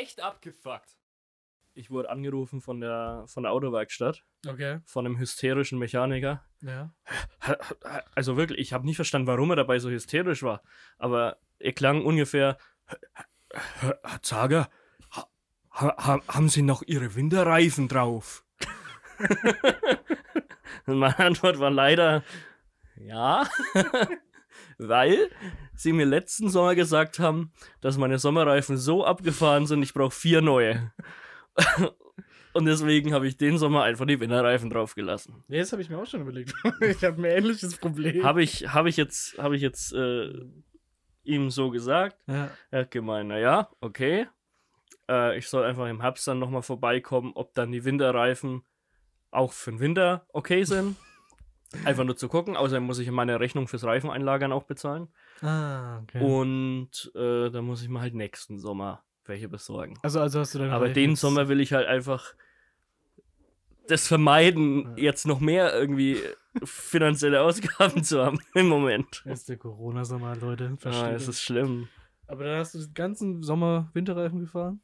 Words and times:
echt 0.00 0.20
abgefuckt. 0.22 0.96
Ich 1.74 1.90
wurde 1.90 2.10
angerufen 2.10 2.60
von 2.60 2.80
der, 2.80 3.24
von 3.28 3.44
der 3.44 3.52
Autowerkstatt, 3.52 4.24
Okay. 4.46 4.80
von 4.84 5.06
einem 5.06 5.18
hysterischen 5.18 5.78
Mechaniker. 5.78 6.44
Ja. 6.62 6.92
Also 8.14 8.36
wirklich, 8.36 8.58
ich 8.60 8.72
habe 8.72 8.84
nicht 8.86 8.96
verstanden, 8.96 9.28
warum 9.28 9.50
er 9.50 9.56
dabei 9.56 9.78
so 9.78 9.88
hysterisch 9.88 10.42
war. 10.42 10.62
Aber 10.98 11.38
er 11.58 11.72
klang 11.72 12.04
ungefähr. 12.04 12.58
Herr 13.80 14.00
Zager, 14.22 14.68
ha, 15.12 15.26
ha, 15.72 16.20
haben 16.28 16.48
Sie 16.48 16.62
noch 16.62 16.82
Ihre 16.82 17.14
Winterreifen 17.14 17.86
drauf? 17.88 18.44
Und 20.86 20.98
meine 20.98 21.18
Antwort 21.18 21.58
war 21.60 21.70
leider 21.70 22.24
ja, 22.96 23.46
weil 24.88 25.30
sie 25.74 25.92
mir 25.92 26.06
letzten 26.06 26.48
Sommer 26.48 26.74
gesagt 26.74 27.18
haben, 27.18 27.52
dass 27.80 27.98
meine 27.98 28.18
Sommerreifen 28.18 28.76
so 28.76 29.04
abgefahren 29.04 29.66
sind, 29.66 29.82
ich 29.82 29.94
brauche 29.94 30.10
vier 30.10 30.40
neue. 30.40 30.92
Und 32.52 32.64
deswegen 32.64 33.14
habe 33.14 33.28
ich 33.28 33.36
den 33.36 33.58
Sommer 33.58 33.84
einfach 33.84 34.06
die 34.06 34.18
Winterreifen 34.18 34.70
draufgelassen. 34.70 35.44
Nee, 35.46 35.58
das 35.58 35.70
habe 35.70 35.82
ich 35.82 35.90
mir 35.90 35.98
auch 35.98 36.06
schon 36.06 36.22
überlegt. 36.22 36.52
ich 36.80 37.04
habe 37.04 37.22
ein 37.22 37.24
ähnliches 37.24 37.76
Problem. 37.76 38.24
Habe 38.24 38.42
ich, 38.42 38.72
hab 38.72 38.86
ich 38.86 38.96
jetzt, 38.96 39.38
hab 39.38 39.52
ich 39.52 39.62
jetzt 39.62 39.92
äh, 39.92 40.30
ihm 41.22 41.50
so 41.50 41.70
gesagt. 41.70 42.16
ja. 42.26 42.50
Er 42.70 42.80
hat 42.80 42.90
gemeint, 42.90 43.28
naja, 43.28 43.68
okay. 43.80 44.26
Äh, 45.08 45.38
ich 45.38 45.48
soll 45.48 45.64
einfach 45.64 45.86
im 45.86 46.00
Herbst 46.00 46.26
dann 46.26 46.40
nochmal 46.40 46.62
vorbeikommen, 46.62 47.32
ob 47.34 47.54
dann 47.54 47.70
die 47.70 47.84
Winterreifen 47.84 48.62
auch 49.30 49.52
für 49.52 49.70
den 49.70 49.80
Winter 49.80 50.26
okay 50.32 50.64
sind. 50.64 50.96
Einfach 51.84 52.04
nur 52.04 52.16
zu 52.16 52.28
gucken. 52.28 52.56
Außerdem 52.56 52.82
muss 52.84 52.98
ich 52.98 53.10
meine 53.10 53.40
Rechnung 53.40 53.68
fürs 53.68 53.84
Reifeneinlagern 53.84 54.52
auch 54.52 54.64
bezahlen. 54.64 55.08
Ah, 55.42 56.00
okay. 56.00 56.20
Und 56.22 57.12
äh, 57.14 57.50
dann 57.50 57.64
muss 57.64 57.82
ich 57.82 57.88
mir 57.88 58.00
halt 58.00 58.14
nächsten 58.14 58.58
Sommer 58.58 59.02
welche 59.26 59.48
besorgen. 59.48 59.96
also, 60.02 60.18
also 60.20 60.40
hast 60.40 60.54
du 60.54 60.58
dann 60.58 60.70
Aber 60.70 60.88
den 60.88 61.14
Sommer 61.14 61.48
will 61.48 61.60
ich 61.60 61.72
halt 61.72 61.86
einfach 61.86 62.34
das 63.86 64.06
vermeiden, 64.08 64.94
Ja. 64.96 65.04
jetzt 65.04 65.26
noch 65.26 65.40
mehr 65.40 65.72
irgendwie 65.74 66.18
finanzielle 66.64 67.40
Ausgaben 67.42 68.02
zu 68.04 68.24
haben 68.24 68.38
im 68.54 68.68
Moment. 68.68 69.22
Das 69.24 69.40
ist 69.40 69.48
der 69.48 69.56
Corona-Sommer, 69.56 70.36
Leute. 70.36 70.72
Ah, 70.72 70.76
Verstehe. 70.80 71.14
es 71.14 71.28
ist 71.28 71.42
schlimm. 71.42 71.88
Aber 72.26 72.44
dann 72.44 72.58
hast 72.58 72.74
du 72.74 72.78
den 72.78 72.94
ganzen 72.94 73.42
Sommer 73.42 73.90
Winterreifen 73.94 74.40
gefahren? 74.40 74.80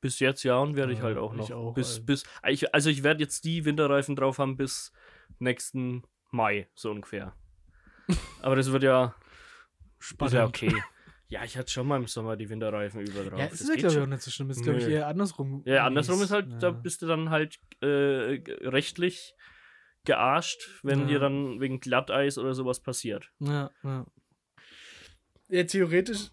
Bis 0.00 0.18
jetzt 0.20 0.42
ja 0.42 0.58
und 0.58 0.76
werde 0.76 0.92
ich 0.92 0.98
Ja, 0.98 1.04
halt 1.04 1.16
auch 1.18 1.32
ich 1.32 1.48
noch. 1.48 1.50
auch, 1.52 1.74
bis, 1.74 2.04
bis, 2.04 2.24
ich, 2.46 2.74
also 2.74 2.90
ich 2.90 3.02
werde 3.02 3.22
jetzt 3.22 3.44
die 3.44 3.64
Winterreifen 3.64 4.16
drauf 4.16 4.38
haben 4.38 4.56
bis 4.56 4.92
nächsten 5.38 6.02
Mai, 6.34 6.68
so 6.74 6.90
ungefähr. 6.90 7.32
Aber 8.42 8.56
das 8.56 8.70
wird 8.72 8.82
ja, 8.82 9.14
ist 10.00 10.32
ja 10.32 10.44
okay. 10.44 10.72
Ja, 11.28 11.42
ich 11.44 11.56
hatte 11.56 11.70
schon 11.72 11.86
mal 11.86 11.96
im 11.96 12.06
Sommer 12.06 12.36
die 12.36 12.48
Winterreifen 12.50 13.00
über 13.00 13.24
drauf. 13.24 13.38
Ja, 13.38 13.46
Das 13.46 13.60
ist 13.60 13.68
ja, 13.68 13.76
glaube 13.76 13.88
ich, 13.88 13.96
auch 13.98 14.02
schon. 14.02 14.10
nicht 14.10 14.22
so 14.22 14.30
schlimm. 14.30 14.50
Ist, 14.50 14.62
glaube 14.62 14.78
ich, 14.78 14.88
eher 14.88 15.06
andersrum. 15.06 15.62
Ja, 15.64 15.86
andersrum 15.86 16.20
ist 16.22 16.30
halt, 16.30 16.48
da 16.60 16.68
Ja. 16.68 16.72
bist 16.72 17.00
du 17.02 17.06
dann 17.06 17.30
halt 17.30 17.58
äh, 17.80 17.86
rechtlich 18.68 19.34
gearscht, 20.04 20.80
wenn 20.82 21.00
Ja. 21.00 21.06
dir 21.06 21.18
dann 21.20 21.60
wegen 21.60 21.80
Glatteis 21.80 22.36
oder 22.36 22.52
sowas 22.54 22.80
passiert. 22.80 23.30
Ja, 23.40 23.70
ja. 23.82 24.06
Ja, 25.48 25.64
theoretisch 25.64 26.30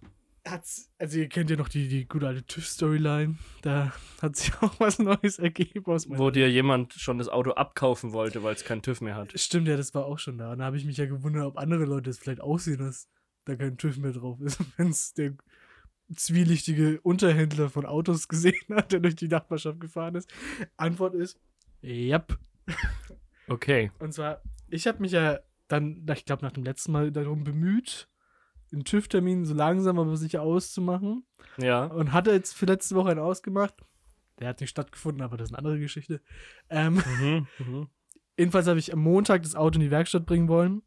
hat's, 0.47 0.91
also 0.97 1.19
ihr 1.19 1.29
kennt 1.29 1.49
ja 1.49 1.55
noch 1.55 1.69
die, 1.69 1.87
die 1.87 2.07
gute 2.07 2.27
alte 2.27 2.45
TÜV-Storyline, 2.45 3.37
da 3.61 3.93
hat 4.21 4.35
sich 4.35 4.51
auch 4.61 4.79
was 4.79 4.99
Neues 4.99 5.39
ergeben 5.39 5.85
aus 5.85 6.09
Wo 6.09 6.31
dir 6.31 6.49
jemand 6.49 6.93
schon 6.93 7.17
das 7.17 7.29
Auto 7.29 7.51
abkaufen 7.51 8.13
wollte, 8.13 8.43
weil 8.43 8.55
es 8.55 8.63
keinen 8.63 8.81
TÜV 8.81 9.01
mehr 9.01 9.15
hat. 9.15 9.39
Stimmt, 9.39 9.67
ja, 9.67 9.77
das 9.77 9.93
war 9.93 10.05
auch 10.05 10.19
schon 10.19 10.37
da. 10.37 10.51
Und 10.51 10.59
da 10.59 10.65
habe 10.65 10.77
ich 10.77 10.85
mich 10.85 10.97
ja 10.97 11.05
gewundert, 11.05 11.45
ob 11.45 11.57
andere 11.57 11.85
Leute 11.85 12.09
es 12.09 12.19
vielleicht 12.19 12.41
auch 12.41 12.59
sehen, 12.59 12.79
dass 12.79 13.07
da 13.45 13.55
kein 13.55 13.77
TÜV 13.77 13.97
mehr 13.97 14.13
drauf 14.13 14.39
ist. 14.41 14.59
Wenn 14.77 14.89
es 14.89 15.13
der 15.13 15.33
zwielichtige 16.15 16.99
Unterhändler 17.01 17.69
von 17.69 17.85
Autos 17.85 18.27
gesehen 18.27 18.61
hat, 18.71 18.91
der 18.91 18.99
durch 18.99 19.15
die 19.15 19.27
Nachbarschaft 19.27 19.79
gefahren 19.79 20.15
ist. 20.15 20.31
Antwort 20.77 21.15
ist, 21.15 21.39
yep. 21.83 22.37
Okay. 23.47 23.91
Und 23.99 24.13
zwar, 24.13 24.41
ich 24.69 24.87
habe 24.87 24.99
mich 24.99 25.13
ja 25.13 25.39
dann, 25.67 26.05
ich 26.13 26.25
glaube, 26.25 26.43
nach 26.43 26.51
dem 26.51 26.63
letzten 26.63 26.91
Mal 26.91 27.11
darum 27.11 27.43
bemüht, 27.43 28.09
den 28.71 28.83
TÜV-Termin 28.85 29.45
so 29.45 29.53
langsam 29.53 29.99
aber 29.99 30.15
sicher 30.17 30.41
auszumachen. 30.41 31.25
Ja. 31.57 31.85
Und 31.85 32.13
hatte 32.13 32.31
jetzt 32.31 32.53
für 32.55 32.65
letzte 32.65 32.95
Woche 32.95 33.09
einen 33.11 33.19
ausgemacht. 33.19 33.73
Der 34.39 34.47
hat 34.49 34.59
nicht 34.61 34.69
stattgefunden, 34.69 35.21
aber 35.21 35.37
das 35.37 35.49
ist 35.49 35.51
eine 35.55 35.59
andere 35.59 35.79
Geschichte. 35.79 36.21
Ähm, 36.69 36.95
Mhm. 37.19 37.47
Mhm. 37.59 37.87
jedenfalls 38.37 38.67
habe 38.67 38.79
ich 38.79 38.91
am 38.93 38.99
Montag 38.99 39.43
das 39.43 39.55
Auto 39.55 39.75
in 39.75 39.81
die 39.81 39.91
Werkstatt 39.91 40.25
bringen 40.25 40.47
wollen. 40.47 40.81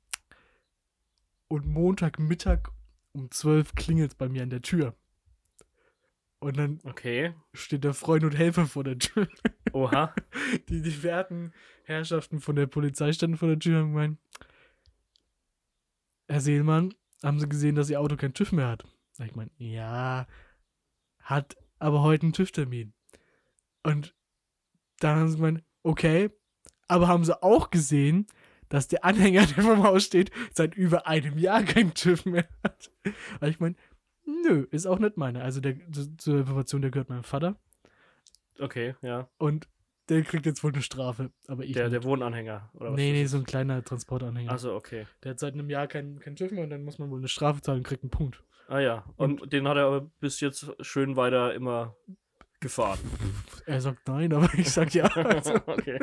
Und 1.48 1.66
Montagmittag 1.66 2.70
um 3.12 3.30
12 3.30 3.74
klingelt 3.74 4.12
es 4.12 4.14
bei 4.16 4.28
mir 4.28 4.42
an 4.42 4.50
der 4.50 4.62
Tür. 4.62 4.94
Und 6.40 6.56
dann 6.56 6.80
Okay. 6.84 7.32
steht 7.52 7.84
der 7.84 7.94
Freund 7.94 8.24
und 8.24 8.36
Helfer 8.36 8.66
vor 8.66 8.82
der 8.84 8.98
Tür. 8.98 9.28
Oha. 9.72 10.14
Die, 10.68 10.82
die 10.82 11.02
werten 11.02 11.52
Herrschaften 11.84 12.40
von 12.40 12.56
der 12.56 12.66
Polizei 12.66 13.12
standen 13.12 13.36
vor 13.36 13.48
der 13.48 13.58
Tür 13.58 13.82
und 13.82 13.88
gemeint, 13.92 14.18
Herr 16.28 16.40
Seelmann, 16.40 16.94
haben 17.24 17.40
Sie 17.40 17.48
gesehen, 17.48 17.74
dass 17.74 17.90
Ihr 17.90 18.00
Auto 18.00 18.16
kein 18.16 18.34
TÜV 18.34 18.52
mehr 18.52 18.68
hat? 18.68 18.84
Sag 19.12 19.28
ich 19.28 19.34
mein, 19.36 19.50
ja, 19.56 20.26
hat 21.18 21.56
aber 21.78 22.02
heute 22.02 22.24
einen 22.24 22.32
TÜV-Termin. 22.32 22.92
Und 23.82 24.14
dann 25.00 25.18
haben 25.18 25.28
sie 25.28 25.36
gemeint, 25.36 25.62
okay, 25.82 26.30
aber 26.88 27.08
haben 27.08 27.24
sie 27.24 27.42
auch 27.42 27.70
gesehen, 27.70 28.26
dass 28.68 28.88
der 28.88 29.04
Anhänger, 29.04 29.46
der 29.46 29.62
vom 29.62 29.82
Haus 29.82 30.04
steht, 30.04 30.30
seit 30.52 30.74
über 30.74 31.06
einem 31.06 31.38
Jahr 31.38 31.62
keinen 31.62 31.94
TÜV 31.94 32.24
mehr 32.24 32.48
hat. 32.62 32.90
Und 33.40 33.48
ich 33.48 33.60
meine, 33.60 33.74
nö, 34.24 34.66
ist 34.70 34.86
auch 34.86 34.98
nicht 34.98 35.16
meine. 35.16 35.42
Also 35.42 35.60
der, 35.60 35.76
zu- 35.92 36.16
zur 36.16 36.38
Information, 36.40 36.82
der 36.82 36.90
gehört 36.90 37.08
meinem 37.10 37.24
Vater. 37.24 37.56
Okay, 38.58 38.94
ja. 39.02 39.28
Und 39.38 39.68
der 40.08 40.22
kriegt 40.22 40.46
jetzt 40.46 40.62
wohl 40.64 40.72
eine 40.72 40.82
Strafe. 40.82 41.30
Aber 41.48 41.64
ich 41.64 41.72
Der, 41.72 41.84
nicht. 41.84 41.94
der 41.94 42.04
Wohnanhänger, 42.04 42.70
oder 42.74 42.90
was? 42.90 42.96
Nee, 42.96 43.12
nee, 43.12 43.22
ist 43.22 43.30
so 43.32 43.38
ein 43.38 43.44
kleiner 43.44 43.82
Transportanhänger. 43.84 44.50
Also 44.50 44.74
okay. 44.74 45.06
Der 45.22 45.32
hat 45.32 45.38
seit 45.40 45.54
einem 45.54 45.70
Jahr 45.70 45.86
keinen 45.86 46.18
kein 46.20 46.36
TÜV 46.36 46.52
mehr 46.52 46.64
und 46.64 46.70
dann 46.70 46.84
muss 46.84 46.98
man 46.98 47.10
wohl 47.10 47.18
eine 47.18 47.28
Strafe 47.28 47.60
zahlen 47.62 47.78
und 47.78 47.86
kriegt 47.86 48.02
einen 48.02 48.10
Punkt. 48.10 48.42
Ah 48.68 48.78
ja. 48.80 49.04
Und, 49.16 49.52
den 49.52 49.68
hat 49.68 49.76
er 49.76 49.86
aber 49.86 50.10
bis 50.20 50.40
jetzt 50.40 50.70
schön 50.80 51.16
weiter 51.16 51.52
immer 51.54 51.94
gefahren. 52.60 52.98
Er 53.66 53.80
sagt 53.80 54.08
nein, 54.08 54.32
aber 54.32 54.48
ich 54.54 54.70
sag 54.70 54.94
ja. 54.94 55.04
Also, 55.14 55.54
okay. 55.66 55.98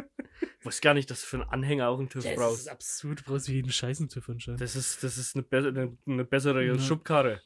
Ich 0.60 0.66
wusste 0.68 0.82
gar 0.84 0.94
nicht, 0.94 1.10
dass 1.10 1.22
du 1.22 1.26
für 1.26 1.38
einen 1.42 1.50
Anhänger 1.50 1.88
auch 1.90 1.98
einen 1.98 2.10
TÜV 2.10 2.22
das 2.24 2.32
ist 2.34 2.38
brauchst. 2.38 2.70
absurd, 2.70 3.20
du 3.22 3.24
brauchst 3.24 3.48
jeden 3.48 3.72
scheißen 3.72 4.10
TÜV 4.10 4.30
anscheinend. 4.30 4.62
Das 4.62 4.76
ist, 4.76 5.04
das 5.04 5.18
ist 5.18 5.36
eine, 5.36 5.42
be 5.42 5.58
eine, 5.58 5.98
eine 6.06 6.24
bessere 6.24 6.64
Ja. 6.64 6.78
Schubkarre. 6.78 7.42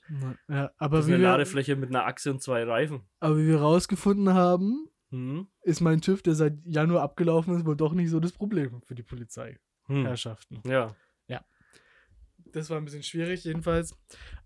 Ja, 0.49 0.71
aber, 0.77 0.97
Das 0.97 1.05
ist 1.05 1.11
eine 1.13 1.21
wir, 1.21 1.27
Ladefläche 1.29 1.77
mit 1.77 1.89
einer 1.89 2.05
Achse 2.05 2.29
und 2.31 2.41
zwei 2.41 2.63
Reifen. 2.65 3.03
aber 3.21 3.37
wie 3.37 3.47
wir 3.47 3.61
rausgefunden 3.61 4.33
haben, 4.33 4.89
Hm. 5.15 5.47
ist 5.61 5.81
mein 5.81 6.01
TÜV, 6.01 6.21
der 6.21 6.35
seit 6.35 6.53
Januar 6.65 7.01
abgelaufen 7.03 7.55
ist, 7.55 7.65
wohl 7.65 7.75
doch 7.75 7.93
nicht 7.93 8.09
so 8.09 8.19
das 8.19 8.31
Problem 8.33 8.81
für 8.83 8.95
die 8.95 9.01
Hm. 9.03 9.07
Polizeiherrschaften. 9.07 10.61
Ja. 10.67 10.95
Das 12.51 12.69
war 12.69 12.77
ein 12.77 12.85
bisschen 12.85 13.03
schwierig, 13.03 13.43
jedenfalls. 13.43 13.97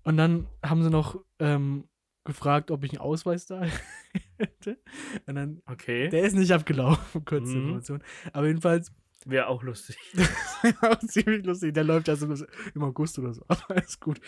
Und 0.04 0.18
dann 0.18 0.48
haben 0.66 0.84
sie 0.84 0.90
noch 0.90 1.24
ähm, 1.38 1.88
gefragt, 2.24 2.72
ob 2.72 2.84
ich 2.84 2.92
einen 2.92 3.02
Ausweis 3.02 3.46
da 3.46 3.62
hätte. 4.38 4.80
Und 5.28 5.36
dann, 5.36 5.62
Okay. 5.68 6.10
der 6.10 6.24
ist 6.24 6.36
nicht 6.36 6.52
abgelaufen, 6.52 7.24
kurze 7.26 7.52
Mhm. 7.54 7.62
Information. 7.62 8.04
Aber 8.34 8.48
jedenfalls, 8.48 8.92
Wäre 9.26 9.48
auch 9.48 9.62
lustig. 9.64 9.98
auch 10.82 10.98
ziemlich 11.00 11.46
lustig. 11.46 11.74
Der 11.74 11.84
läuft 11.84 12.08
also 12.10 12.26
im 12.74 12.84
August 12.84 13.20
oder 13.20 13.34
so. 13.34 13.44
Aber 13.48 13.76
ist 13.76 14.00
gut. 14.00 14.20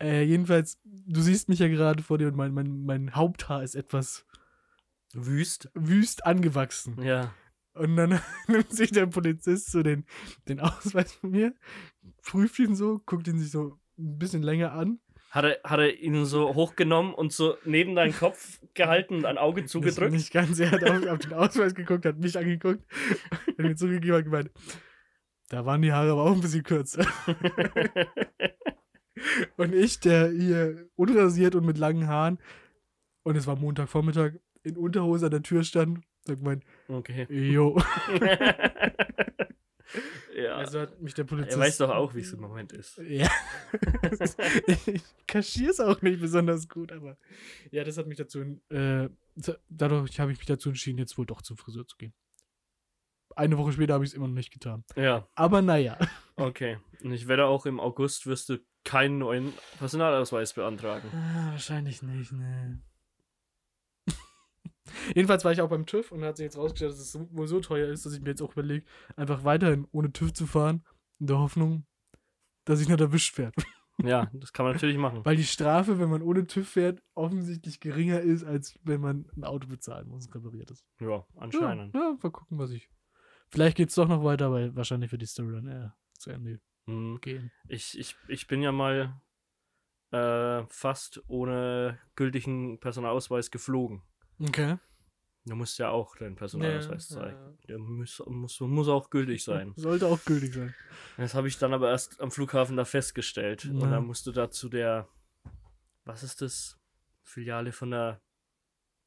Äh, 0.00 0.22
jedenfalls, 0.22 0.78
du 0.84 1.20
siehst 1.20 1.48
mich 1.48 1.58
ja 1.58 1.66
gerade 1.68 2.02
vor 2.04 2.18
dir 2.18 2.28
und 2.28 2.36
mein, 2.36 2.54
mein, 2.54 2.84
mein 2.84 3.14
Haupthaar 3.14 3.62
ist 3.64 3.74
etwas 3.74 4.24
Wüst. 5.14 5.70
wüst 5.74 6.26
angewachsen. 6.26 7.00
Ja. 7.02 7.34
Und 7.74 7.96
dann 7.96 8.20
nimmt 8.48 8.72
sich 8.72 8.90
der 8.90 9.06
Polizist 9.06 9.70
so 9.70 9.82
den, 9.82 10.04
den 10.48 10.60
Ausweis 10.60 11.12
von 11.12 11.30
mir, 11.30 11.54
prüft 12.22 12.58
ihn 12.58 12.74
so, 12.74 13.00
guckt 13.06 13.28
ihn 13.28 13.38
sich 13.38 13.50
so 13.50 13.78
ein 13.98 14.18
bisschen 14.18 14.42
länger 14.42 14.72
an. 14.72 15.00
Hat 15.30 15.44
er, 15.44 15.60
hat 15.64 15.80
er 15.80 15.98
ihn 15.98 16.26
so 16.26 16.54
hochgenommen 16.54 17.14
und 17.14 17.32
so 17.32 17.56
neben 17.64 17.94
deinen 17.94 18.14
Kopf 18.14 18.60
gehalten 18.74 19.14
und 19.14 19.24
ein 19.24 19.38
Auge 19.38 19.64
zugedrückt? 19.64 20.12
Nicht 20.12 20.32
ganz, 20.32 20.58
er 20.60 20.70
hat 20.72 20.84
auf, 20.84 21.06
auf 21.06 21.18
den 21.20 21.32
Ausweis 21.32 21.74
geguckt, 21.74 22.04
hat 22.04 22.18
mich 22.18 22.36
angeguckt, 22.36 22.84
hat 23.46 23.58
mir 23.58 23.74
zugegeben 23.74 24.16
und 24.16 24.24
gemeint, 24.24 24.50
da 25.48 25.64
waren 25.64 25.80
die 25.80 25.92
Haare 25.92 26.12
aber 26.12 26.24
auch 26.24 26.34
ein 26.34 26.40
bisschen 26.40 26.62
kürzer. 26.62 27.06
Und 29.56 29.74
ich, 29.74 30.00
der 30.00 30.30
hier 30.30 30.88
unrasiert 30.96 31.54
und 31.54 31.64
mit 31.64 31.78
langen 31.78 32.08
Haaren, 32.08 32.38
und 33.22 33.36
es 33.36 33.46
war 33.46 33.56
Montagvormittag, 33.56 34.32
in 34.62 34.76
Unterhose 34.76 35.26
an 35.26 35.30
der 35.30 35.42
Tür 35.42 35.64
stand, 35.64 36.00
sagt 36.24 36.42
mein, 36.42 36.62
okay. 36.88 37.26
jo. 37.30 37.78
ja. 40.36 40.56
Also 40.56 40.80
hat 40.80 41.00
mich 41.00 41.14
der 41.14 41.24
Polizist. 41.24 41.56
er 41.56 41.60
weiß 41.60 41.78
doch 41.78 41.90
auch, 41.90 42.14
wie 42.14 42.20
es 42.20 42.32
im 42.32 42.40
Moment 42.40 42.72
ist. 42.72 42.98
Ja. 42.98 43.28
ich 44.86 45.02
kaschiere 45.26 45.70
es 45.70 45.80
auch 45.80 46.00
nicht 46.02 46.20
besonders 46.20 46.68
gut, 46.68 46.92
aber 46.92 47.16
ja, 47.70 47.84
das 47.84 47.98
hat 47.98 48.06
mich 48.06 48.18
dazu, 48.18 48.60
äh, 48.70 49.08
dadurch 49.68 50.20
habe 50.20 50.32
ich 50.32 50.38
mich 50.38 50.46
dazu 50.46 50.68
entschieden, 50.68 50.98
jetzt 50.98 51.18
wohl 51.18 51.26
doch 51.26 51.42
zum 51.42 51.56
Friseur 51.56 51.86
zu 51.86 51.96
gehen. 51.96 52.14
Eine 53.34 53.56
Woche 53.56 53.72
später 53.72 53.94
habe 53.94 54.04
ich 54.04 54.10
es 54.10 54.14
immer 54.14 54.28
noch 54.28 54.34
nicht 54.34 54.52
getan. 54.52 54.84
Ja, 54.94 55.26
Aber 55.34 55.62
naja. 55.62 55.98
okay. 56.36 56.78
Und 57.02 57.12
ich 57.12 57.28
werde 57.28 57.46
auch 57.46 57.64
im 57.64 57.80
August 57.80 58.26
wirst 58.26 58.50
du 58.50 58.58
keinen 58.84 59.18
neuen 59.18 59.52
Personalausweis 59.78 60.52
beantragen. 60.52 61.08
Ah, 61.14 61.52
wahrscheinlich 61.52 62.02
nicht, 62.02 62.32
ne. 62.32 62.82
Jedenfalls 65.14 65.44
war 65.44 65.52
ich 65.52 65.60
auch 65.60 65.68
beim 65.68 65.86
TÜV 65.86 66.12
und 66.12 66.24
hat 66.24 66.36
sich 66.36 66.44
jetzt 66.44 66.56
rausgestellt, 66.58 66.92
dass 66.92 67.00
es 67.00 67.18
wohl 67.30 67.46
so 67.46 67.60
teuer 67.60 67.88
ist, 67.88 68.04
dass 68.04 68.14
ich 68.14 68.20
mir 68.20 68.30
jetzt 68.30 68.42
auch 68.42 68.52
überlege, 68.52 68.84
einfach 69.16 69.44
weiterhin 69.44 69.86
ohne 69.92 70.12
TÜV 70.12 70.32
zu 70.32 70.46
fahren, 70.46 70.84
in 71.20 71.26
der 71.28 71.38
Hoffnung, 71.38 71.86
dass 72.64 72.80
ich 72.80 72.88
nicht 72.88 73.00
erwischt 73.00 73.38
werde. 73.38 73.54
Ja, 74.02 74.30
das 74.32 74.52
kann 74.54 74.64
man 74.64 74.72
natürlich 74.74 74.96
machen. 74.96 75.24
Weil 75.24 75.36
die 75.36 75.44
Strafe, 75.44 75.98
wenn 76.00 76.08
man 76.08 76.22
ohne 76.22 76.46
TÜV 76.46 76.66
fährt, 76.66 77.02
offensichtlich 77.14 77.78
geringer 77.78 78.20
ist, 78.20 78.42
als 78.42 78.76
wenn 78.82 79.00
man 79.02 79.28
ein 79.36 79.44
Auto 79.44 79.68
bezahlen 79.68 80.08
muss, 80.08 80.26
und 80.26 80.34
repariert 80.34 80.70
ist. 80.72 80.84
Ja, 80.98 81.24
anscheinend. 81.36 81.94
Ja, 81.94 82.00
ja, 82.00 82.18
mal 82.20 82.30
gucken, 82.32 82.58
was 82.58 82.70
ich. 82.70 82.88
Vielleicht 83.50 83.76
geht 83.76 83.90
es 83.90 83.94
doch 83.94 84.08
noch 84.08 84.24
weiter, 84.24 84.50
weil 84.50 84.74
wahrscheinlich 84.74 85.12
wird 85.12 85.22
die 85.22 85.26
Story 85.26 85.52
dann 85.52 85.68
eher 85.68 85.94
zu 86.18 86.30
Ende 86.30 86.58
Mhm. 86.86 87.20
gehen. 87.20 87.52
Ich, 87.68 87.96
ich, 87.96 88.16
ich 88.28 88.46
bin 88.48 88.62
ja 88.62 88.72
mal 88.72 89.20
äh, 90.10 90.64
fast 90.68 91.22
ohne 91.28 91.98
gültigen 92.16 92.80
Personalausweis 92.80 93.50
geflogen. 93.50 94.02
Okay. 94.48 94.76
Du 95.44 95.56
musst 95.56 95.78
ja 95.78 95.88
auch 95.90 96.14
deinen 96.16 96.36
Personalausweis 96.36 97.08
Ja, 97.10 97.16
zeigen. 97.16 97.36
ja. 97.60 97.66
Der 97.68 97.78
muss, 97.78 98.22
muss, 98.26 98.60
muss 98.60 98.88
auch 98.88 99.10
gültig 99.10 99.42
sein. 99.42 99.72
Sollte 99.76 100.06
auch 100.06 100.24
gültig 100.24 100.54
sein. 100.54 100.74
Das 101.16 101.34
habe 101.34 101.48
ich 101.48 101.58
dann 101.58 101.74
aber 101.74 101.90
erst 101.90 102.20
am 102.20 102.30
Flughafen 102.30 102.76
da 102.76 102.84
festgestellt. 102.84 103.64
Und 103.64 103.80
Ja. 103.80 103.90
dann 103.90 104.06
musst 104.06 104.26
du 104.26 104.32
da 104.32 104.50
zu 104.50 104.68
der, 104.68 105.08
was 106.04 106.22
ist 106.22 106.42
das? 106.42 106.78
Filiale 107.24 107.72
von 107.72 107.90
der 107.90 108.20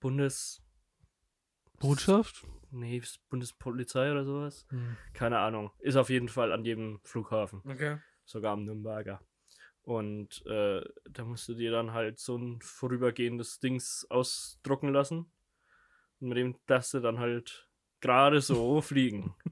Bundes... 0.02 0.62
Botschaft? 1.80 2.46
Nee, 2.72 3.02
Bundespolizei 3.30 4.12
oder 4.12 4.24
sowas? 4.26 4.66
Hm. 4.70 4.98
Keine 5.14 5.40
Ahnung. 5.40 5.72
Ist 5.80 5.96
auf 5.98 6.10
jeden 6.10 6.30
Fall 6.30 6.52
an 6.52 6.64
jedem 6.66 7.00
Flughafen. 7.04 7.62
Okay. 7.66 7.98
sogar 8.26 8.54
am 8.54 8.64
Nürnberger. 8.66 9.22
Und 9.86 10.44
äh, 10.48 10.82
da 11.10 11.24
musst 11.24 11.48
du 11.48 11.54
dir 11.54 11.72
dann 11.72 11.94
halt 11.94 12.20
so 12.20 12.36
ein 12.38 12.60
vorübergehendes 12.62 13.60
Dings 13.60 14.06
ausdrucken 14.10 14.92
lassen. 14.92 15.32
Und 16.20 16.30
mit 16.30 16.38
dem 16.38 16.56
darfst 16.66 16.94
du 16.96 17.00
dann 17.00 17.20
halt 17.20 17.70
gerade 18.02 18.42
so 18.42 18.82
fliegen. 18.82 19.36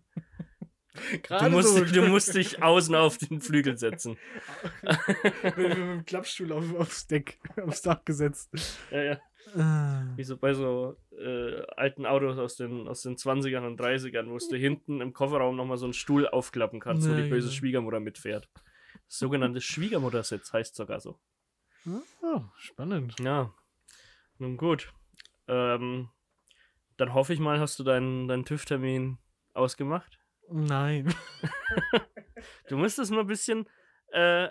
Du 1.28 1.50
musst, 1.50 1.76
dich- 1.76 1.92
du 1.92 2.04
musst 2.04 2.36
dich 2.36 2.62
außen 2.62 2.94
auf 2.94 3.18
den 3.18 3.42
Flügel 3.42 3.78
setzen. 3.80 4.16
mit, 5.44 5.58
mit 5.58 5.78
dem 5.78 6.06
Klappstuhl 6.06 6.52
auf, 6.52 6.72
aufs 6.76 7.08
Deck, 7.08 7.40
aufs 7.66 7.82
Dach 7.82 8.06
gesetzt. 8.06 8.52
Ja, 8.92 9.02
ja. 9.04 9.20
Ah. 9.58 10.04
Wie 10.16 10.24
so 10.24 10.38
bei 10.38 10.54
so 10.54 10.96
äh, 11.18 11.64
alten 11.76 12.06
Autos 12.06 12.38
aus 12.38 12.58
den, 12.58 12.88
aus 12.88 13.02
den 13.02 13.16
20ern 13.18 13.66
und 13.66 13.82
30ern, 13.82 14.28
wo 14.30 14.38
du 14.38 14.56
hinten 14.56 15.02
im 15.02 15.14
Kofferraum 15.14 15.56
nochmal 15.56 15.78
so 15.78 15.86
einen 15.86 15.94
Stuhl 15.96 16.28
aufklappen 16.28 16.80
kannst, 16.80 17.08
wo 17.10 17.12
Ja, 17.14 17.22
die 17.22 17.30
böse 17.30 17.48
genau. 17.48 17.58
Schwiegermutter 17.58 18.00
mitfährt. 18.00 18.48
Das 19.14 19.20
sogenannte 19.20 19.62
Schwiegermuttersitz 19.62 20.54
heißt 20.54 20.76
sogar 20.76 21.00
so. 21.00 21.20
Oh, 22.24 22.42
spannend. 22.58 23.20
Ja, 23.20 23.54
nun 24.40 24.58
gut. 24.58 24.92
Ähm, 25.48 26.10
dann 26.98 27.14
hoffe 27.14 27.32
ich 27.32 27.40
mal, 27.40 27.60
hast 27.60 27.78
du 27.78 27.84
deinen, 27.84 28.28
deinen 28.28 28.44
TÜV-Termin 28.44 29.20
ausgemacht. 29.54 30.20
Nein. 30.50 31.14
Du 32.70 32.76
musst 32.76 32.98
es 32.98 33.12
mal 33.12 33.20
ein 33.20 33.28
bisschen 33.28 33.70
äh, 34.08 34.50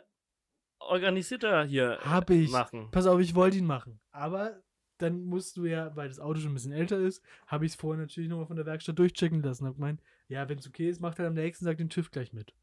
organisierter 0.79 1.65
hier 1.65 1.99
Hab 2.05 2.31
ich. 2.31 2.53
machen. 2.53 2.89
Pass 2.93 3.07
auf, 3.07 3.19
ich 3.21 3.35
wollte 3.35 3.59
ihn 3.59 3.67
machen. 3.67 3.99
Aber 4.13 4.63
dann 4.99 5.25
musst 5.25 5.57
du 5.57 5.67
ja, 5.67 5.95
weil 5.97 6.07
das 6.07 6.21
Auto 6.21 6.39
schon 6.39 6.53
ein 6.53 6.55
bisschen 6.55 6.71
älter 6.71 7.01
ist, 7.01 7.21
habe 7.49 7.67
ich 7.67 7.73
es 7.73 7.77
vorher 7.77 8.01
natürlich 8.01 8.31
nochmal 8.31 8.47
von 8.47 8.57
der 8.57 8.67
Werkstatt 8.67 8.97
durchchecken 8.97 9.43
lassen. 9.43 9.67
Hab 9.67 9.75
gemeint, 9.75 10.01
ja, 10.29 10.49
wenn 10.49 10.59
es 10.59 10.69
okay 10.69 10.89
ist, 10.89 11.01
macht 11.01 11.19
er 11.19 11.27
am 11.27 11.35
nächsten 11.35 11.65
Tag 11.65 11.79
den 11.79 11.91
TÜV 11.91 12.13
gleich 12.13 12.33
mit. 12.33 12.55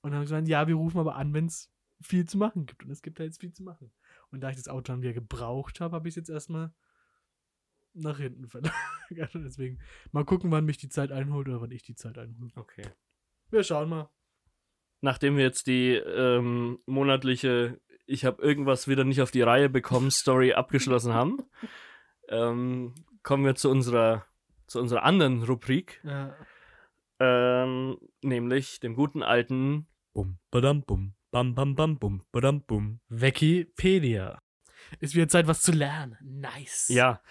Und 0.00 0.10
dann 0.10 0.14
habe 0.18 0.24
ich 0.24 0.30
gesagt, 0.30 0.48
ja, 0.48 0.66
wir 0.68 0.74
rufen 0.74 0.98
aber 0.98 1.16
an, 1.16 1.34
wenn 1.34 1.46
es 1.46 1.70
viel 2.00 2.26
zu 2.26 2.38
machen 2.38 2.66
gibt. 2.66 2.84
Und 2.84 2.90
es 2.90 3.02
gibt 3.02 3.18
da 3.18 3.24
jetzt 3.24 3.40
viel 3.40 3.52
zu 3.52 3.62
machen. 3.62 3.92
Und 4.30 4.40
da 4.40 4.50
ich 4.50 4.56
das 4.56 4.68
Auto 4.68 4.92
dann 4.92 5.02
wieder 5.02 5.12
gebraucht 5.12 5.80
habe, 5.80 5.96
habe 5.96 6.08
ich 6.08 6.12
es 6.12 6.16
jetzt 6.16 6.30
erstmal 6.30 6.72
nach 7.94 8.18
hinten 8.18 8.46
verlagert. 8.48 9.34
Und 9.34 9.44
Deswegen 9.44 9.80
mal 10.12 10.24
gucken, 10.24 10.50
wann 10.50 10.64
mich 10.64 10.78
die 10.78 10.88
Zeit 10.88 11.12
einholt 11.12 11.48
oder 11.48 11.60
wann 11.60 11.70
ich 11.70 11.82
die 11.82 11.96
Zeit 11.96 12.18
einhole. 12.18 12.52
Okay. 12.54 12.86
Wir 13.50 13.62
schauen 13.62 13.88
mal. 13.88 14.10
Nachdem 15.00 15.36
wir 15.36 15.44
jetzt 15.44 15.66
die 15.68 15.92
ähm, 15.94 16.80
monatliche 16.86 17.80
Ich 18.06 18.24
habe 18.24 18.42
irgendwas 18.42 18.88
wieder 18.88 19.04
nicht 19.04 19.22
auf 19.22 19.30
die 19.30 19.42
Reihe 19.42 19.68
bekommen 19.68 20.10
Story 20.10 20.52
abgeschlossen 20.52 21.14
haben, 21.14 21.38
ähm, 22.28 22.94
kommen 23.22 23.44
wir 23.44 23.54
zu 23.54 23.70
unserer, 23.70 24.26
zu 24.66 24.80
unserer 24.80 25.04
anderen 25.04 25.42
Rubrik, 25.44 26.00
Ja. 26.04 26.34
Ähm, 27.20 27.98
nämlich 28.22 28.80
dem 28.80 28.94
guten 28.94 29.22
alten 29.22 29.86
Bum, 30.14 30.38
badam, 30.50 30.82
bum, 30.82 31.14
bam, 31.30 31.54
bam, 31.54 31.76
bam, 31.76 31.98
bum, 31.98 32.22
badam, 32.32 32.62
bum. 32.62 33.00
Wikipedia. 33.08 34.40
Ist 35.00 35.14
wieder 35.14 35.28
Zeit, 35.28 35.46
was 35.46 35.62
zu 35.62 35.72
lernen. 35.72 36.16
Nice. 36.20 36.88
Ja, 36.88 37.22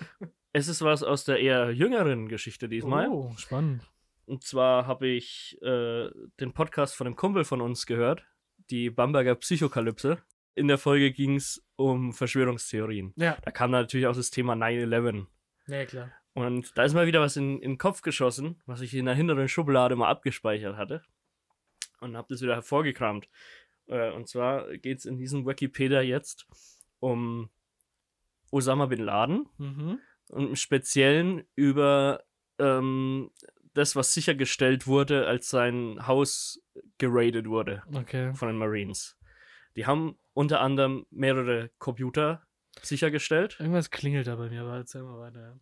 es 0.54 0.68
ist 0.68 0.81
was 0.81 1.04
aus 1.04 1.24
der 1.25 1.39
eher 1.39 1.72
jüngeren 1.72 2.28
Geschichte 2.30 2.69
diesmal. 2.69 3.10
Oh, 3.10 3.34
spannend. 3.38 3.84
Und 4.25 4.44
zwar 4.44 4.88
habe 4.88 5.07
ich 5.07 5.57
äh, 5.62 6.10
den 6.40 6.54
Podcast 6.54 6.95
von 6.95 7.07
einem 7.07 7.16
Kumpel 7.16 7.44
von 7.44 7.62
uns 7.62 7.86
gehört, 7.86 8.25
die 8.69 8.90
Bamberger 8.90 9.36
Psychokalypse. 9.36 10.19
In 10.56 10.68
der 10.68 10.78
Folge 10.78 11.12
ging 11.12 11.36
es 11.36 11.63
um 11.75 12.13
Verschwörungstheorien. 12.13 13.13
Ja. 13.18 13.38
Da 13.44 13.51
kam 13.51 13.72
natürlich 13.72 14.07
auch 14.07 14.16
das 14.16 14.31
Thema 14.31 14.54
9-11. 14.54 15.28
Ja, 15.68 15.86
klar. 15.86 16.12
Und 16.38 16.78
da 16.78 16.84
ist 16.84 16.94
mal 16.94 17.07
wieder 17.07 17.19
was 17.22 17.36
in, 17.36 17.60
in 17.62 17.72
den 17.72 17.78
Kopf 17.80 18.01
geschossen, 18.04 18.62
was 18.68 18.81
ich 18.81 18.94
in 18.94 19.06
der 19.06 19.16
hinteren 19.16 19.48
Schublade 19.48 19.95
mal 19.95 20.07
abgespeichert 20.10 20.78
hatte. 20.78 21.01
Und 22.00 22.16
habe 22.16 22.28
das 22.30 22.42
wieder 22.44 22.54
hervorgekramt. 22.54 23.28
Äh, 23.88 24.12
und 24.12 24.28
zwar 24.28 24.68
geht 24.78 25.00
es 25.00 25.06
in 25.06 25.18
diesem 25.18 25.48
Wikipedia 25.48 26.01
jetzt 26.01 26.45
um 27.00 27.50
Osama 28.51 28.86
Bin 28.86 29.04
Laden 29.04 29.48
Mhm. 29.57 30.00
und 30.30 30.48
im 30.50 30.56
Speziellen 30.56 31.44
über 31.56 32.24
ähm, 32.60 33.31
das, 33.74 33.95
was 33.95 34.13
sichergestellt 34.13 34.86
wurde, 34.86 35.28
als 35.28 35.50
sein 35.50 36.06
Haus 36.07 36.62
geradet 37.00 37.48
wurde 37.48 37.81
Okay. 37.94 38.33
von 38.36 38.48
den 38.50 38.57
Marines. 38.57 39.18
Die 39.75 39.86
haben 39.88 40.18
unter 40.33 40.62
anderem 40.62 41.06
mehrere 41.10 41.69
Computer 41.80 42.44
sichergestellt 42.81 43.57
Irgendwas 43.60 43.90
klingelt 43.90 44.28
da 44.28 44.36
bei 44.36 44.50
mir, 44.50 44.62
aber 44.62 44.75
erzähl 44.78 45.01
mal 45.04 45.19
weiter. 45.19 45.60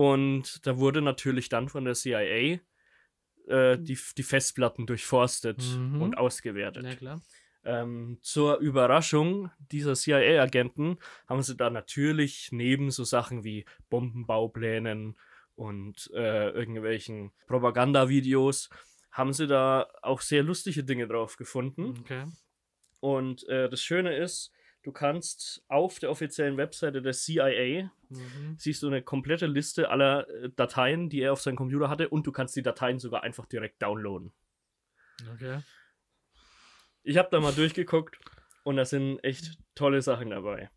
Und 0.00 0.66
da 0.66 0.78
wurde 0.78 1.02
natürlich 1.02 1.48
dann 1.50 1.68
von 1.68 1.84
der 1.84 1.94
CIA 1.94 2.60
äh, 3.48 3.78
die, 3.78 3.98
die 4.16 4.22
Festplatten 4.22 4.86
durchforstet 4.86 5.58
Mhm. 5.76 6.00
und 6.00 6.16
ausgewertet. 6.16 6.84
Ja, 6.84 6.94
klar. 6.94 7.22
Ähm, 7.62 8.18
zur 8.22 8.56
Überraschung 8.60 9.50
dieser 9.58 9.94
CIA-Agenten 9.94 10.96
haben 11.28 11.42
sie 11.42 11.54
da 11.56 11.68
natürlich 11.68 12.48
neben 12.52 12.90
so 12.90 13.04
Sachen 13.04 13.44
wie 13.44 13.66
Bombenbauplänen 13.90 15.18
und 15.56 16.10
äh, 16.14 16.48
irgendwelchen 16.50 17.32
Propagandavideos, 17.46 18.70
haben 19.10 19.34
sie 19.34 19.46
da 19.46 19.86
auch 20.00 20.22
sehr 20.22 20.42
lustige 20.42 20.84
Dinge 20.84 21.06
drauf 21.06 21.36
gefunden. 21.36 21.98
Okay. 22.00 22.24
Und 23.00 23.46
äh, 23.48 23.68
das 23.68 23.82
Schöne 23.82 24.16
ist, 24.16 24.52
du 24.82 24.92
kannst 24.92 25.62
auf 25.68 25.98
der 25.98 26.10
offiziellen 26.10 26.56
Webseite 26.56 27.02
der 27.02 27.12
CIA 27.12 27.90
Mhm. 28.12 28.56
siehst 28.58 28.82
du 28.82 28.88
eine 28.88 29.02
komplette 29.02 29.46
Liste 29.46 29.88
aller 29.88 30.28
äh, 30.28 30.50
Dateien, 30.56 31.08
die 31.10 31.20
er 31.20 31.32
auf 31.32 31.40
seinem 31.40 31.54
Computer 31.56 31.88
hatte 31.88 32.08
und 32.08 32.26
du 32.26 32.32
kannst 32.32 32.56
die 32.56 32.62
Dateien 32.62 32.98
sogar 32.98 33.22
einfach 33.22 33.46
direkt 33.46 33.80
downloaden. 33.80 34.32
Okay. 35.34 35.60
Ich 37.02 37.16
habe 37.16 37.28
da 37.30 37.38
mal 37.40 37.52
durchgeguckt 37.52 38.18
und 38.64 38.76
da 38.76 38.84
sind 38.84 39.18
echt 39.24 39.58
tolle 39.76 40.02
Sachen 40.02 40.30
dabei. 40.30 40.70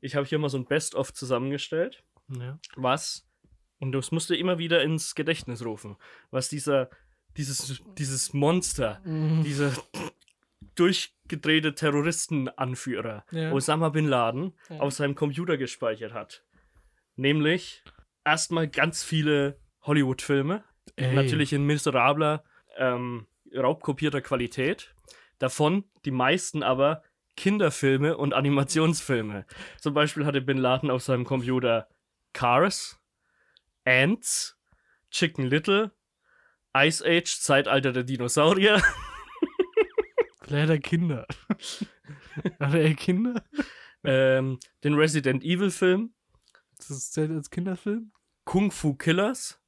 Ich 0.00 0.16
habe 0.16 0.26
hier 0.26 0.38
mal 0.38 0.48
so 0.48 0.58
ein 0.58 0.66
Best-of 0.66 1.12
zusammengestellt, 1.14 2.02
Ja. 2.28 2.58
was, 2.76 3.24
und 3.78 3.92
das 3.92 4.10
musst 4.10 4.28
du 4.30 4.36
immer 4.36 4.58
wieder 4.58 4.82
ins 4.82 5.14
Gedächtnis 5.14 5.64
rufen, 5.64 5.96
was 6.30 6.48
dieser, 6.48 6.90
dieses, 7.36 7.82
dieses 7.98 8.32
Monster, 8.32 9.00
Mhm. 9.04 9.44
dieser 9.44 9.72
durchgedrehte 10.74 11.74
Terroristenanführer, 11.74 13.24
Ja. 13.30 13.52
Osama 13.52 13.88
Bin 13.90 14.06
Laden, 14.08 14.54
Ja. 14.68 14.80
auf 14.80 14.92
seinem 14.92 15.14
Computer 15.14 15.56
gespeichert 15.56 16.12
hat. 16.12 16.44
Nämlich 17.16 17.82
erstmal 18.24 18.68
ganz 18.68 19.02
viele 19.04 19.58
Hollywood-Filme, 19.82 20.64
natürlich 20.98 21.52
in 21.52 21.64
miserabler, 21.64 22.44
ähm, 22.76 23.26
raubkopierter 23.54 24.20
Qualität. 24.20 24.94
Davon 25.38 25.84
die 26.04 26.10
meisten 26.10 26.62
aber 26.62 27.02
Kinderfilme 27.36 28.16
und 28.16 28.32
Animationsfilme. 28.34 29.44
Zum 29.80 29.94
Beispiel 29.94 30.24
hatte 30.26 30.40
Bin 30.40 30.58
Laden 30.58 30.90
auf 30.90 31.02
seinem 31.02 31.24
Computer 31.24 31.88
Cars, 32.32 33.00
Ants, 33.84 34.56
Chicken 35.10 35.46
Little, 35.46 35.92
Ice 36.76 37.04
Age, 37.04 37.40
Zeitalter 37.40 37.92
der 37.92 38.04
Dinosaurier, 38.04 38.82
Vielleicht 40.54 40.68
hat 40.70 40.76
er 40.76 40.78
Kinder. 40.80 41.26
hat 42.60 42.74
er 42.74 42.94
Kinder? 42.94 43.44
ähm, 44.04 44.58
den 44.84 44.94
Resident 44.94 45.42
Evil 45.44 45.70
Film, 45.70 46.12
Das 46.76 46.90
ist 46.90 47.12
zählt 47.14 47.30
als 47.30 47.50
Kinderfilm? 47.50 48.12
Kung 48.44 48.70
Fu 48.70 48.94
Killers 48.94 49.60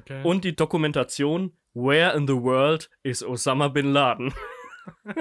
Okay. 0.00 0.22
und 0.24 0.44
die 0.44 0.56
Dokumentation 0.56 1.56
Where 1.74 2.16
in 2.16 2.26
the 2.26 2.34
World 2.34 2.90
is 3.04 3.22
Osama 3.22 3.68
Bin 3.68 3.92
Laden? 3.92 4.34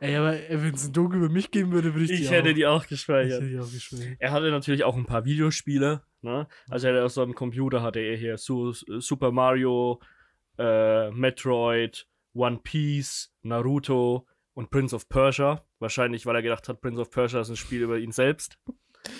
Ey, 0.00 0.16
aber 0.16 0.36
er 0.36 0.62
wenn 0.62 0.74
es 0.74 0.86
ein 0.86 0.92
Doku 0.92 1.16
über 1.16 1.28
mich 1.28 1.50
geben 1.50 1.70
würde, 1.72 1.92
würde 1.94 2.04
ich, 2.06 2.10
Ich 2.12 2.20
die 2.20 2.28
hätte 2.28 2.50
auch, 2.50 2.54
die 2.54 2.66
auch 2.66 2.82
ich 2.84 2.88
gespeichert. 2.88 3.40
hätte 3.42 3.50
die 3.50 3.58
auch 3.58 3.70
gespeichert. 3.70 4.16
Er 4.18 4.32
hatte 4.32 4.50
natürlich 4.50 4.84
auch 4.84 4.96
ein 4.96 5.06
paar 5.06 5.24
Videospiele. 5.24 6.02
Ne? 6.22 6.48
Also 6.68 6.86
er 6.88 6.94
hatte 6.94 7.04
auf 7.04 7.12
seinem 7.12 7.34
Computer 7.34 7.82
hatte 7.82 8.00
er 8.00 8.16
hier 8.16 8.36
Su 8.38 8.72
Super 8.72 9.32
Mario, 9.32 10.00
äh, 10.58 11.10
Metroid, 11.10 12.06
One 12.34 12.60
Piece, 12.62 13.32
Naruto 13.42 14.26
und 14.60 14.70
Prince 14.70 14.94
of 14.94 15.08
Persia. 15.08 15.64
Wahrscheinlich, 15.78 16.26
weil 16.26 16.36
er 16.36 16.42
gedacht 16.42 16.68
hat, 16.68 16.80
Prince 16.80 17.00
of 17.00 17.10
Persia 17.10 17.40
ist 17.40 17.48
ein 17.48 17.56
Spiel 17.56 17.82
über 17.82 17.98
ihn 17.98 18.12
selbst. 18.12 18.58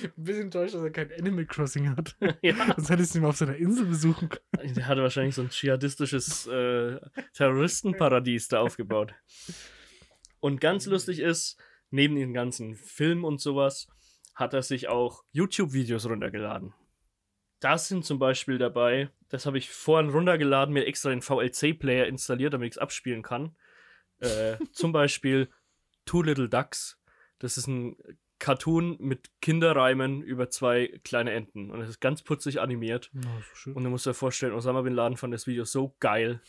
Ein 0.02 0.12
bisschen 0.14 0.42
enttäuscht, 0.42 0.74
dass 0.74 0.82
er 0.82 0.90
kein 0.90 1.10
Animal 1.18 1.46
Crossing 1.46 1.88
hat. 1.96 2.14
ja. 2.42 2.54
Sonst 2.76 2.90
hättest 2.90 3.14
du 3.14 3.18
ihn 3.18 3.22
mal 3.22 3.30
auf 3.30 3.38
seiner 3.38 3.56
Insel 3.56 3.86
besuchen 3.86 4.28
können. 4.28 4.74
Der 4.74 4.86
hatte 4.86 5.00
wahrscheinlich 5.00 5.34
so 5.34 5.40
ein 5.40 5.48
dschihadistisches 5.48 6.46
äh, 6.48 7.00
Terroristenparadies 7.32 8.48
da 8.48 8.60
aufgebaut. 8.60 9.14
Und 10.38 10.60
ganz 10.60 10.84
lustig 10.84 11.20
ist, 11.20 11.58
neben 11.88 12.16
den 12.16 12.34
ganzen 12.34 12.76
Filmen 12.76 13.24
und 13.24 13.40
sowas, 13.40 13.88
hat 14.34 14.52
er 14.52 14.62
sich 14.62 14.88
auch 14.88 15.24
YouTube-Videos 15.32 16.06
runtergeladen. 16.06 16.74
Das 17.60 17.88
sind 17.88 18.04
zum 18.04 18.18
Beispiel 18.18 18.58
dabei, 18.58 19.08
das 19.30 19.46
habe 19.46 19.56
ich 19.56 19.70
vorhin 19.70 20.10
runtergeladen, 20.10 20.74
mir 20.74 20.84
extra 20.84 21.08
den 21.08 21.22
VLC-Player 21.22 22.06
installiert, 22.06 22.52
damit 22.52 22.68
ich 22.68 22.74
es 22.74 22.78
abspielen 22.78 23.22
kann. 23.22 23.56
Äh, 24.20 24.56
zum 24.72 24.92
Beispiel 24.92 25.48
Two 26.04 26.22
Little 26.22 26.48
Ducks. 26.48 26.98
Das 27.38 27.56
ist 27.56 27.66
ein 27.66 27.96
Cartoon 28.38 28.96
mit 28.98 29.30
Kinderreimen 29.40 30.22
über 30.22 30.50
zwei 30.50 30.98
kleine 31.04 31.32
Enten. 31.32 31.70
Und 31.70 31.80
es 31.80 31.90
ist 31.90 32.00
ganz 32.00 32.22
putzig 32.22 32.60
animiert. 32.60 33.10
Schön. 33.54 33.74
Und 33.74 33.84
du 33.84 33.90
musst 33.90 34.06
dir 34.06 34.14
vorstellen, 34.14 34.54
Osama 34.54 34.82
Bin 34.82 34.94
Laden 34.94 35.16
fand 35.16 35.32
das 35.34 35.46
Video 35.46 35.64
so 35.64 35.94
geil, 36.00 36.40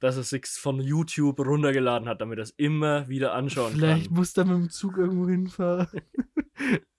dass 0.00 0.16
er 0.16 0.24
sich 0.24 0.46
von 0.46 0.80
YouTube 0.80 1.38
runtergeladen 1.38 2.08
hat, 2.08 2.20
damit 2.20 2.38
er 2.38 2.42
es 2.42 2.50
immer 2.50 3.08
wieder 3.08 3.32
anschauen 3.32 3.72
Vielleicht 3.72 4.08
kann. 4.08 4.14
musste 4.14 4.42
er 4.42 4.44
mit 4.44 4.56
dem 4.56 4.70
Zug 4.70 4.98
irgendwo 4.98 5.28
hinfahren. 5.28 5.88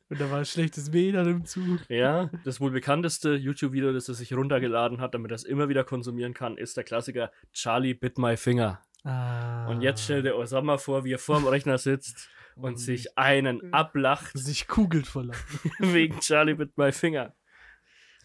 Und 0.09 0.21
da 0.21 0.31
war 0.31 0.45
schlechtes 0.45 0.93
WLAN 0.93 1.27
im 1.27 1.45
Zug. 1.45 1.81
Ja, 1.89 2.31
das 2.45 2.61
wohl 2.61 2.71
bekannteste 2.71 3.35
YouTube-Video, 3.35 3.91
das 3.91 4.07
er 4.07 4.15
sich 4.15 4.33
runtergeladen 4.33 5.01
hat, 5.01 5.13
damit 5.13 5.31
er 5.31 5.35
es 5.35 5.43
immer 5.43 5.67
wieder 5.67 5.83
konsumieren 5.83 6.33
kann, 6.33 6.57
ist 6.57 6.77
der 6.77 6.85
Klassiker 6.85 7.29
Charlie 7.51 7.93
Bit 7.93 8.17
My 8.17 8.37
Finger. 8.37 8.81
Ah. 9.07 9.67
Und 9.67 9.81
jetzt 9.81 10.03
stell 10.03 10.21
dir 10.21 10.35
Osama 10.35 10.77
vor, 10.77 11.05
wie 11.05 11.13
er 11.13 11.19
vorm 11.19 11.47
Rechner 11.47 11.77
sitzt 11.77 12.29
und 12.55 12.77
sich 12.77 13.17
einen 13.17 13.73
ablacht 13.73 14.37
sich 14.37 14.67
kugelt 14.67 15.07
vor 15.07 15.23
Lachen. 15.23 15.71
wegen 15.79 16.19
Charlie 16.19 16.55
Bit 16.55 16.77
My 16.77 16.91
Finger. 16.91 17.33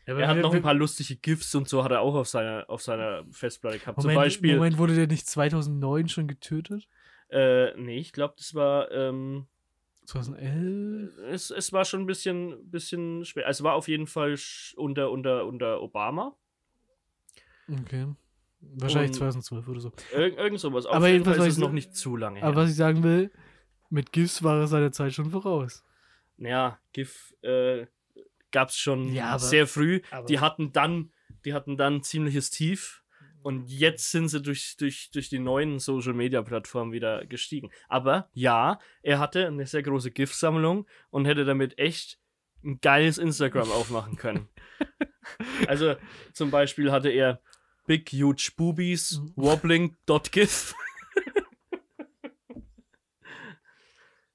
Ja, 0.06 0.18
Er 0.18 0.26
hat 0.26 0.38
noch 0.38 0.52
ein 0.52 0.62
paar 0.62 0.74
lustige 0.74 1.14
GIFs 1.16 1.54
und 1.54 1.68
so 1.68 1.84
hat 1.84 1.92
er 1.92 2.00
auch 2.00 2.16
auf 2.16 2.26
seiner, 2.26 2.64
auf 2.68 2.82
seiner 2.82 3.24
Festplatte 3.30 3.78
gehabt. 3.78 4.00
Zum 4.00 4.10
Moment, 4.10 4.26
Beispiel, 4.26 4.56
Moment, 4.56 4.78
wurde 4.78 4.96
der 4.96 5.06
nicht 5.06 5.28
2009 5.28 6.08
schon 6.08 6.26
getötet? 6.26 6.88
äh, 7.28 7.74
nee, 7.76 7.98
ich 7.98 8.12
glaube, 8.12 8.34
das 8.36 8.54
war, 8.54 8.90
ähm, 8.90 9.46
2011? 10.06 11.16
es, 11.30 11.50
es 11.50 11.72
war 11.72 11.84
schon 11.84 12.00
ein 12.00 12.06
bisschen, 12.06 12.68
bisschen 12.68 13.24
schwer. 13.24 13.46
Es 13.46 13.62
war 13.62 13.74
auf 13.74 13.86
jeden 13.86 14.08
Fall 14.08 14.36
unter, 14.74 15.10
unter, 15.12 15.46
unter 15.46 15.80
Obama. 15.80 16.36
Okay. 17.70 18.08
Wahrscheinlich 18.74 19.10
Und- 19.10 19.16
2012 19.16 19.68
oder 19.68 19.80
so. 19.80 19.92
Irg 20.14 20.36
irgend 20.38 20.60
sowas. 20.60 20.86
Auf 20.86 20.94
Aber 20.96 21.08
jeden 21.08 21.24
Fall 21.24 21.32
jedenfalls 21.34 21.48
ist 21.52 21.58
es 21.58 21.60
noch 21.60 21.72
nicht 21.72 21.94
zu 21.94 22.16
lange 22.16 22.42
Aber 22.42 22.52
her. 22.52 22.56
was 22.62 22.70
ich 22.70 22.76
sagen 22.76 23.02
will, 23.02 23.30
mit 23.90 24.12
GIFs 24.12 24.42
war 24.42 24.60
er 24.60 24.66
seiner 24.66 24.92
Zeit 24.92 25.12
schon 25.12 25.30
voraus. 25.30 25.84
Ja, 26.38 26.78
GIF 26.92 27.34
äh, 27.42 27.86
gab 28.50 28.68
es 28.70 28.76
schon 28.78 29.12
Ja, 29.12 29.30
aber- 29.30 29.38
sehr 29.40 29.66
früh. 29.66 30.00
aber- 30.10 30.26
Die 30.26 30.40
hatten 30.40 30.72
dann, 30.72 31.12
die 31.44 31.52
hatten 31.54 31.76
dann 31.76 31.96
ein 31.96 32.02
ziemliches 32.02 32.50
Tief. 32.50 33.00
Und 33.42 33.68
jetzt 33.68 34.12
sind 34.12 34.28
sie 34.28 34.40
durch, 34.40 34.76
durch, 34.78 35.10
durch 35.12 35.28
die 35.28 35.40
neuen 35.40 35.80
Social 35.80 36.12
Media 36.14 36.42
Plattformen 36.42 36.92
wieder 36.92 37.26
gestiegen. 37.26 37.70
Aber 37.88 38.30
ja, 38.34 38.78
er 39.02 39.18
hatte 39.18 39.48
eine 39.48 39.66
sehr 39.66 39.82
große 39.82 40.12
GIF-Sammlung 40.12 40.86
und 41.10 41.24
hätte 41.24 41.44
damit 41.44 41.76
echt 41.76 42.20
ein 42.64 42.80
geiles 42.80 43.18
Instagram 43.18 43.70
aufmachen 43.72 44.16
können. 44.16 44.48
Also 45.68 45.94
zum 46.32 46.50
Beispiel 46.50 46.90
hatte 46.90 47.08
er 47.08 47.40
Big 47.86 48.10
Huge 48.10 48.52
Boobies 48.56 49.20
wobbling.gif 49.36 50.74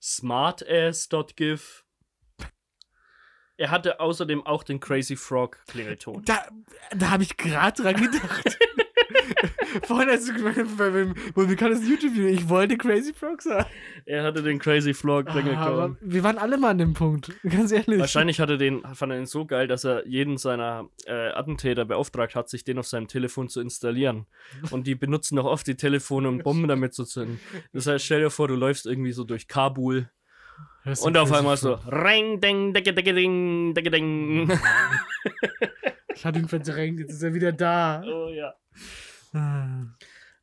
smartass.gif 0.02 1.86
Er 3.58 3.72
hatte 3.72 4.00
außerdem 4.00 4.46
auch 4.46 4.64
den 4.64 4.80
Crazy 4.80 5.16
Frog 5.16 5.64
Klingelton. 5.68 6.24
Da, 6.26 6.48
da 6.96 7.10
habe 7.10 7.24
ich 7.24 7.38
gerade 7.38 7.82
dran 7.82 7.96
gedacht. 7.96 8.58
Vorhin 9.84 10.10
hast 10.10 10.28
du 10.30 10.34
gemeint, 10.34 10.78
bei 10.78 10.90
meinem 10.90 11.16
wohl 11.36 11.48
bekanntes 11.48 11.88
YouTube-Video, 11.88 12.28
ich 12.28 12.48
wollte 12.50 12.78
Crazy 12.78 13.14
Frog 13.14 13.42
sagen. 13.42 13.66
Er 14.06 14.24
hatte 14.24 14.42
den 14.42 14.60
Crazy 14.60 14.94
Frog 14.94 15.28
Ah, 15.30 15.96
wir 16.00 16.24
waren 16.24 16.38
alle 16.38 16.58
mal 16.58 16.70
an 16.72 16.78
dem 16.78 16.94
Punkt, 16.94 17.32
ganz 17.44 17.72
ehrlich. 17.72 18.00
Wahrscheinlich 18.00 18.40
hatte 18.40 18.58
den, 18.58 18.82
fand 18.94 19.12
er 19.12 19.20
ihn 19.20 19.26
so 19.26 19.46
geil, 19.46 19.68
dass 19.68 19.84
er 19.84 20.08
jeden 20.08 20.38
seiner 20.38 20.90
äh, 21.06 21.30
Attentäter 21.30 21.86
beauftragt 21.86 22.36
hat, 22.36 22.50
sich 22.50 22.64
den 22.64 22.80
auf 22.80 22.88
seinem 22.88 23.08
Telefon 23.08 23.50
zu 23.50 23.62
installieren. 23.62 24.26
Und 24.72 24.88
die 24.88 24.96
benutzen 24.96 25.36
doch 25.36 25.46
oft 25.46 25.68
die 25.68 25.76
Telefone, 25.76 26.30
um 26.30 26.40
Bomben 26.40 26.68
damit 26.68 26.94
zu 26.94 27.04
zünden. 27.04 27.40
Das 27.74 27.88
heißt, 27.88 28.06
stell 28.06 28.22
dir 28.22 28.30
vor, 28.30 28.48
du 28.48 28.56
läufst 28.56 28.86
irgendwie 28.86 29.12
so 29.12 29.24
durch 29.24 29.48
Kabul 29.48 30.10
und 31.02 31.18
auf 31.18 31.32
einmal 31.34 31.58
so? 31.58 31.74
Ring, 31.88 32.40
ding, 32.40 32.74
dicke, 32.74 32.94
dicke, 32.94 33.14
ding, 33.14 33.74
dicke, 33.74 33.92
ding. 33.92 34.50
Ich 36.16 36.26
hatte 36.26 36.40
ihn 36.40 36.48
verdrängt, 36.48 37.00
jetzt 37.00 37.12
ist 37.12 37.22
er 37.24 37.34
wieder 37.34 37.52
da. 37.52 38.02
Oh 38.04 38.30
ja. 38.30 38.54
Ah. 39.34 39.86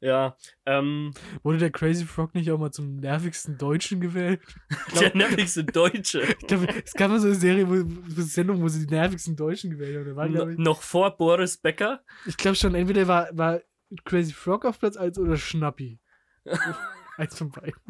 Ja, 0.00 0.36
ähm, 0.66 1.14
Wurde 1.42 1.56
der 1.56 1.70
Crazy 1.70 2.04
Frog 2.04 2.34
nicht 2.34 2.50
auch 2.50 2.58
mal 2.58 2.70
zum 2.70 2.96
nervigsten 2.96 3.56
Deutschen 3.56 4.00
gewählt? 4.02 4.42
der 5.00 5.16
nervigste 5.16 5.64
Deutsche. 5.64 6.20
Ich 6.22 6.46
glaube, 6.46 6.68
es 6.84 6.92
gab 6.92 7.10
mal 7.10 7.20
so 7.20 7.28
eine 7.28 7.36
Serie, 7.36 7.66
wo, 7.66 7.76
so 7.76 8.16
eine 8.16 8.22
Sendung, 8.24 8.60
wo 8.60 8.68
sie 8.68 8.86
die 8.86 8.94
nervigsten 8.94 9.34
Deutschen 9.34 9.70
gewählt 9.70 9.96
haben. 9.96 10.14
War, 10.14 10.26
No, 10.26 10.32
glaub 10.34 10.48
ich 10.50 10.58
noch 10.58 10.82
vor 10.82 11.16
Boris 11.16 11.56
Becker. 11.56 12.02
ich 12.26 12.36
glaube 12.36 12.56
schon, 12.56 12.74
entweder 12.74 13.08
war, 13.08 13.28
war 13.32 13.62
Crazy 14.04 14.34
Frog 14.34 14.66
auf 14.66 14.78
Platz 14.78 14.98
1 14.98 15.18
oder 15.18 15.38
Schnappi. 15.38 15.98
Eins 17.16 17.38
von 17.38 17.50
beiden. 17.50 17.80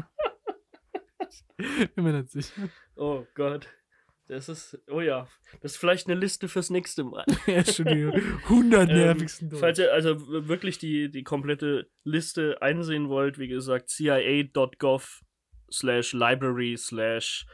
Bin 1.56 2.04
mir 2.04 2.12
nicht 2.12 2.30
sicher. 2.30 2.68
Oh 2.94 3.26
Gott. 3.34 3.68
Das 4.26 4.48
ist, 4.48 4.78
oh 4.90 5.00
ja, 5.02 5.28
das 5.60 5.72
ist 5.72 5.76
vielleicht 5.78 6.06
eine 6.08 6.18
Liste 6.18 6.48
fürs 6.48 6.70
nächste 6.70 7.04
Mal. 7.04 7.24
Ja, 7.46 7.54
Entschuldigung. 7.56 8.14
100 8.44 8.88
Ähm, 8.88 8.96
nervigsten 8.96 9.50
Falls 9.50 9.76
Deutschen. 9.76 9.84
ihr 9.84 9.92
also 9.92 10.48
wirklich 10.48 10.78
die, 10.78 11.10
die 11.10 11.22
komplette 11.24 11.90
Liste 12.04 12.62
einsehen 12.62 13.08
wollt, 13.10 13.38
wie 13.38 13.48
gesagt, 13.48 13.90
cia.gov 13.90 15.20
slash 15.70 16.12
library 16.14 16.76
slash 16.78 17.44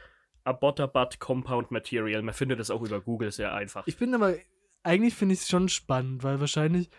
Abbottabad 0.45 1.19
Compound 1.19 1.71
Material. 1.71 2.21
Man 2.21 2.33
findet 2.33 2.59
das 2.59 2.71
auch 2.71 2.81
über 2.81 3.01
Google 3.01 3.31
sehr 3.31 3.53
einfach. 3.53 3.85
Ich 3.85 3.97
bin 3.97 4.13
aber, 4.15 4.35
eigentlich 4.83 5.13
finde 5.13 5.33
ich 5.33 5.41
es 5.41 5.49
schon 5.49 5.67
spannend, 5.69 6.23
weil 6.23 6.39
wahrscheinlich 6.39 6.89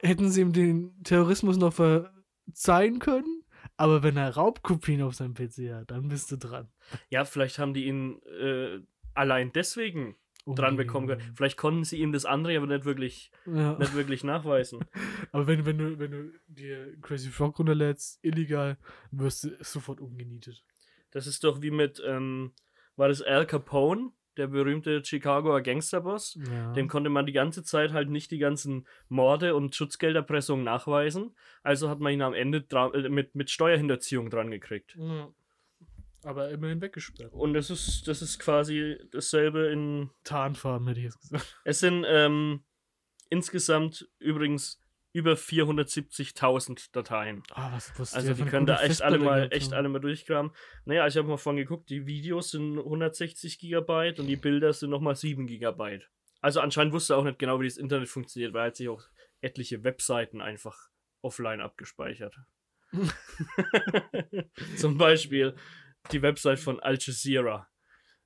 hätten 0.00 0.30
sie 0.30 0.42
ihm 0.42 0.52
den 0.52 1.02
Terrorismus 1.02 1.56
noch 1.58 1.72
verzeihen 1.74 2.98
können, 2.98 3.35
aber 3.76 4.02
wenn 4.02 4.16
er 4.16 4.30
Raubkopien 4.30 5.02
auf 5.02 5.14
seinem 5.14 5.34
PC 5.34 5.72
hat, 5.72 5.90
dann 5.90 6.08
bist 6.08 6.30
du 6.32 6.36
dran. 6.36 6.68
Ja, 7.10 7.24
vielleicht 7.24 7.58
haben 7.58 7.74
die 7.74 7.86
ihn 7.86 8.20
äh, 8.40 8.80
allein 9.14 9.52
deswegen 9.52 10.16
dran 10.46 10.76
bekommen 10.76 11.08
können. 11.08 11.32
Vielleicht 11.34 11.56
konnten 11.56 11.82
sie 11.82 11.98
ihm 11.98 12.12
das 12.12 12.24
andere 12.24 12.56
aber 12.56 12.68
nicht 12.68 12.84
wirklich, 12.84 13.32
Ja. 13.46 13.76
nicht 13.78 13.94
wirklich 13.94 14.22
nachweisen. 14.22 14.78
Aber 15.32 15.48
wenn, 15.48 15.66
wenn, 15.66 15.76
du, 15.76 15.98
wenn 15.98 16.10
du 16.12 16.32
dir 16.46 16.96
Crazy 17.00 17.30
Frog 17.30 17.58
runterlädst, 17.58 18.20
illegal, 18.22 18.78
wirst 19.10 19.42
du 19.42 19.56
sofort 19.64 20.00
umgenietet. 20.00 20.62
Das 21.10 21.26
ist 21.26 21.42
doch 21.42 21.62
wie 21.62 21.72
mit, 21.72 22.00
ähm, 22.06 22.52
war 22.94 23.08
das 23.08 23.22
Al 23.22 23.44
Capone, 23.44 24.12
der 24.36 24.46
berühmte 24.48 25.02
Chicagoer 25.04 25.62
Gangsterboss? 25.62 26.38
Ja. 26.50 26.72
Dem 26.72 26.88
konnte 26.88 27.10
man 27.10 27.26
die 27.26 27.32
ganze 27.32 27.64
Zeit 27.64 27.92
halt 27.92 28.10
nicht 28.10 28.30
die 28.30 28.38
ganzen 28.38 28.86
Morde 29.08 29.54
und 29.54 29.74
Schutzgelderpressungen 29.74 30.64
nachweisen. 30.64 31.34
Also 31.62 31.88
hat 31.88 32.00
man 32.00 32.12
ihn 32.12 32.22
am 32.22 32.34
Ende 32.34 32.64
äh, 32.70 33.08
mit, 33.08 33.34
mit 33.34 33.50
Steuerhinterziehung 33.50 34.30
dran 34.30 34.50
gekriegt. 34.50 34.96
Ja. 34.98 35.28
Aber 36.24 36.50
immerhin 36.50 36.80
weggesperrt. 36.80 37.32
Und 37.32 37.54
das 37.54 37.70
ist, 37.70 38.08
das 38.08 38.20
ist 38.20 38.40
quasi 38.40 38.96
dasselbe 39.12 39.66
in. 39.66 40.10
Tarnfarben 40.24 40.88
hätte 40.88 41.00
ich 41.00 41.04
jetzt 41.04 41.20
gesagt. 41.20 41.60
Es 41.64 41.78
sind 41.78 42.04
ähm, 42.08 42.64
insgesamt 43.30 44.08
übrigens 44.18 44.82
über 45.16 45.32
470.000 45.32 46.92
Dateien. 46.92 47.42
Ah, 47.54 47.72
was, 47.72 47.98
was 47.98 48.12
Also 48.12 48.34
die 48.34 48.44
können 48.44 48.66
da 48.66 48.82
echt 48.82 49.00
alle 49.00 49.18
mal, 49.18 49.48
echt 49.50 49.72
alle 49.72 49.88
mal 49.88 49.98
durchkramen. 49.98 50.52
Naja, 50.84 51.06
ich 51.06 51.16
habe 51.16 51.26
mal 51.26 51.38
vorhin 51.38 51.62
geguckt, 51.62 51.88
die 51.88 52.06
Videos 52.06 52.50
sind 52.50 52.76
160 52.76 53.58
Gigabyte 53.58 54.20
und 54.20 54.26
die 54.26 54.36
Bilder 54.36 54.74
sind 54.74 54.90
nochmal 54.90 55.16
7 55.16 55.46
Gigabyte. 55.46 56.10
Also 56.42 56.60
anscheinend 56.60 56.92
wusste 56.92 57.14
er 57.14 57.16
auch 57.16 57.24
nicht 57.24 57.38
genau, 57.38 57.58
wie 57.60 57.64
das 57.64 57.78
Internet 57.78 58.10
funktioniert, 58.10 58.52
weil 58.52 58.64
er 58.64 58.66
hat 58.66 58.76
sich 58.76 58.90
auch 58.90 59.04
etliche 59.40 59.84
Webseiten 59.84 60.42
einfach 60.42 60.90
offline 61.22 61.62
abgespeichert. 61.62 62.36
Zum 64.76 64.98
Beispiel 64.98 65.56
die 66.12 66.20
Website 66.20 66.58
von 66.58 66.78
Al 66.80 66.98
Jazeera. 67.00 67.70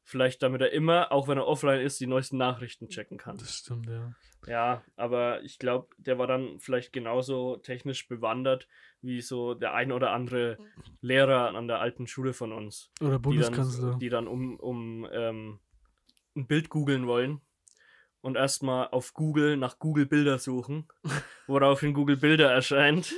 Vielleicht 0.04 0.42
damit 0.42 0.60
er 0.60 0.72
immer, 0.72 1.12
auch 1.12 1.28
wenn 1.28 1.38
er 1.38 1.46
offline 1.46 1.80
ist, 1.80 2.00
die 2.00 2.06
neuesten 2.06 2.36
Nachrichten 2.36 2.88
checken 2.88 3.18
kann. 3.18 3.36
Das 3.38 3.54
stimmt, 3.54 3.88
ja. 3.88 4.12
Ja, 4.46 4.82
aber 4.96 5.42
ich 5.42 5.58
glaube, 5.58 5.88
der 5.98 6.18
war 6.18 6.26
dann 6.26 6.58
vielleicht 6.60 6.92
genauso 6.92 7.58
technisch 7.58 8.08
bewandert 8.08 8.66
wie 9.02 9.20
so 9.20 9.54
der 9.54 9.74
ein 9.74 9.92
oder 9.92 10.12
andere 10.12 10.58
Lehrer 11.00 11.54
an 11.54 11.68
der 11.68 11.80
alten 11.80 12.06
Schule 12.06 12.32
von 12.32 12.52
uns, 12.52 12.90
Oder 13.00 13.16
die 13.16 13.18
Bundeskanzler. 13.18 13.90
dann, 13.90 13.98
die 13.98 14.08
dann 14.08 14.26
um, 14.26 14.58
um 14.58 15.06
ähm, 15.12 15.60
ein 16.36 16.46
Bild 16.46 16.68
googeln 16.68 17.06
wollen 17.06 17.40
und 18.20 18.36
erstmal 18.36 18.88
auf 18.88 19.14
Google 19.14 19.56
nach 19.56 19.78
Google 19.78 20.06
Bilder 20.06 20.38
suchen, 20.38 20.88
woraufhin 21.46 21.94
Google 21.94 22.16
Bilder 22.16 22.50
erscheint 22.50 23.14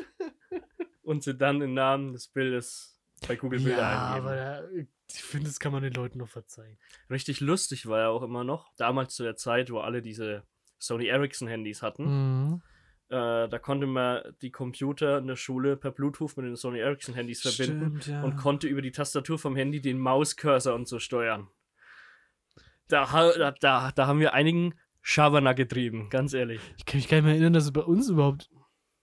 und 1.03 1.23
sie 1.23 1.35
dann 1.35 1.61
den 1.61 1.75
Namen 1.75 2.12
des 2.12 2.29
Bildes 2.29 3.01
bei 3.27 3.37
Google 3.37 3.61
Bilder 3.61 3.79
ja, 3.79 4.12
eingeben. 4.12 4.29
aber 4.29 4.69
ich 5.14 5.23
finde, 5.23 5.47
das 5.47 5.59
kann 5.61 5.73
man 5.73 5.83
den 5.83 5.92
Leuten 5.92 6.19
noch 6.19 6.28
verzeihen. 6.28 6.78
Richtig 7.11 7.40
lustig 7.40 7.87
war 7.87 8.00
ja 8.00 8.09
auch 8.09 8.23
immer 8.23 8.45
noch, 8.45 8.73
damals 8.76 9.14
zu 9.14 9.23
der 9.23 9.37
Zeit, 9.37 9.71
wo 9.71 9.81
alle 9.81 10.02
diese 10.02 10.45
Sony 10.78 11.07
Ericsson 11.07 11.49
Handys 11.49 11.83
hatten. 11.83 12.04
Mhm. 12.04 12.62
Äh, 13.09 13.49
da 13.49 13.59
konnte 13.59 13.87
man 13.87 14.23
die 14.40 14.50
Computer 14.50 15.19
in 15.19 15.26
der 15.26 15.37
Schule 15.37 15.76
per 15.76 15.90
Bluetooth 15.90 16.37
mit 16.37 16.47
den 16.47 16.57
Sony 16.57 16.78
Ericsson 16.78 17.14
Handys 17.14 17.42
verbinden 17.42 18.00
Stimmt, 18.00 18.07
ja. 18.07 18.23
und 18.23 18.37
konnte 18.37 18.66
über 18.66 18.81
die 18.81 18.92
Tastatur 18.92 19.38
vom 19.38 19.54
Handy 19.54 19.81
den 19.81 19.99
Mauscursor 19.99 20.75
und 20.75 20.88
so 20.88 20.99
steuern. 20.99 21.49
Da, 22.88 23.07
da, 23.38 23.52
da, 23.52 23.92
da 23.92 24.07
haben 24.07 24.21
wir 24.21 24.33
einigen 24.33 24.75
Schabernack 25.02 25.57
getrieben, 25.57 26.09
ganz 26.11 26.33
ehrlich. 26.33 26.61
Ich 26.78 26.85
kann 26.87 26.99
mich 26.99 27.09
gar 27.09 27.19
nicht 27.19 27.25
mehr 27.25 27.35
erinnern, 27.35 27.52
dass 27.52 27.73
bei 27.73 27.83
uns 27.83 28.09
überhaupt 28.09 28.50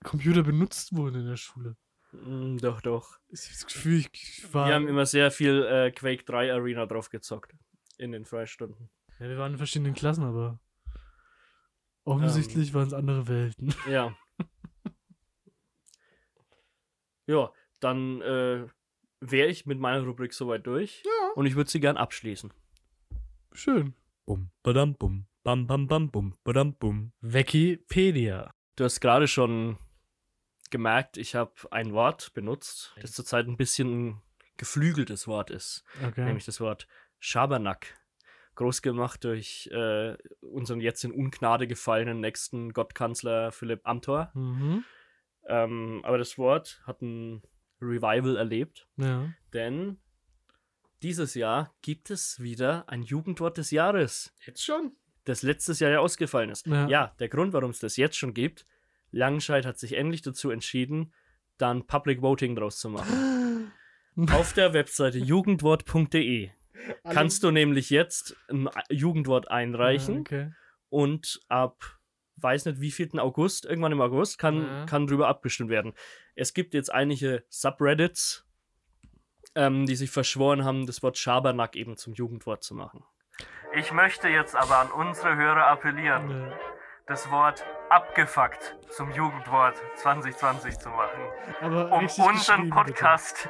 Computer 0.04 0.44
benutzt 0.44 0.96
wurden 0.96 1.22
in 1.22 1.28
der 1.28 1.38
Schule. 1.38 1.76
Mm, 2.12 2.58
doch, 2.58 2.82
doch. 2.82 3.20
Ich 3.30 3.42
habe 3.42 3.54
das 3.54 3.66
Gefühl, 3.68 4.04
ich, 4.12 4.54
war. 4.54 4.68
Wir 4.68 4.76
haben 4.76 4.88
immer 4.88 5.06
sehr 5.06 5.30
viel 5.32 5.64
äh, 5.64 5.92
Quake 5.92 6.24
3 6.26 6.54
Arena 6.54 6.86
drauf 6.86 7.10
gezockt. 7.10 7.54
In 7.98 8.12
den 8.14 8.26
Freistunden. 8.26 8.90
ja, 9.20 9.28
wir 9.30 9.38
waren 9.38 9.52
in 9.54 9.58
verschiedenen 9.58 9.94
Klassen, 9.94 10.24
aber 10.24 10.60
Ähm. 10.88 10.94
offensichtlich 12.06 12.74
waren 12.74 12.88
es 12.88 12.94
andere 12.94 13.28
Welten. 13.28 13.74
Ja. 13.90 14.16
ja, 17.28 17.52
dann 17.80 18.22
äh, 18.22 18.66
wäre 19.20 19.48
ich 19.50 19.66
mit 19.66 19.80
meiner 19.80 20.04
Rubrik 20.04 20.34
soweit 20.34 20.66
durch. 20.66 21.04
Ja. 21.06 21.32
Und 21.36 21.46
ich 21.46 21.56
würde 21.56 21.70
sie 21.70 21.80
gern 21.80 21.98
abschließen. 21.98 22.52
Schön. 23.52 23.94
Bum, 24.26 24.50
badam, 24.64 24.96
bum, 24.96 25.26
bam, 25.44 25.68
bam, 25.68 25.88
bam, 25.88 26.10
bum, 26.10 26.34
badam, 26.44 26.74
bum. 26.76 27.12
Wikipedia. 27.22 28.52
Du 28.76 28.84
hast 28.86 29.00
gerade 29.00 29.28
schon 29.28 29.78
gemerkt, 30.72 31.18
ich 31.18 31.36
habe 31.36 31.52
ein 31.72 31.94
Wort 31.94 32.34
benutzt, 32.34 32.94
das 33.02 33.12
zurzeit 33.12 33.48
ein 33.48 33.58
bisschen 33.58 34.10
ein 34.10 34.22
geflügeltes 34.58 35.28
Wort 35.28 35.50
ist, 35.50 35.84
Okay. 36.06 36.26
nämlich 36.26 36.46
das 36.46 36.60
Wort 36.60 36.88
Schabernack. 37.20 37.96
Groß 38.56 38.82
gemacht 38.82 39.24
durch 39.24 39.70
äh, 39.72 40.18
unseren 40.42 40.82
jetzt 40.82 41.04
in 41.06 41.12
Ungnade 41.14 41.66
gefallenen 41.66 42.20
nächsten 42.20 42.74
Gottkanzler 42.74 43.52
Philipp 43.54 43.82
Amthor. 43.86 44.32
Mhm. 44.34 44.84
Ähm, 45.48 46.02
aber 46.04 46.18
das 46.18 46.38
Wort 46.38 46.82
hat 46.86 47.02
ein 47.02 47.42
Revival 47.82 48.36
erlebt, 48.36 48.88
Ja. 48.98 49.30
denn 49.54 49.98
dieses 51.02 51.34
Jahr 51.36 51.74
gibt 51.82 52.10
es 52.10 52.42
wieder 52.42 52.84
ein 52.90 53.04
Jugendwort 53.04 53.58
des 53.58 53.72
Jahres, 53.72 54.34
Jetzt 54.46 54.66
schon? 54.66 54.92
das 55.24 55.42
letztes 55.44 55.80
Jahr 55.80 55.92
ja 55.92 56.00
ausgefallen 56.00 56.50
ist. 56.50 56.68
Ja. 56.68 56.88
Ja, 56.90 57.16
der 57.20 57.30
Grund, 57.30 57.54
warum 57.54 57.72
es 57.72 57.80
das 57.80 57.96
jetzt 57.96 58.18
schon 58.18 58.34
gibt, 58.34 58.66
Langenscheid 59.12 59.66
hat 59.66 59.78
sich 59.80 59.94
endlich 59.94 60.22
dazu 60.22 60.50
entschieden, 60.52 61.14
dann 61.58 61.86
Public 61.88 62.22
Voting 62.22 62.56
draus 62.56 62.80
zu 62.80 62.90
machen. 62.90 63.72
Auf 64.32 64.54
der 64.54 64.74
Webseite 64.74 65.18
jugendwort.de 65.18 66.52
kannst 67.04 67.44
du 67.44 67.52
nämlich 67.52 67.90
jetzt 67.90 68.36
ein 68.50 68.70
Jugendwort 68.90 69.50
einreichen 69.52 70.16
Ja, 70.16 70.22
okay. 70.22 70.52
und 70.90 71.40
ab, 71.48 71.98
weiß 72.38 72.66
nicht, 72.66 72.82
wie 72.82 72.92
4. 72.92 73.16
August, 73.24 73.66
irgendwann 73.66 73.92
im 73.92 74.02
August, 74.02 74.38
kann, 74.40 74.62
Ja. 74.66 74.86
kann 74.86 75.08
drüber 75.08 75.28
abgestimmt 75.28 75.70
werden. 75.70 75.94
Es 76.36 76.54
gibt 76.54 76.74
jetzt 76.74 76.92
einige 76.92 77.44
Subreddits, 77.50 78.46
ähm, 79.56 79.86
die 79.86 79.96
sich 79.96 80.12
verschworen 80.12 80.64
haben, 80.64 80.86
das 80.86 81.02
Wort 81.04 81.18
Schabernack 81.18 81.76
eben 81.76 81.98
zum 81.98 82.14
Jugendwort 82.14 82.64
zu 82.64 82.76
machen. 82.76 83.04
Ich 83.76 83.92
möchte 83.92 84.28
jetzt 84.30 84.56
aber 84.56 84.80
an 84.80 84.92
unsere 84.92 85.36
Hörer 85.36 85.68
appellieren, 85.68 86.30
Ja. 86.30 86.60
Das 87.10 87.30
Wort 87.32 87.66
abgefuckt 87.90 88.78
zum 88.90 89.12
Jugendwort 89.12 89.76
2020 89.96 90.78
zu 90.80 90.90
machen. 90.90 91.22
Aber 91.62 91.92
Um 91.92 92.08
unseren 92.26 92.70
Podcast, 92.70 93.50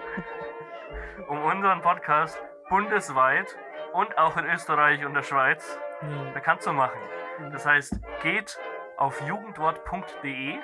um 1.28 1.44
unseren 1.44 1.82
Podcast 1.82 2.42
bundesweit 2.70 3.56
und 3.94 4.18
auch 4.18 4.38
in 4.38 4.46
Österreich 4.46 5.06
und 5.06 5.14
der 5.14 5.24
Schweiz. 5.24 5.78
Ja. 6.02 6.32
bekannt 6.32 6.62
zu 6.62 6.72
machen. 6.72 6.98
Das 7.52 7.66
heißt, 7.66 8.00
geht 8.22 8.58
auf 8.96 9.20
jugendwort.de 9.22 10.58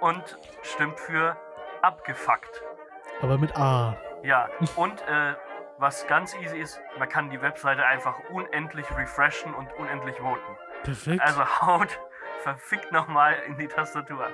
und 0.00 0.38
stimmt 0.62 0.98
für 0.98 1.36
abgefuckt. 1.80 2.62
Aber 3.22 3.38
mit 3.38 3.56
A. 3.56 3.96
Ja, 4.24 4.48
und 4.74 5.00
äh, 5.02 5.34
was 5.78 6.04
ganz 6.08 6.34
easy 6.36 6.58
ist, 6.58 6.80
man 6.98 7.08
kann 7.08 7.30
die 7.30 7.40
Webseite 7.40 7.86
einfach 7.86 8.18
unendlich 8.30 8.86
refreshen 8.96 9.54
und 9.54 9.72
unendlich 9.74 10.16
voten. 10.18 10.56
Perfekt. 10.84 11.20
Also 11.22 11.40
haut 11.62 11.88
verfickt 12.42 12.90
nochmal 12.92 13.34
in 13.48 13.56
die 13.58 13.66
Tastatur. 13.66 14.26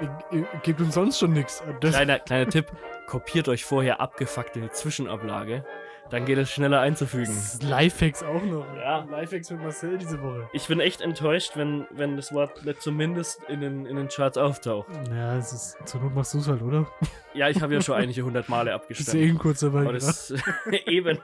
Ihr- 0.00 0.18
ihr 0.40 0.46
Gebt 0.62 0.80
uns 0.80 0.94
sonst 0.94 1.18
schon 1.18 1.32
nichts. 1.32 1.62
Kleiner, 1.80 2.18
kleiner 2.18 2.48
Tipp, 2.50 2.66
kopiert 3.06 3.48
euch 3.48 3.64
vorher 3.64 4.00
abgefuckt 4.00 4.56
in 4.56 4.62
die 4.62 4.70
Zwischenablage, 4.70 5.64
dann 6.10 6.24
geht 6.26 6.36
es 6.36 6.50
schneller 6.50 6.80
einzufügen. 6.80 7.32
Lifehacks 7.62 8.22
auch 8.22 8.42
noch. 8.42 8.66
Ja. 8.76 9.06
Lifehacks 9.10 9.50
mit 9.50 9.62
Marcel 9.62 9.96
diese 9.96 10.20
Woche. 10.20 10.48
Ich 10.52 10.66
bin 10.68 10.80
echt 10.80 11.00
enttäuscht, 11.00 11.52
wenn, 11.54 11.86
wenn 11.90 12.16
das 12.16 12.32
Wort 12.34 12.64
nicht 12.64 12.82
zumindest 12.82 13.42
in 13.44 13.60
den, 13.62 13.86
in 13.86 13.96
den 13.96 14.08
Charts 14.08 14.36
auftaucht. 14.36 14.88
Ja, 15.10 15.36
es 15.36 15.52
ist, 15.52 15.78
zur 15.88 16.00
Not 16.02 16.14
machst 16.14 16.34
du 16.34 16.38
es 16.38 16.48
halt, 16.48 16.60
oder? 16.60 16.86
Ja, 17.32 17.48
ich 17.48 17.62
habe 17.62 17.72
ja 17.72 17.80
schon 17.80 17.94
einige 17.96 18.22
hundert 18.22 18.48
Male 18.48 18.70
Das 18.72 18.80
ist 18.90 19.08
abgestimmt. 19.08 19.22
eh 19.22 19.38
kurzer 19.38 19.70
Ball. 19.70 19.84
Aber 19.84 19.92
das 19.94 20.34
eben. 20.86 21.18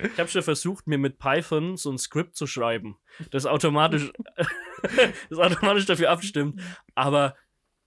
Ich 0.00 0.18
habe 0.18 0.28
schon 0.28 0.42
versucht, 0.42 0.86
mir 0.86 0.98
mit 0.98 1.18
Python 1.18 1.76
so 1.76 1.90
ein 1.90 1.98
Skript 1.98 2.36
zu 2.36 2.46
schreiben, 2.46 2.96
das 3.30 3.46
automatisch, 3.46 4.12
das 5.30 5.38
automatisch 5.38 5.86
dafür 5.86 6.10
abstimmt. 6.10 6.60
Aber 6.94 7.34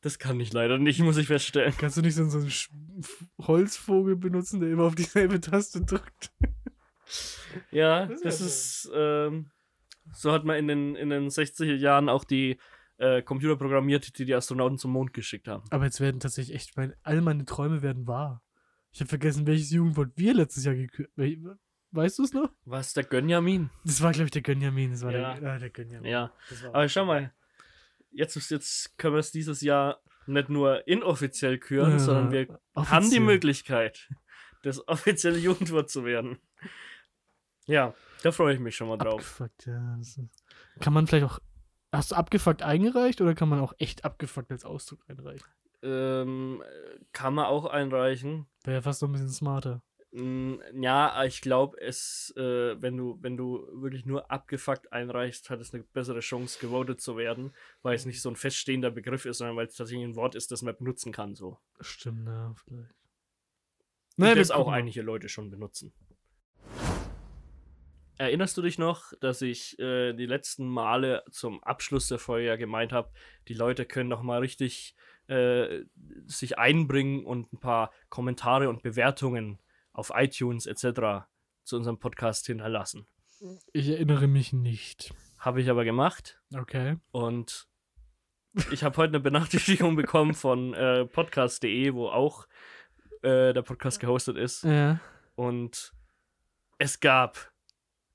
das 0.01 0.17
kann 0.17 0.39
ich 0.39 0.51
leider 0.51 0.77
nicht, 0.77 0.99
muss 0.99 1.17
ich 1.17 1.27
feststellen. 1.27 1.73
Kannst 1.77 1.97
du 1.97 2.01
nicht 2.01 2.15
so, 2.15 2.23
einen 2.23 2.51
Holzvogel 3.39 4.15
benutzen, 4.15 4.59
der 4.59 4.71
immer 4.71 4.83
auf 4.83 4.95
dieselbe 4.95 5.39
Taste 5.39 5.81
drückt? 5.81 6.31
Ja, 7.69 8.05
Das 8.05 8.21
das, 8.21 8.39
ist 8.39 8.85
ist, 8.85 8.91
ähm, 8.95 9.51
so 10.13 10.31
hat 10.31 10.45
man 10.45 10.55
in 10.55 10.69
den, 10.69 10.95
in 10.95 11.09
den 11.09 11.27
60er 11.27 11.75
Jahren 11.75 12.07
auch 12.07 12.23
die 12.23 12.57
äh, 12.97 13.21
Computer 13.21 13.57
programmiert, 13.57 14.17
die 14.17 14.23
die 14.23 14.33
Astronauten 14.33 14.77
zum 14.77 14.91
Mond 14.91 15.13
geschickt 15.13 15.49
haben. 15.49 15.65
Aber 15.69 15.83
jetzt 15.83 15.99
werden 15.99 16.21
tatsächlich 16.21 16.55
echt, 16.55 16.77
mein, 16.77 16.93
all 17.03 17.19
meine 17.19 17.43
Träume 17.43 17.81
werden 17.81 18.07
wahr. 18.07 18.41
Ich 18.93 19.01
habe 19.01 19.09
vergessen, 19.09 19.47
welches 19.47 19.71
Jugendwort 19.71 20.11
wir 20.15 20.33
letztes 20.33 20.63
Jahr 20.63 20.75
gekürt 20.75 21.11
Weißt 21.91 22.19
du 22.19 22.23
es 22.23 22.33
noch? 22.33 22.49
Was, 22.65 22.93
der 22.93 23.03
Gönjamin? 23.03 23.69
Das 23.83 24.01
war, 24.01 24.11
glaube 24.11 24.25
ich, 24.25 24.31
der 24.31 24.41
Gönjamin. 24.41 24.91
Das 24.91 25.01
war 25.03 25.11
Ja. 25.11 25.33
der, 25.35 25.51
ah, 25.53 25.59
der 25.59 25.69
Gönjamin. 25.69 26.09
Ja, 26.09 26.31
aber 26.71 26.87
schau 26.87 27.05
mal, 27.05 27.33
jetzt, 28.11 28.35
jetzt 28.49 28.97
können 28.97 29.15
wir 29.15 29.19
es 29.19 29.31
dieses 29.31 29.61
Jahr 29.61 30.01
nicht 30.25 30.49
nur 30.49 30.87
inoffiziell 30.87 31.57
küren, 31.57 31.91
Ja, 31.91 31.99
sondern 31.99 32.31
wir 32.31 32.47
haben 32.47 32.57
die 32.75 32.79
offiziell. 32.79 33.19
Möglichkeit, 33.21 34.09
das 34.63 34.87
offizielle 34.87 35.37
Jugendwort 35.37 35.89
zu 35.89 36.05
werden. 36.05 36.39
Ja, 37.65 37.93
da 38.23 38.31
freue 38.31 38.53
ich 38.53 38.59
mich 38.59 38.75
schon 38.75 38.87
mal 38.87 38.97
drauf. 38.97 39.41
Abgefuckt, 39.41 39.65
ja. 39.65 39.99
Kann 40.79 40.93
man 40.93 41.07
vielleicht 41.07 41.25
auch. 41.25 41.39
Hast 41.91 42.11
du 42.11 42.15
abgefuckt 42.15 42.61
eingereicht 42.63 43.19
oder 43.19 43.35
kann 43.35 43.49
man 43.49 43.59
auch 43.59 43.73
echt 43.77 44.05
abgefuckt 44.05 44.49
als 44.51 44.63
Ausdruck 44.63 45.03
einreichen? 45.09 45.45
Ähm, 45.83 46.63
kann 47.11 47.33
man 47.33 47.45
auch 47.45 47.65
einreichen. 47.65 48.47
Wäre 48.63 48.81
fast 48.81 49.01
noch 49.01 49.09
ein 49.09 49.13
bisschen 49.13 49.29
smarter. 49.29 49.81
Mm, 50.11 50.55
Ja, 50.73 51.23
ich 51.25 51.41
glaube, 51.41 51.79
es, 51.79 52.33
äh, 52.35 52.81
wenn 52.81 52.97
du, 52.97 53.17
wenn 53.21 53.37
du 53.37 53.67
wirklich 53.81 54.05
nur 54.05 54.29
abgefuckt 54.29 54.91
einreichst, 54.91 55.49
hat 55.49 55.59
es 55.61 55.73
eine 55.73 55.83
bessere 55.83 56.19
Chance, 56.19 56.59
gewotet 56.59 57.01
zu 57.01 57.17
werden, 57.17 57.53
weil 57.81 57.95
es 57.95 58.05
nicht 58.05 58.21
so 58.21 58.29
ein 58.29 58.35
feststehender 58.35 58.91
Begriff 58.91 59.25
ist, 59.25 59.37
sondern 59.37 59.55
weil 59.55 59.67
es 59.67 59.75
tatsächlich 59.75 60.05
ein 60.05 60.15
Wort 60.15 60.35
ist, 60.35 60.51
das 60.51 60.61
man 60.61 60.75
benutzen 60.75 61.11
kann. 61.11 61.35
So. 61.35 61.59
Stimmt, 61.79 62.27
ja, 62.27 62.53
vielleicht. 62.65 62.93
Wir 64.17 64.35
das 64.35 64.51
auch 64.51 64.67
einige 64.67 65.01
Leute 65.01 65.29
schon 65.29 65.49
benutzen. 65.49 65.93
Erinnerst 68.17 68.55
du 68.55 68.61
dich 68.61 68.77
noch, 68.77 69.13
dass 69.19 69.41
ich 69.41 69.79
äh, 69.79 70.13
die 70.13 70.27
letzten 70.27 70.67
Male 70.67 71.23
zum 71.31 71.63
Abschluss 71.63 72.07
der 72.07 72.19
Folge 72.19 72.47
ja 72.47 72.55
gemeint 72.55 72.91
habe, 72.91 73.09
die 73.47 73.55
Leute 73.55 73.85
können 73.85 74.09
noch 74.09 74.21
mal 74.21 74.41
richtig 74.41 74.95
äh, 75.27 75.85
sich 76.25 76.59
einbringen 76.59 77.25
und 77.25 77.51
ein 77.51 77.59
paar 77.59 77.91
Kommentare 78.09 78.69
und 78.69 78.83
Bewertungen 78.83 79.57
auf 79.93 80.11
iTunes 80.15 80.65
etc. 80.65 81.25
zu 81.63 81.75
unserem 81.77 81.99
Podcast 81.99 82.45
hinterlassen. 82.47 83.07
Ich 83.73 83.89
erinnere 83.89 84.27
mich 84.27 84.53
nicht. 84.53 85.13
Habe 85.39 85.61
ich 85.61 85.69
aber 85.69 85.83
gemacht 85.83 86.39
Okay. 86.55 86.97
und 87.11 87.67
ich 88.71 88.83
habe 88.83 88.97
heute 88.97 89.11
eine 89.11 89.19
Benachrichtigung 89.21 89.95
bekommen 89.95 90.33
von 90.33 90.73
äh, 90.73 91.05
podcast.de, 91.05 91.93
wo 91.93 92.09
auch 92.09 92.47
äh, 93.23 93.53
der 93.53 93.61
Podcast 93.63 93.99
gehostet 93.99 94.37
ist. 94.37 94.63
Ja. 94.63 94.99
Und 95.35 95.93
Es 96.77 96.99
gab 96.99 97.51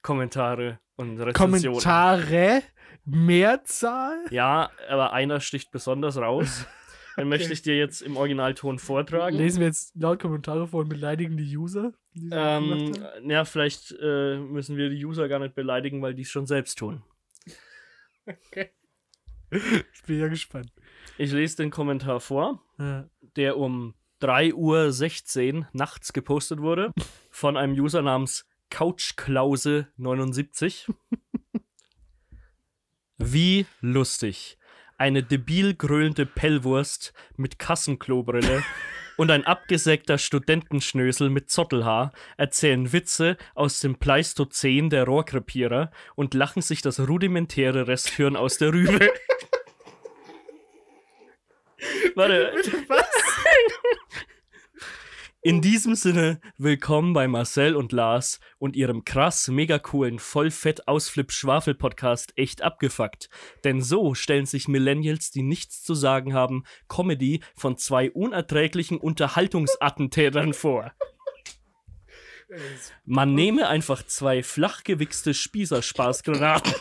Kommentare 0.03 0.79
und 0.97 1.19
Rezensionen. 1.21 1.35
Kommentare, 1.81 2.63
Mehrzahl. 3.05 4.25
Ja, 4.31 4.71
aber 4.89 5.13
einer 5.13 5.41
sticht 5.41 5.71
besonders 5.71 6.17
raus. 6.19 6.67
Den 7.17 7.29
möchte 7.29 7.53
ich 7.53 7.63
dir 7.63 7.77
jetzt 7.79 8.03
im 8.03 8.17
Originalton 8.17 8.79
vortragen. 8.79 9.37
Lesen 9.37 9.61
wir 9.61 9.67
jetzt 9.69 9.95
laut 9.97 10.21
Kommentare 10.21 10.67
vor 10.69 10.81
und 10.81 10.89
beleidigen 10.89 11.37
die 11.37 11.57
User? 11.57 11.93
die 12.15 12.29
Ähm, 12.31 12.93
ja, 13.25 13.45
vielleicht 13.45 13.95
äh, 14.01 14.39
müssen 14.39 14.77
wir 14.77 14.91
die 14.91 15.05
User 15.05 15.29
gar 15.29 15.39
nicht 15.39 15.55
beleidigen, 15.55 16.03
weil 16.03 16.15
die 16.15 16.23
es 16.23 16.31
schon 16.31 16.47
selbst 16.47 16.79
tun. 16.79 17.03
Ich 18.51 20.03
bin 20.07 20.21
ja 20.21 20.29
gespannt. 20.29 20.73
Ich 21.19 21.33
lese 21.33 21.57
den 21.57 21.71
Kommentar 21.71 22.21
vor, 22.21 22.63
Ja. 22.79 23.09
der 23.37 23.57
um 23.57 23.95
3.16 24.21 25.55
Uhr 25.61 25.69
nachts 25.73 26.13
gepostet 26.13 26.61
wurde 26.61 26.93
von 27.31 27.57
einem 27.57 27.73
User 27.75 28.03
namens 28.03 28.47
Couchklause79. 28.71 30.89
Wie 33.19 33.67
lustig. 33.81 34.59
Eine 34.99 35.23
debil 35.23 35.75
grölende 35.75 36.25
Pellwurst 36.25 37.13
mit 37.37 37.59
Kassenklobrille 37.59 38.65
und 39.17 39.31
ein 39.31 39.45
abgesägter 39.45 40.19
Studentenschnösel 40.19 41.31
mit 41.31 41.51
Zottelhaar 41.51 42.13
erzählen 42.37 42.93
Witze 42.93 43.37
aus 43.55 43.81
dem 43.81 43.97
Pleistozän 43.97 44.91
der 44.91 45.05
Rohrkrepierer 45.05 45.91
und 46.15 46.35
lachen 46.35 46.63
sich 46.63 46.83
das 46.83 47.01
rudimentäre 47.01 47.89
Resthirn 47.89 48.37
aus 48.37 48.59
der 48.59 48.73
Rübe. 48.73 48.99
Warte. 52.15 52.53
In 55.47 55.61
diesem 55.61 55.95
Sinne, 55.95 56.41
willkommen 56.59 57.13
bei 57.13 57.29
Marcel 57.29 57.77
und 57.77 57.93
Lars 57.93 58.41
und 58.59 58.75
ihrem 58.75 59.05
krass 59.05 59.47
mega 59.47 59.79
coolen 59.79 60.19
Vollfett 60.19 60.89
Ausflip 60.89 61.31
Schwafel 61.31 61.77
Podcast 61.77 62.33
echt 62.35 62.63
abgefuckt. 62.63 63.31
Denn 63.63 63.81
so 63.81 64.17
stellen 64.17 64.47
sich 64.47 64.67
Millennials, 64.67 65.31
die 65.31 65.43
nichts 65.43 65.85
zu 65.85 65.95
sagen 65.95 66.35
haben, 66.35 66.65
Comedy 66.89 67.45
von 67.55 67.77
zwei 67.77 68.11
unerträglichen 68.11 68.99
Unterhaltungsattentätern 68.99 70.53
vor. 70.53 70.91
Man 73.05 73.33
nehme 73.37 73.69
einfach 73.69 74.03
zwei 74.03 74.43
flachgewichste 74.43 75.33
Spießerspaßgranaten, 75.33 76.75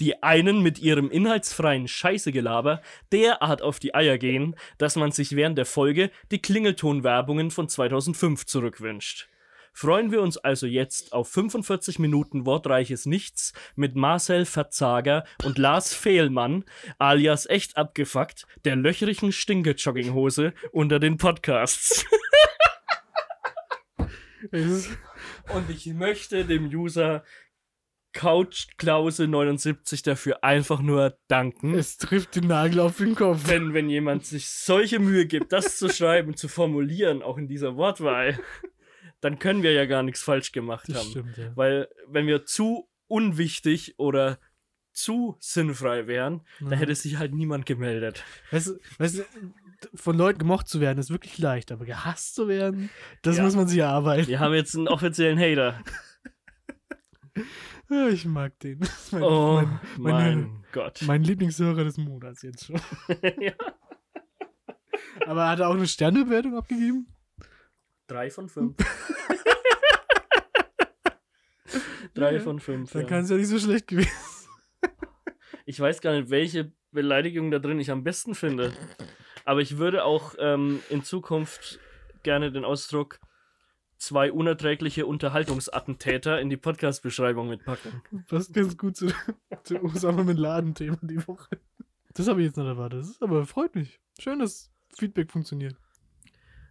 die 0.00 0.22
einen 0.22 0.62
mit 0.62 0.78
ihrem 0.78 1.10
inhaltsfreien 1.10 1.88
Scheißegelaber 1.88 2.82
derart 3.12 3.62
auf 3.62 3.78
die 3.78 3.94
Eier 3.94 4.18
gehen, 4.18 4.56
dass 4.78 4.96
man 4.96 5.12
sich 5.12 5.36
während 5.36 5.58
der 5.58 5.66
Folge 5.66 6.10
die 6.30 6.40
Klingeltonwerbungen 6.40 7.50
von 7.50 7.68
2005 7.68 8.46
zurückwünscht. 8.46 9.28
Freuen 9.72 10.10
wir 10.10 10.20
uns 10.20 10.36
also 10.36 10.66
jetzt 10.66 11.12
auf 11.12 11.28
45 11.28 11.98
Minuten 11.98 12.44
wortreiches 12.44 13.06
Nichts 13.06 13.52
mit 13.76 13.94
Marcel 13.94 14.44
Verzager 14.44 15.24
und 15.44 15.58
Lars 15.58 15.94
Fehlmann, 15.94 16.64
alias 16.98 17.46
echt 17.46 17.76
abgefuckt, 17.76 18.46
der 18.64 18.76
löchrigen 18.76 19.32
Stinke-Jogginghose 19.32 20.52
unter 20.72 20.98
den 20.98 21.16
Podcasts. 21.16 22.04
Und 24.50 25.70
ich 25.70 25.86
möchte 25.86 26.44
dem 26.44 26.66
User 26.68 27.24
Couchklause79 28.14 30.04
dafür 30.04 30.42
einfach 30.44 30.80
nur 30.80 31.16
danken. 31.28 31.74
Es 31.74 31.96
trifft 31.96 32.36
den 32.36 32.48
Nagel 32.48 32.80
auf 32.80 32.96
den 32.98 33.14
Kopf. 33.14 33.46
Denn 33.48 33.72
wenn 33.74 33.88
jemand 33.88 34.26
sich 34.26 34.48
solche 34.48 34.98
Mühe 34.98 35.26
gibt, 35.26 35.52
das 35.52 35.76
zu 35.78 35.88
schreiben, 35.92 36.36
zu 36.36 36.48
formulieren, 36.48 37.22
auch 37.22 37.38
in 37.38 37.48
dieser 37.48 37.76
Wortwahl, 37.76 38.38
dann 39.20 39.38
können 39.38 39.62
wir 39.62 39.72
ja 39.72 39.84
gar 39.86 40.02
nichts 40.02 40.22
falsch 40.22 40.52
gemacht 40.52 40.86
Das 40.88 40.98
haben. 40.98 41.10
stimmt, 41.10 41.36
ja. 41.36 41.52
Weil 41.54 41.88
wenn 42.08 42.26
wir 42.26 42.44
zu 42.46 42.88
unwichtig 43.06 43.94
oder 43.98 44.38
zu 44.92 45.36
sinnfrei 45.38 46.06
wären, 46.06 46.42
Ja. 46.60 46.70
da 46.70 46.76
hätte 46.76 46.94
sich 46.94 47.16
halt 47.18 47.32
niemand 47.34 47.64
gemeldet. 47.66 48.24
Weißt 48.50 48.66
du, 48.68 48.78
weißt 48.98 49.18
du, 49.18 49.22
von 49.94 50.16
Leuten 50.18 50.38
gemocht 50.40 50.68
zu 50.68 50.80
werden, 50.80 50.98
ist 50.98 51.10
wirklich 51.10 51.38
leicht, 51.38 51.70
aber 51.72 51.84
gehasst 51.84 52.34
zu 52.34 52.48
werden, 52.48 52.90
das 53.22 53.36
Ja. 53.38 53.44
muss 53.44 53.54
man 53.56 53.68
sich 53.68 53.78
erarbeiten. 53.78 54.26
Wir 54.28 54.40
haben 54.40 54.52
jetzt 54.54 54.74
einen 54.76 54.88
offiziellen 54.88 55.38
Hater. 55.38 55.80
Ich 58.12 58.24
mag 58.24 58.58
den. 58.60 58.78
Mein, 59.10 59.22
Oh 59.22 59.54
mein, 59.62 59.80
mein, 59.98 60.12
meine- 60.14 60.62
Gott. 60.72 61.02
mein 61.06 61.24
Lieblingshörer 61.24 61.82
des 61.84 61.96
Monats 61.98 62.42
jetzt 62.42 62.66
schon. 62.66 62.80
ja. 63.40 63.52
Aber 65.26 65.48
hat 65.48 65.58
er 65.60 65.68
auch 65.68 65.74
eine 65.74 65.88
Sternebewertung 65.88 66.56
abgegeben? 66.56 67.08
Drei 68.06 68.30
von 68.30 68.48
fünf. 68.48 68.76
Drei 72.14 72.34
Ja, 72.34 72.40
von 72.40 72.58
fünf. 72.60 72.92
Dann 72.92 73.02
ja. 73.02 73.08
kann 73.08 73.24
es 73.24 73.30
ja 73.30 73.36
nicht 73.36 73.48
so 73.48 73.58
schlecht 73.58 73.86
gewesen 73.86 74.10
Ich 75.64 75.78
weiß 75.78 76.00
gar 76.00 76.12
nicht, 76.12 76.30
welche 76.30 76.72
Beleidigung 76.90 77.50
da 77.50 77.58
drin 77.60 77.78
ich 77.78 77.90
am 77.90 78.02
besten 78.02 78.34
finde. 78.34 78.72
Aber 79.44 79.60
ich 79.60 79.78
würde 79.78 80.04
auch 80.04 80.34
ähm, 80.38 80.80
in 80.90 81.02
Zukunft 81.04 81.78
gerne 82.22 82.50
den 82.52 82.64
Ausdruck 82.64 83.20
zwei 84.00 84.32
unerträgliche 84.32 85.06
Unterhaltungsattentäter 85.06 86.40
in 86.40 86.50
die 86.50 86.56
Podcast-Beschreibung 86.56 87.48
mitpacken. 87.48 88.02
Passt 88.26 88.52
ganz 88.52 88.76
gut 88.76 88.96
zu, 88.96 89.12
zu 89.62 89.80
Osama 89.84 90.24
mit 90.24 90.38
Ladenthema 90.38 90.98
die 91.02 91.24
Woche. 91.28 91.60
Das 92.14 92.26
habe 92.26 92.40
ich 92.40 92.46
jetzt 92.46 92.56
nicht 92.56 92.66
erwartet. 92.66 93.00
Das 93.00 93.10
ist 93.10 93.22
aber 93.22 93.46
freut 93.46 93.74
mich. 93.74 94.00
Schön, 94.18 94.40
dass 94.40 94.72
Feedback 94.96 95.30
funktioniert. 95.30 95.76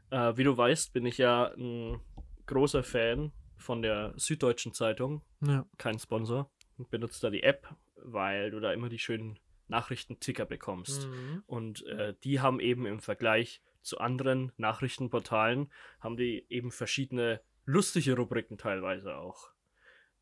Äh, 0.10 0.36
wie 0.36 0.44
du 0.44 0.58
weißt, 0.58 0.92
bin 0.92 1.06
ich 1.06 1.18
ja 1.18 1.54
ein 1.54 2.02
großer 2.48 2.84
Fan 2.84 3.32
von 3.58 3.82
der 3.82 4.14
Süddeutschen 4.18 4.74
Zeitung. 4.74 5.22
Ja. 5.42 5.66
Kein 5.78 6.00
Sponsor. 6.00 6.52
Und 6.78 6.90
benutze 6.90 7.22
da 7.22 7.30
die 7.30 7.44
App, 7.44 7.74
weil 7.96 8.52
du 8.52 8.60
da 8.60 8.74
immer 8.74 8.90
die 8.90 9.00
schönen 9.00 9.38
Nachrichtenticker 9.68 10.46
bekommst. 10.46 11.08
Mhm. 11.08 11.44
Und 11.46 11.86
äh, 11.86 12.16
die 12.24 12.40
haben 12.40 12.60
eben 12.60 12.88
im 12.88 13.00
Vergleich 13.00 13.62
zu 13.82 14.00
anderen 14.00 14.52
Nachrichtenportalen, 14.58 15.72
haben 16.00 16.18
die 16.18 16.46
eben 16.50 16.72
verschiedene 16.72 17.42
lustige 17.66 18.16
Rubriken 18.16 18.58
teilweise 18.58 19.16
auch, 19.18 19.50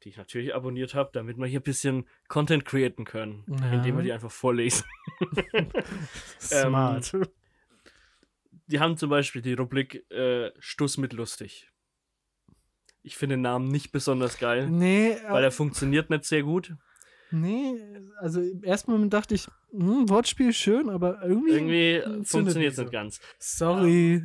die 0.03 0.09
ich 0.09 0.17
natürlich 0.17 0.53
abonniert 0.53 0.93
habe, 0.95 1.09
damit 1.13 1.37
wir 1.37 1.47
hier 1.47 1.59
ein 1.59 1.63
bisschen 1.63 2.07
Content 2.27 2.65
createn 2.65 3.05
können, 3.05 3.45
Ja. 3.47 3.73
indem 3.73 3.97
wir 3.97 4.03
die 4.03 4.13
einfach 4.13 4.31
vorlesen. 4.31 4.85
Smart. 6.39 7.11
Die 8.67 8.79
haben 8.79 8.97
zum 8.97 9.09
Beispiel 9.09 9.41
die 9.41 9.53
Rubrik 9.53 10.09
äh, 10.11 10.51
Stuss 10.59 10.97
mit 10.97 11.13
lustig. 11.13 11.71
Ich 13.01 13.15
finde 13.15 13.35
den 13.35 13.41
Namen 13.41 13.69
nicht 13.69 13.91
besonders 13.93 14.37
geil, 14.39 14.67
nee, 14.69 15.15
weil 15.29 15.43
äh, 15.43 15.47
er 15.47 15.51
funktioniert 15.51 16.09
nicht 16.09 16.25
sehr 16.25 16.43
gut. 16.43 16.75
Nee, 17.31 17.75
also 18.19 18.41
im 18.41 18.63
ersten 18.63 18.91
Moment 18.91 19.13
dachte 19.13 19.35
ich, 19.35 19.47
hm, 19.71 20.09
Wortspiel 20.09 20.53
schön, 20.53 20.89
aber 20.89 21.21
irgendwie. 21.23 21.51
Irgendwie 21.51 22.01
zündet 22.03 22.27
funktioniert 22.27 22.73
es 22.73 22.79
nicht 22.79 22.91
ganz. 22.91 23.19
Sorry. 23.39 24.23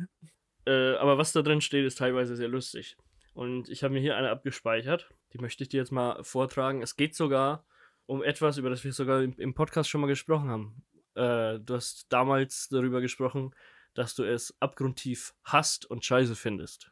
Äh, 0.65 0.95
aber 0.95 1.17
was 1.17 1.33
da 1.33 1.41
drin 1.41 1.61
steht, 1.61 1.85
ist 1.85 1.97
teilweise 1.97 2.35
sehr 2.35 2.47
lustig. 2.47 2.97
Und 3.33 3.69
ich 3.69 3.83
habe 3.83 3.93
mir 3.93 3.99
hier 3.99 4.15
eine 4.15 4.29
abgespeichert. 4.29 5.09
Die 5.33 5.39
möchte 5.39 5.63
ich 5.63 5.69
dir 5.69 5.77
jetzt 5.77 5.91
mal 5.91 6.23
vortragen. 6.23 6.81
Es 6.81 6.95
geht 6.95 7.15
sogar 7.15 7.65
um 8.05 8.23
etwas, 8.23 8.57
über 8.57 8.69
das 8.69 8.83
wir 8.83 8.93
sogar 8.93 9.21
im, 9.21 9.33
im 9.37 9.53
Podcast 9.53 9.89
schon 9.89 10.01
mal 10.01 10.07
gesprochen 10.07 10.49
haben. 10.49 10.83
Äh, 11.15 11.59
du 11.59 11.75
hast 11.75 12.05
damals 12.09 12.69
darüber 12.69 13.01
gesprochen, 13.01 13.53
dass 13.93 14.15
du 14.15 14.23
es 14.23 14.55
abgrundtief 14.59 15.33
hasst 15.43 15.85
und 15.85 16.05
scheiße 16.05 16.35
findest. 16.35 16.91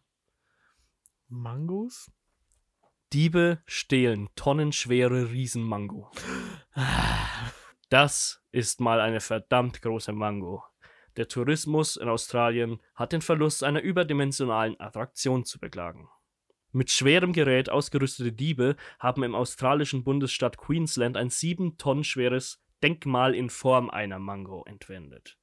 Mangos? 1.28 2.12
Diebe 3.14 3.62
stehlen 3.66 4.30
tonnenschwere 4.36 5.32
Riesenmango. 5.32 6.10
Das 7.90 8.42
ist 8.54 8.80
mal 8.80 9.02
eine 9.02 9.20
verdammt 9.20 9.82
große 9.82 10.14
Mango. 10.14 10.64
Der 11.18 11.28
Tourismus 11.28 11.98
in 11.98 12.08
Australien 12.08 12.82
hat 12.96 13.12
den 13.12 13.22
Verlust 13.22 13.66
einer 13.66 13.82
überdimensionalen 13.82 14.80
Attraktion 14.80 15.44
zu 15.44 15.60
beklagen. 15.60 16.08
Mit 16.72 16.90
schwerem 16.90 17.34
Gerät 17.34 17.70
ausgerüstete 17.70 18.32
Diebe 18.32 18.78
haben 18.98 19.24
im 19.24 19.36
australischen 19.36 20.06
Bundesstaat 20.06 20.58
Queensland 20.58 21.18
ein 21.18 21.30
sieben 21.30 21.78
Tonnen 21.78 22.06
schweres 22.06 22.64
Denkmal 22.82 23.36
in 23.36 23.50
Form 23.50 23.90
einer 23.90 24.20
Mango 24.20 24.64
entwendet. 24.64 25.38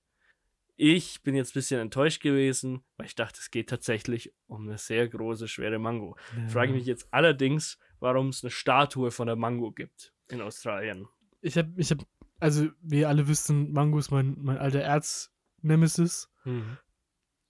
Ich 0.81 1.25
bin 1.25 1.35
jetzt 1.35 1.51
ein 1.51 1.55
bisschen 1.55 1.81
enttäuscht 1.81 2.23
gewesen, 2.23 2.85
weil 2.97 3.07
ich 3.07 3.17
dachte, 3.17 3.41
es 3.41 3.51
geht 3.51 3.69
tatsächlich 3.69 4.33
um 4.47 4.69
eine 4.69 4.79
sehr 4.79 5.09
große, 5.09 5.49
schwere 5.49 5.81
Mango. 5.81 6.17
Frage 6.47 6.73
mich 6.73 6.87
jetzt 6.87 7.09
allerdings, 7.11 7.81
warum 7.99 8.29
es 8.29 8.45
eine 8.45 8.53
Statue 8.53 9.11
von 9.11 9.27
der 9.27 9.35
Mango 9.35 9.73
gibt 9.73 10.15
in 10.29 10.41
Australien. 10.41 11.09
Ich 11.41 11.59
habe, 11.59 11.73
ich 11.75 11.91
habe, 11.91 12.05
also 12.39 12.69
wie 12.81 13.01
ihr 13.01 13.09
alle 13.09 13.27
wissen, 13.27 13.73
Mango 13.73 13.99
ist 13.99 14.13
mein, 14.13 14.37
mein 14.39 14.57
alter 14.57 14.81
Erz-Nemesis. 14.81 16.31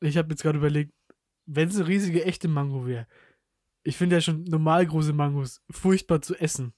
Ich 0.01 0.17
habe 0.17 0.31
jetzt 0.31 0.43
gerade 0.43 0.57
überlegt, 0.57 0.95
wenn 1.45 1.69
es 1.69 1.77
eine 1.77 1.87
riesige 1.87 2.25
echte 2.25 2.49
Mango 2.49 2.87
wäre. 2.87 3.07
Ich 3.83 3.99
finde 3.99 4.17
ja 4.17 4.21
schon 4.23 4.45
normal 4.45 4.87
große 4.87 5.13
Mangos 5.13 5.63
furchtbar 5.71 6.23
zu 6.23 6.35
essen. 6.35 6.73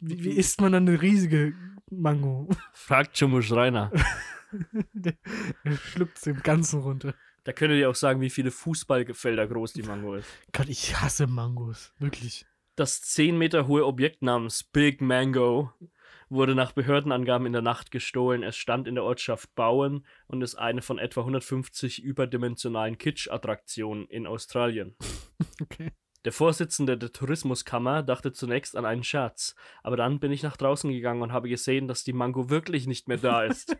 Wie, 0.00 0.24
wie 0.24 0.30
isst 0.30 0.60
man 0.60 0.72
dann 0.72 0.88
eine 0.88 1.00
riesige 1.00 1.54
Mango? 1.90 2.48
Fragt 2.72 3.16
Jumbo 3.20 3.40
Schreiner. 3.40 3.92
Der- 4.92 5.16
er 5.64 5.76
schluckt 5.76 6.18
es 6.18 6.26
im 6.26 6.42
Ganzen 6.42 6.80
runter. 6.80 7.14
Da 7.44 7.52
könntet 7.52 7.78
ihr 7.78 7.88
auch 7.90 7.94
sagen, 7.94 8.20
wie 8.20 8.30
viele 8.30 8.50
Fußballfelder 8.50 9.46
groß 9.46 9.72
die 9.72 9.82
Mango 9.84 10.14
ist. 10.14 10.28
Gott, 10.52 10.68
ich 10.68 11.00
hasse 11.00 11.26
Mangos. 11.26 11.92
Wirklich. 11.98 12.44
Das 12.74 13.02
10 13.02 13.38
Meter 13.38 13.66
hohe 13.68 13.86
Objekt 13.86 14.22
namens 14.22 14.64
Big 14.64 15.00
Mango 15.00 15.72
wurde 16.28 16.56
nach 16.56 16.72
Behördenangaben 16.72 17.46
in 17.46 17.52
der 17.52 17.62
Nacht 17.62 17.92
gestohlen. 17.92 18.42
Es 18.42 18.56
stand 18.56 18.88
in 18.88 18.96
der 18.96 19.04
Ortschaft 19.04 19.54
Bowen 19.54 20.04
und 20.26 20.42
ist 20.42 20.56
eine 20.56 20.82
von 20.82 20.98
etwa 20.98 21.20
150 21.20 22.02
überdimensionalen 22.02 22.98
Kitsch-Attraktionen 22.98 24.06
in 24.08 24.26
Australien. 24.26 24.96
Okay. 25.62 25.92
Der 26.26 26.32
Vorsitzende 26.32 26.98
der 26.98 27.12
Tourismuskammer 27.12 28.02
dachte 28.02 28.32
zunächst 28.32 28.76
an 28.76 28.84
einen 28.84 29.04
Scherz, 29.04 29.54
aber 29.84 29.96
dann 29.96 30.18
bin 30.18 30.32
ich 30.32 30.42
nach 30.42 30.56
draußen 30.56 30.90
gegangen 30.90 31.22
und 31.22 31.32
habe 31.32 31.48
gesehen, 31.48 31.86
dass 31.86 32.02
die 32.02 32.12
Mango 32.12 32.50
wirklich 32.50 32.88
nicht 32.88 33.06
mehr 33.06 33.18
da 33.18 33.44
ist. 33.44 33.76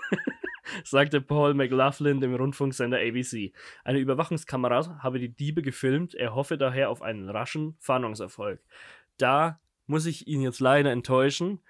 sagte 0.84 1.20
Paul 1.20 1.54
McLaughlin 1.54 2.20
dem 2.20 2.36
Rundfunksender 2.36 2.98
ABC. 2.98 3.52
Eine 3.82 3.98
Überwachungskamera 3.98 5.02
habe 5.02 5.18
die 5.18 5.34
Diebe 5.34 5.60
gefilmt, 5.60 6.14
er 6.14 6.36
hoffe 6.36 6.56
daher 6.56 6.88
auf 6.88 7.02
einen 7.02 7.28
raschen 7.28 7.74
Fahndungserfolg. 7.80 8.60
Da 9.16 9.58
muss 9.86 10.06
ich 10.06 10.28
ihn 10.28 10.42
jetzt 10.42 10.60
leider 10.60 10.92
enttäuschen, 10.92 11.62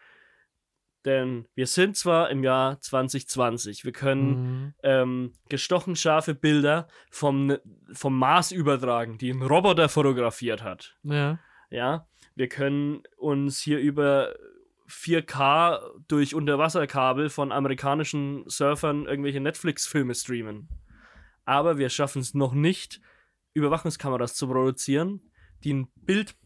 denn 1.07 1.49
wir 1.55 1.67
sind 1.67 1.97
zwar 1.97 2.29
im 2.31 2.45
Jahr 2.45 2.79
2020, 2.81 3.85
wir 3.85 3.93
können 3.93 4.29
Mhm. 4.29 4.75
ähm, 4.83 5.33
gestochen 5.49 5.97
scharfe 5.97 6.35
Bilder 6.35 6.89
vom, 7.11 7.57
vom 7.93 8.19
Mars 8.19 8.53
übertragen, 8.53 9.17
die 9.17 9.31
ein 9.31 9.41
Roboter 9.43 9.89
fotografiert 9.89 10.63
hat. 10.63 10.97
Ja. 11.05 11.39
Ja, 11.71 12.07
wir 12.35 12.49
können 12.49 13.03
uns 13.17 13.61
hier 13.61 13.79
über 13.79 14.35
4K 14.89 15.81
durch 16.07 16.35
Unterwasserkabel 16.35 17.29
von 17.29 17.51
amerikanischen 17.51 18.45
Surfern 18.49 19.07
irgendwelche 19.07 19.41
Netflix-Filme 19.41 20.15
streamen. 20.15 20.69
Aber 21.45 21.79
wir 21.79 21.89
schaffen 21.89 22.21
es 22.21 22.35
noch 22.35 22.53
nicht, 22.55 23.01
Überwachungskameras 23.55 24.35
zu 24.35 24.47
produzieren, 24.49 25.21
die 25.65 25.73
ein 25.75 25.89
Bild 25.97 26.37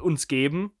uns 0.00 0.28
geben, 0.28 0.72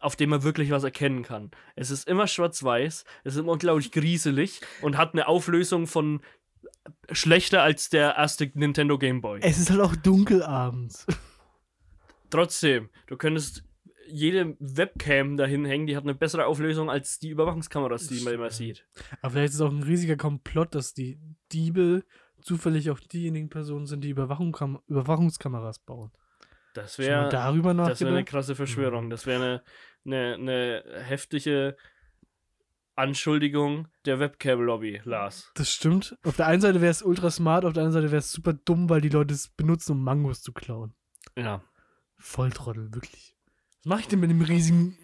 auf 0.00 0.16
dem 0.16 0.30
man 0.30 0.42
wirklich 0.42 0.70
was 0.70 0.84
erkennen 0.84 1.22
kann. 1.22 1.50
Es 1.76 1.90
ist 1.90 2.08
immer 2.08 2.26
schwarz-weiß, 2.26 3.04
es 3.24 3.34
ist 3.34 3.40
immer 3.40 3.52
unglaublich 3.52 3.90
grieselig 3.92 4.60
und 4.82 4.96
hat 4.96 5.12
eine 5.12 5.28
Auflösung 5.28 5.86
von 5.86 6.20
schlechter 7.10 7.62
als 7.62 7.88
der 7.88 8.16
erste 8.16 8.50
Nintendo 8.54 8.98
Game 8.98 9.20
Boy. 9.20 9.40
Es 9.42 9.58
ist 9.58 9.70
halt 9.70 9.80
auch 9.80 9.96
dunkel 9.96 10.42
abends. 10.42 11.06
Trotzdem, 12.30 12.90
du 13.06 13.16
könntest 13.16 13.64
jede 14.06 14.56
Webcam 14.58 15.36
dahin 15.36 15.64
hängen, 15.64 15.86
die 15.86 15.96
hat 15.96 16.04
eine 16.04 16.14
bessere 16.14 16.46
Auflösung 16.46 16.90
als 16.90 17.18
die 17.18 17.30
Überwachungskameras, 17.30 18.08
die 18.08 18.20
man 18.20 18.34
immer 18.34 18.50
sieht. 18.50 18.86
Aber 19.22 19.30
vielleicht 19.30 19.50
ist 19.50 19.54
es 19.56 19.60
auch 19.60 19.70
ein 19.70 19.82
riesiger 19.82 20.16
Komplott, 20.16 20.74
dass 20.74 20.92
die 20.92 21.18
Diebe 21.52 22.04
zufällig 22.42 22.90
auch 22.90 23.00
diejenigen 23.00 23.48
Personen 23.48 23.86
sind, 23.86 24.04
die 24.04 24.10
Überwachung 24.10 24.56
Überwachungskameras 24.86 25.78
bauen. 25.78 26.12
Das 26.74 26.98
wäre 26.98 27.28
das 27.30 28.00
wär 28.00 28.08
eine 28.08 28.24
krasse 28.24 28.54
Verschwörung. 28.54 29.08
Das 29.08 29.26
wäre 29.26 29.62
eine, 30.04 30.34
eine, 30.34 30.34
eine 30.34 31.04
heftige 31.04 31.76
Anschuldigung 32.96 33.88
der 34.04 34.20
Webcam-Lobby, 34.20 35.00
Lars. 35.04 35.50
Das 35.54 35.70
stimmt. 35.70 36.16
Auf 36.24 36.36
der 36.36 36.46
einen 36.46 36.60
Seite 36.60 36.80
wäre 36.80 36.90
es 36.90 37.02
ultra 37.02 37.30
smart, 37.30 37.64
auf 37.64 37.72
der 37.72 37.84
anderen 37.84 38.02
Seite 38.02 38.12
wäre 38.12 38.20
es 38.20 38.30
super 38.30 38.52
dumm, 38.52 38.88
weil 38.88 39.00
die 39.00 39.08
Leute 39.08 39.34
es 39.34 39.48
benutzen, 39.48 39.92
um 39.92 40.04
Mangos 40.04 40.42
zu 40.42 40.52
klauen. 40.52 40.94
Ja. 41.36 41.62
Volltrottel, 42.18 42.92
wirklich. 42.94 43.36
Was 43.78 43.86
mache 43.86 44.00
ich 44.00 44.08
denn 44.08 44.20
mit 44.20 44.30
dem 44.30 44.42
riesigen 44.42 44.96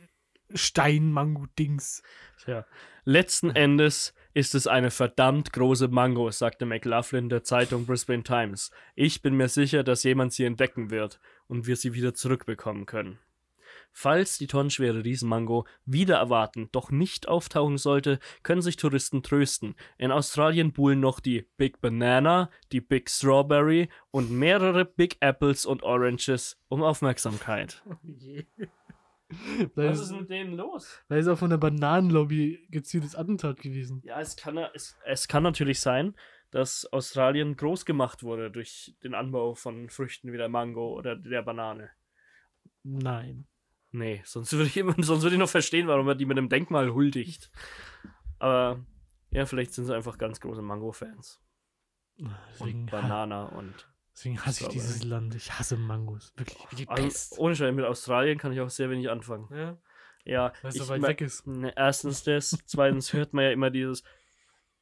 Stein-Mango-Dings? 0.54 2.02
Tja. 2.44 2.66
Letzten 3.04 3.50
Endes 3.50 4.14
ist 4.34 4.54
es 4.54 4.66
eine 4.66 4.90
verdammt 4.90 5.52
große 5.52 5.88
Mango, 5.88 6.30
sagte 6.30 6.66
McLaughlin 6.66 7.28
der 7.28 7.42
Zeitung 7.42 7.86
Brisbane 7.86 8.22
Times. 8.22 8.70
Ich 8.94 9.22
bin 9.22 9.36
mir 9.36 9.48
sicher, 9.48 9.82
dass 9.82 10.04
jemand 10.04 10.32
sie 10.32 10.44
entdecken 10.44 10.90
wird 10.90 11.20
und 11.48 11.66
wir 11.66 11.76
sie 11.76 11.94
wieder 11.94 12.14
zurückbekommen 12.14 12.86
können. 12.86 13.18
Falls 13.92 14.38
die 14.38 14.46
tonnenschwere 14.46 15.04
Riesenmango 15.04 15.66
wieder 15.84 16.16
erwarten, 16.16 16.68
doch 16.72 16.90
nicht 16.90 17.28
auftauchen 17.28 17.76
sollte, 17.76 18.18
können 18.42 18.62
sich 18.62 18.76
Touristen 18.76 19.22
trösten. 19.22 19.74
In 19.98 20.12
Australien 20.12 20.72
buhlen 20.72 21.00
noch 21.00 21.20
die 21.20 21.46
Big 21.56 21.80
Banana, 21.80 22.50
die 22.72 22.80
Big 22.80 23.10
Strawberry 23.10 23.88
und 24.10 24.30
mehrere 24.30 24.84
Big 24.84 25.16
Apples 25.20 25.66
und 25.66 25.82
Oranges 25.82 26.56
um 26.68 26.82
Aufmerksamkeit. 26.82 27.82
Vielleicht 29.74 30.00
ist, 30.00 30.12
denen 30.28 30.54
los? 30.54 31.02
vielleicht 31.06 31.22
ist 31.22 31.28
auch 31.28 31.38
von 31.38 31.50
der 31.50 31.58
Bananenlobby 31.58 32.66
gezieltes 32.70 33.14
Attentat 33.14 33.60
gewesen. 33.60 34.02
Ja, 34.04 34.20
es 34.20 34.36
kann, 34.36 34.58
es, 34.74 34.98
es 35.04 35.28
kann 35.28 35.42
natürlich 35.42 35.80
sein, 35.80 36.14
dass 36.50 36.84
Australien 36.92 37.56
groß 37.56 37.84
gemacht 37.84 38.22
wurde 38.22 38.50
durch 38.50 38.96
den 39.04 39.14
Anbau 39.14 39.54
von 39.54 39.88
Früchten 39.88 40.32
wie 40.32 40.36
der 40.36 40.48
Mango 40.48 40.94
oder 40.94 41.14
der 41.16 41.42
Banane. 41.42 41.90
Nein. 42.82 43.46
Nee, 43.92 44.22
sonst 44.24 44.52
würde 44.52 44.66
ich, 44.66 44.74
sonst 45.04 45.22
würde 45.22 45.34
ich 45.36 45.40
noch 45.40 45.48
verstehen, 45.48 45.88
warum 45.88 46.08
er 46.08 46.14
die 46.14 46.26
mit 46.26 46.38
einem 46.38 46.48
Denkmal 46.48 46.92
huldigt. 46.92 47.50
Aber 48.38 48.84
ja, 49.30 49.46
vielleicht 49.46 49.74
sind 49.74 49.84
sie 49.84 49.94
einfach 49.94 50.18
ganz 50.18 50.40
große 50.40 50.62
Mango-Fans. 50.62 51.40
Und 52.58 52.86
Banana 52.86 53.46
und. 53.46 53.88
Deswegen 54.14 54.38
hasse 54.40 54.50
ich 54.50 54.56
Strawberry. 54.56 54.78
dieses 54.78 55.02
Land. 55.04 55.34
Ich 55.34 55.52
hasse 55.58 55.76
Mangos. 55.76 56.32
Wirklich. 56.36 56.58
Wie 56.70 56.76
die 56.76 56.88
Also, 56.88 57.02
Pest. 57.04 57.38
ohne 57.38 57.54
Scheiß, 57.56 57.74
mit 57.74 57.84
Australien 57.84 58.38
kann 58.38 58.52
ich 58.52 58.60
auch 58.60 58.70
sehr 58.70 58.90
wenig 58.90 59.08
anfangen. 59.10 59.48
Ja, 59.54 59.78
Ja, 60.24 60.52
weil 60.62 60.68
es 60.70 60.76
so 60.76 60.88
weit 60.88 61.02
weg 61.02 61.20
ist. 61.20 61.46
Ne, 61.46 61.72
erstens 61.76 62.22
das, 62.24 62.58
zweitens 62.66 63.12
hört 63.12 63.32
man 63.32 63.44
ja 63.44 63.50
immer 63.52 63.70
dieses. 63.70 64.02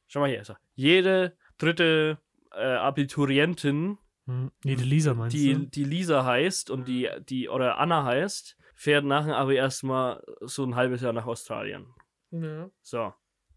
Schau 0.09 0.21
mal 0.21 0.31
hier, 0.31 0.45
so. 0.45 0.55
jede 0.75 1.37
dritte 1.59 2.19
äh, 2.53 2.64
Abiturientin, 2.77 3.99
Hm. 4.27 4.51
Nee, 4.62 4.77
die 4.77 4.85
Lisa 4.85 5.14
meinst 5.14 5.35
die, 5.35 5.55
du? 5.55 5.67
die 5.67 5.85
Lisa 5.85 6.23
heißt 6.25 6.69
und 6.71 6.87
die, 6.87 7.09
die 7.31 7.49
oder 7.49 7.79
Anna 7.79 8.05
heißt, 8.05 8.59
fährt 8.75 9.05
nach 9.07 9.25
dem 9.25 9.33
Abi 9.33 9.55
erstmal 9.55 10.23
so 10.43 10.64
ein 10.64 10.75
halbes 10.77 11.01
Jahr 11.01 11.14
nach 11.14 11.25
Australien. 11.27 11.87
Ja. 12.31 12.69
So. 12.83 13.14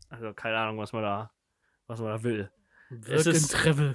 Also 0.09 0.33
keine 0.33 0.57
Ahnung, 0.57 0.77
was 0.77 0.93
man 0.93 1.03
da, 1.03 1.31
was 1.87 1.99
man 1.99 2.09
da 2.09 2.23
will. 2.23 2.49
Work 2.89 3.09
ist- 3.25 3.27
and 3.27 3.63
Travel. 3.63 3.93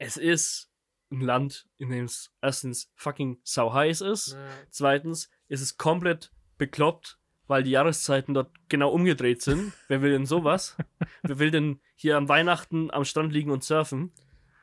Es 0.00 0.16
ist 0.16 0.70
ein 1.12 1.20
Land, 1.20 1.68
in 1.76 1.90
dem 1.90 2.06
es 2.06 2.32
erstens 2.40 2.90
fucking 2.94 3.38
sau 3.44 3.74
heiß 3.74 4.00
ist. 4.00 4.36
Zweitens 4.70 5.30
ist 5.48 5.60
es 5.60 5.76
komplett 5.76 6.32
bekloppt, 6.56 7.18
weil 7.46 7.62
die 7.62 7.72
Jahreszeiten 7.72 8.32
dort 8.32 8.50
genau 8.70 8.90
umgedreht 8.90 9.42
sind. 9.42 9.72
Wer 9.88 10.00
will 10.00 10.12
denn 10.12 10.24
sowas? 10.24 10.74
Wer 11.22 11.38
will 11.38 11.50
denn 11.50 11.80
hier 11.96 12.16
am 12.16 12.30
Weihnachten 12.30 12.90
am 12.90 13.04
Strand 13.04 13.32
liegen 13.32 13.50
und 13.50 13.62
surfen? 13.62 14.10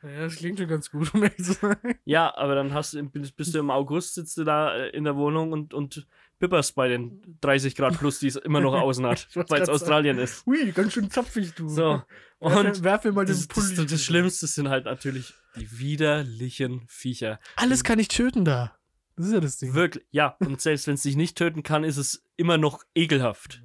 Ja, 0.02 0.22
das 0.22 0.36
klingt 0.36 0.58
schon 0.58 0.68
ganz 0.68 0.90
gut, 0.90 1.14
um 1.14 1.22
ehrlich 1.22 1.44
zu 1.44 1.52
sein. 1.52 1.76
Ja, 2.04 2.36
aber 2.36 2.56
dann 2.56 2.74
hast 2.74 2.94
du, 2.94 3.02
bist 3.04 3.36
bist 3.36 3.54
du 3.54 3.60
im 3.60 3.70
August, 3.70 4.14
sitzt 4.14 4.38
du 4.38 4.44
da 4.44 4.74
äh, 4.74 4.90
in 4.90 5.04
der 5.04 5.16
Wohnung 5.16 5.52
und, 5.52 5.72
und 5.72 6.06
bipperst 6.38 6.74
bei 6.74 6.88
den 6.88 7.38
30 7.40 7.74
Grad 7.74 7.98
plus, 7.98 8.18
die 8.20 8.28
es 8.28 8.36
immer 8.36 8.60
noch 8.60 8.72
außen 8.80 9.04
hat, 9.06 9.28
weil 9.48 9.62
es 9.62 9.68
Australien 9.68 10.18
ist. 10.18 10.44
Hui, 10.46 10.70
ganz 10.72 10.92
schön 10.92 11.10
zapfig, 11.10 11.54
du. 11.54 11.68
So. 11.68 12.02
Und 12.38 12.84
werf 12.84 13.04
mir 13.04 13.12
mal 13.12 13.24
das, 13.26 13.46
Pulli. 13.48 13.74
das, 13.74 13.86
das 13.86 14.02
Schlimmste 14.04 14.46
sind 14.46 14.68
halt 14.68 14.84
natürlich 14.84 15.34
die 15.56 15.78
widerlichen 15.78 16.86
Viecher. 16.88 17.40
Alles 17.56 17.82
kann 17.82 17.98
ich 17.98 18.08
töten 18.08 18.44
da. 18.44 18.76
Das 19.16 19.26
ist 19.26 19.32
ja 19.32 19.40
das 19.40 19.58
Ding. 19.58 19.74
Wirklich, 19.74 20.04
ja. 20.12 20.36
Und 20.38 20.60
selbst 20.60 20.86
wenn 20.86 20.94
es 20.94 21.02
dich 21.02 21.16
nicht 21.16 21.36
töten 21.36 21.64
kann, 21.64 21.82
ist 21.82 21.96
es 21.96 22.24
immer 22.36 22.56
noch 22.58 22.84
ekelhaft. 22.94 23.62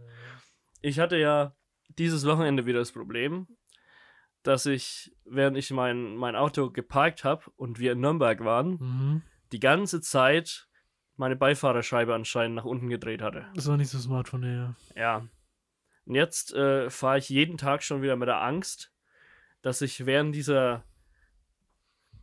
Ich 0.82 1.00
hatte 1.00 1.18
ja 1.18 1.56
dieses 2.00 2.26
Wochenende 2.26 2.66
wieder 2.66 2.80
das 2.80 2.92
Problem, 2.92 3.48
dass 4.42 4.66
ich, 4.66 5.16
während 5.26 5.56
ich 5.58 5.70
mein, 5.70 6.16
mein 6.16 6.36
Auto 6.36 6.72
geparkt 6.72 7.24
habe 7.24 7.44
und 7.56 7.78
wir 7.80 7.92
in 7.92 8.00
Nürnberg 8.00 8.44
waren, 8.44 8.70
Mhm. 8.80 9.22
die 9.52 9.60
ganze 9.60 10.02
Zeit 10.02 10.68
meine 11.16 11.36
Beifahrerscheibe 11.36 12.14
anscheinend 12.14 12.56
nach 12.56 12.66
unten 12.66 12.90
gedreht 12.90 13.22
hatte. 13.22 13.46
Das 13.56 13.68
war 13.68 13.78
nicht 13.78 13.90
so 13.90 14.00
smart 14.00 14.28
von 14.30 14.42
der. 14.42 14.76
Ja. 14.96 15.28
Und 16.06 16.16
jetzt 16.16 16.54
äh, 16.54 16.90
fahre 16.90 17.18
ich 17.20 17.30
jeden 17.30 17.58
Tag 17.58 17.84
schon 17.84 18.02
wieder 18.02 18.16
mit 18.16 18.28
der 18.28 18.42
Angst, 18.42 18.92
dass 19.62 19.82
ich 19.82 20.06
während 20.06 20.36
dieser 20.36 20.84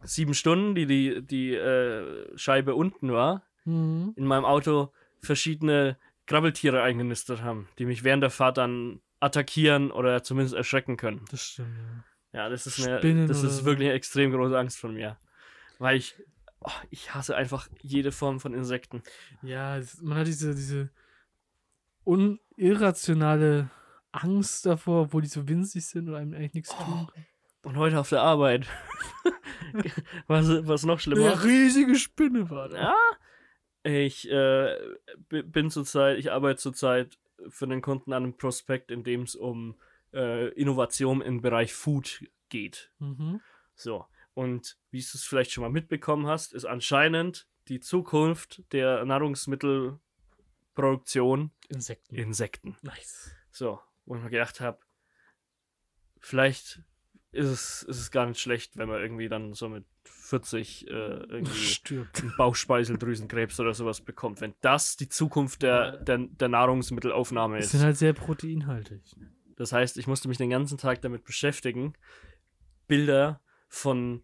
sieben 0.03 0.35
Stunden, 0.35 0.74
die 0.74 0.87
die, 0.87 1.22
die 1.26 1.55
äh, 1.55 2.37
Scheibe 2.37 2.74
unten 2.74 3.12
war, 3.12 3.42
Mhm. 3.66 4.14
in 4.16 4.24
meinem 4.24 4.46
Auto 4.46 4.90
verschiedene 5.20 5.98
Krabbeltiere 6.26 6.83
eingenistet 6.83 7.42
haben, 7.42 7.68
die 7.79 7.85
mich 7.85 8.05
während 8.05 8.22
der 8.22 8.31
Fahrt 8.31 8.57
dann 8.57 9.03
attackieren 9.20 9.90
oder 9.90 10.22
zumindest 10.22 10.55
erschrecken 10.55 10.96
können. 10.96 11.26
Das 11.31 11.42
stimmt, 11.44 11.76
ja. 11.76 12.05
Ja, 12.44 12.48
das 12.48 12.66
ist 12.66 12.81
eine, 12.87 12.98
Spinnen 12.98 13.29
das 13.29 13.42
ist 13.42 13.66
wirklich 13.66 13.88
eine 13.88 13.94
extrem 13.96 14.33
große 14.33 14.59
Angst 14.59 14.79
von 14.79 14.94
mir. 14.94 15.18
Weil 15.79 15.98
ich, 15.98 16.14
oh, 16.61 16.70
ich 16.90 17.14
hasse 17.14 17.37
einfach 17.37 17.68
jede 17.83 18.12
Form 18.12 18.40
von 18.40 18.55
Insekten. 18.55 19.03
Ja, 19.42 19.81
man 20.03 20.18
hat 20.18 20.27
diese, 20.27 20.55
diese 20.55 20.90
unirrationale 22.05 23.70
Angst 24.12 24.66
davor, 24.66 25.03
obwohl 25.03 25.23
die 25.23 25.29
so 25.29 25.49
winzig 25.49 25.87
sind 25.87 26.09
und 26.09 26.14
einem 26.14 26.35
eigentlich 26.35 26.55
nichts 26.55 26.75
Oh, 26.79 26.83
tun. 26.83 27.09
Und 27.62 27.77
heute 27.77 28.01
auf 28.01 28.09
der 28.09 28.23
Arbeit. 28.23 28.66
was, 30.27 30.49
was 30.66 30.85
noch 30.85 30.99
schlimmer. 31.01 31.33
Eine 31.33 31.44
riesige 31.44 31.94
Spinne 31.94 32.51
war 32.51 32.68
da. 32.68 32.79
Ja. 32.79 32.96
Ich 33.83 34.31
äh, 34.31 34.77
bin 35.29 35.70
zurzeit, 35.70 36.18
ich 36.18 36.33
arbeite 36.33 36.59
zurzeit 36.59 37.18
für 37.49 37.66
den 37.66 37.81
Kunden 37.81 38.12
an 38.12 38.25
einem 38.25 38.37
Prospekt, 38.37 38.90
in 38.90 39.05
dem 39.05 39.23
es 39.23 39.35
um 39.35 39.77
äh, 40.12 40.49
Innovation 40.51 41.23
im 41.23 41.40
Bereich 41.40 41.73
Food 41.73 42.25
geht. 42.49 42.90
Mhm. 42.99 43.40
So. 43.75 44.05
Und 44.40 44.79
wie 44.90 45.00
du 45.00 45.05
es 45.05 45.24
vielleicht 45.24 45.53
schon 45.53 45.61
mal 45.61 45.68
mitbekommen 45.68 46.26
hast, 46.26 46.55
ist 46.55 46.64
anscheinend 46.64 47.46
die 47.68 47.79
Zukunft 47.79 48.62
der 48.72 49.05
Nahrungsmittelproduktion 49.05 51.50
Insekten. 51.68 52.14
Insekten. 52.14 52.74
nice. 52.81 53.33
So, 53.50 53.81
wo 54.07 54.16
ich 54.16 54.22
mir 54.22 54.31
gedacht 54.31 54.62
habe, 54.62 54.79
vielleicht 56.20 56.81
ist 57.33 57.48
es, 57.48 57.83
ist 57.83 58.00
es 58.00 58.11
gar 58.11 58.24
nicht 58.24 58.40
schlecht, 58.40 58.79
wenn 58.79 58.88
man 58.88 59.03
irgendwie 59.03 59.29
dann 59.29 59.53
so 59.53 59.68
mit 59.68 59.85
40 60.05 60.87
äh, 60.87 60.90
irgendwie 60.90 61.53
Stirbt. 61.53 62.22
einen 62.22 62.35
Bauchspeicheldrüsenkrebs 62.38 63.61
oder 63.61 63.74
sowas 63.74 64.00
bekommt. 64.00 64.40
Wenn 64.40 64.55
das 64.62 64.96
die 64.96 65.11
Zukunft 65.11 65.61
der, 65.61 65.98
der, 65.98 66.16
der 66.16 66.48
Nahrungsmittelaufnahme 66.48 67.59
Die 67.59 67.64
ist. 67.64 67.72
sind 67.72 67.83
halt 67.83 67.98
sehr 67.98 68.14
proteinhaltig. 68.14 69.03
Das 69.57 69.72
heißt, 69.72 69.98
ich 69.98 70.07
musste 70.07 70.29
mich 70.29 70.38
den 70.38 70.48
ganzen 70.48 70.79
Tag 70.79 71.03
damit 71.03 71.24
beschäftigen, 71.24 71.92
Bilder 72.87 73.42
von 73.68 74.22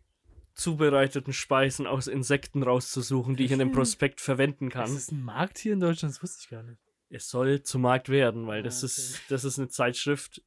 zubereiteten 0.57 1.33
Speisen 1.33 1.87
aus 1.87 2.07
Insekten 2.09 2.63
rauszusuchen, 2.63 3.37
die 3.37 3.45
ich 3.45 3.53
in 3.53 3.59
dem 3.61 3.73
Prospekt 3.73 4.21
verwenden 4.21 4.71
kann. 4.71 4.83
Das 4.87 4.93
ist 4.93 5.13
ein 5.13 5.23
Markt 5.23 5.59
hier 5.59 5.75
in 5.75 5.81
Deutschland, 5.81 6.15
das 6.15 6.23
wusste 6.23 6.41
ich 6.43 6.49
gar 6.49 6.63
nicht. 6.63 6.81
es 7.11 7.29
soll 7.31 7.63
zu 7.63 7.79
Markt 7.79 8.09
werden, 8.09 8.47
weil 8.47 8.61
Ah, 8.61 8.63
das 8.65 8.79
okay. 8.79 8.87
ist 8.87 9.21
das 9.29 9.45
ist 9.45 9.59
eine 9.59 9.69
Zeitschrift, 9.69 10.43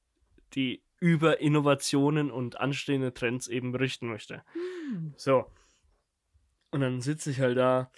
die 0.56 0.82
über 1.00 1.40
Innovationen 1.40 2.30
und 2.32 2.60
anstehende 2.60 3.14
Trends 3.14 3.48
eben 3.48 3.72
berichten 3.72 4.08
möchte. 4.10 4.44
So. 5.16 5.46
Und 6.72 6.82
dann 6.82 7.00
sitze 7.02 7.32
ich 7.32 7.40
halt 7.40 7.58
da 7.58 7.90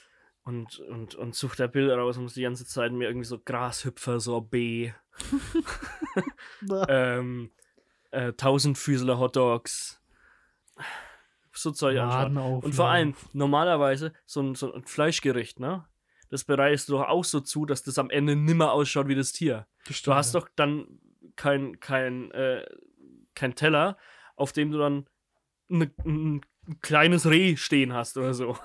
und, 0.44 0.80
und, 0.80 1.16
und 1.16 1.34
suche 1.34 1.58
da 1.58 1.68
Bilder 1.68 1.98
raus 1.98 2.18
und 2.18 2.24
muss 2.24 2.34
die 2.36 2.44
ganze 2.44 2.66
Zeit 2.66 2.92
mir 2.92 3.08
irgendwie 3.08 3.26
so 3.26 3.40
Grashüpfer-Sorbet, 3.40 4.94
ähm, 6.90 7.52
äh, 8.12 8.34
Tausendfüßler 8.34 9.18
Hotdogs, 9.18 10.02
so 11.54 11.72
Zeug 11.72 12.00
anschauen. 12.00 12.38
Und 12.38 12.76
vor 12.76 12.90
allem, 12.90 13.16
normalerweise, 13.34 14.14
so 14.26 14.42
ein, 14.42 14.56
so 14.56 14.74
ein 14.74 14.86
Fleischgericht, 14.86 15.60
ne? 15.60 15.86
Das 16.30 16.46
bereitest 16.46 16.88
du 16.88 16.94
doch 16.94 17.10
auch 17.10 17.26
so 17.26 17.42
zu, 17.42 17.66
dass 17.66 17.84
das 17.84 18.00
am 18.00 18.10
Ende 18.10 18.38
nimmer 18.38 18.72
ausschaut 18.72 19.10
wie 19.10 19.16
das 19.16 19.34
Tier. 19.34 19.68
Das 19.88 20.02
Du 20.02 20.14
hast 20.14 20.30
stimmt, 20.30 20.46
doch 20.46 20.50
dann 20.56 20.88
kein, 21.36 21.82
kein, 21.82 22.32
äh, 22.32 22.66
kein 23.36 23.54
Teller, 23.56 23.98
auf 24.38 24.54
dem 24.54 24.72
du 24.72 24.78
dann 24.78 25.10
ne, 25.68 25.92
ein 26.06 26.42
kleines 26.82 27.30
Reh 27.30 27.58
stehen 27.58 27.94
hast 27.94 28.18
oder 28.18 28.34
so. 28.34 28.58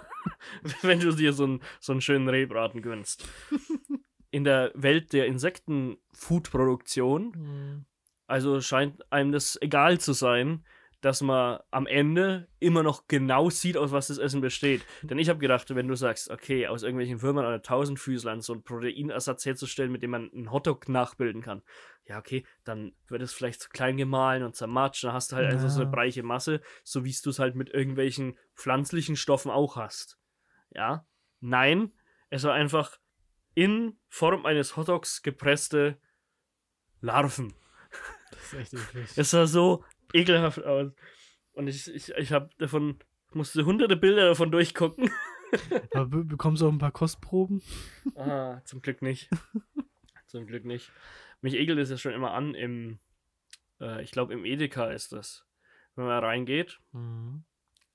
Wenn 0.82 1.00
du 1.00 1.10
dir 1.12 1.32
so, 1.32 1.46
ein, 1.46 1.60
so 1.80 1.92
einen 1.92 2.00
schönen 2.00 2.28
Rehbraten 2.28 2.82
gönnst. 2.82 3.28
In 4.30 4.44
der 4.44 4.70
Welt 4.74 5.12
der 5.12 5.26
Insekten-Food-Produktion 5.26 7.32
ja. 7.34 7.40
Mhm. 7.40 7.84
also 8.26 8.60
scheint 8.60 9.10
einem 9.10 9.32
das 9.32 9.58
egal 9.60 9.98
zu 9.98 10.12
sein, 10.12 10.64
dass 11.06 11.20
man 11.20 11.60
am 11.70 11.86
Ende 11.86 12.48
immer 12.58 12.82
noch 12.82 13.06
genau 13.06 13.48
sieht, 13.48 13.76
aus 13.76 13.92
was 13.92 14.08
das 14.08 14.18
Essen 14.18 14.40
besteht. 14.40 14.84
Denn 15.02 15.20
ich 15.20 15.28
habe 15.28 15.38
gedacht, 15.38 15.72
wenn 15.72 15.86
du 15.86 15.94
sagst, 15.94 16.30
okay, 16.30 16.66
aus 16.66 16.82
irgendwelchen 16.82 17.22
Würmern 17.22 17.46
oder 17.46 17.62
Tausendfüßlern 17.62 18.40
so 18.40 18.54
einen 18.54 18.64
Proteinersatz 18.64 19.46
herzustellen, 19.46 19.92
mit 19.92 20.02
dem 20.02 20.10
man 20.10 20.32
einen 20.32 20.50
Hotdog 20.50 20.88
nachbilden 20.88 21.42
kann, 21.42 21.62
ja, 22.06 22.18
okay, 22.18 22.44
dann 22.64 22.96
wird 23.06 23.22
es 23.22 23.32
vielleicht 23.32 23.60
zu 23.60 23.68
klein 23.68 23.96
gemahlen 23.96 24.42
und 24.42 24.56
zermatscht, 24.56 25.04
dann 25.04 25.12
hast 25.12 25.30
du 25.30 25.36
halt 25.36 25.46
also 25.52 25.68
so 25.68 25.82
eine 25.82 25.90
Ja. 25.90 25.94
breiche 25.94 26.24
Masse, 26.24 26.60
so 26.82 27.04
wie 27.04 27.14
du 27.22 27.30
es 27.30 27.38
halt 27.38 27.54
mit 27.54 27.70
irgendwelchen 27.70 28.36
pflanzlichen 28.56 29.14
Stoffen 29.14 29.52
auch 29.52 29.76
hast. 29.76 30.18
Ja? 30.74 31.06
Nein, 31.38 31.92
es 32.30 32.42
war 32.42 32.54
einfach 32.54 32.98
in 33.54 33.96
Form 34.08 34.44
eines 34.44 34.76
Hotdogs 34.76 35.22
gepresste 35.22 36.00
Larven. 37.00 37.54
Das 38.32 38.52
ist 38.52 38.54
echt 38.54 38.74
eklig. 38.74 39.10
Es 39.14 39.30
sah 39.30 39.46
so 39.46 39.84
ekelhaft 40.12 40.64
aus. 40.64 40.92
Und 41.52 41.68
ich, 41.68 41.88
ich, 41.94 42.10
ich 42.10 42.32
habe 42.32 42.50
davon, 42.58 42.98
musste 43.32 43.64
hunderte 43.64 43.96
Bilder 43.96 44.26
davon 44.28 44.50
durchgucken. 44.50 45.10
Aber 45.92 46.06
be 46.06 46.24
bekommst 46.24 46.60
du 46.62 46.66
auch 46.68 46.72
ein 46.72 46.78
paar 46.78 46.92
Kostproben? 46.92 47.62
ah, 48.16 48.60
zum 48.64 48.82
Glück 48.82 49.00
nicht. 49.02 49.30
zum 50.26 50.46
Glück 50.46 50.64
nicht. 50.64 50.90
Mich 51.40 51.54
ekelt 51.54 51.78
es 51.78 51.90
ja 51.90 51.96
schon 51.96 52.12
immer 52.12 52.32
an 52.32 52.54
im, 52.54 52.98
äh, 53.80 54.02
ich 54.02 54.10
glaube 54.10 54.32
im 54.32 54.44
Edeka 54.44 54.90
ist 54.90 55.12
das. 55.12 55.46
Wenn 55.94 56.06
man 56.06 56.22
reingeht, 56.22 56.78
Mhm. 56.92 57.44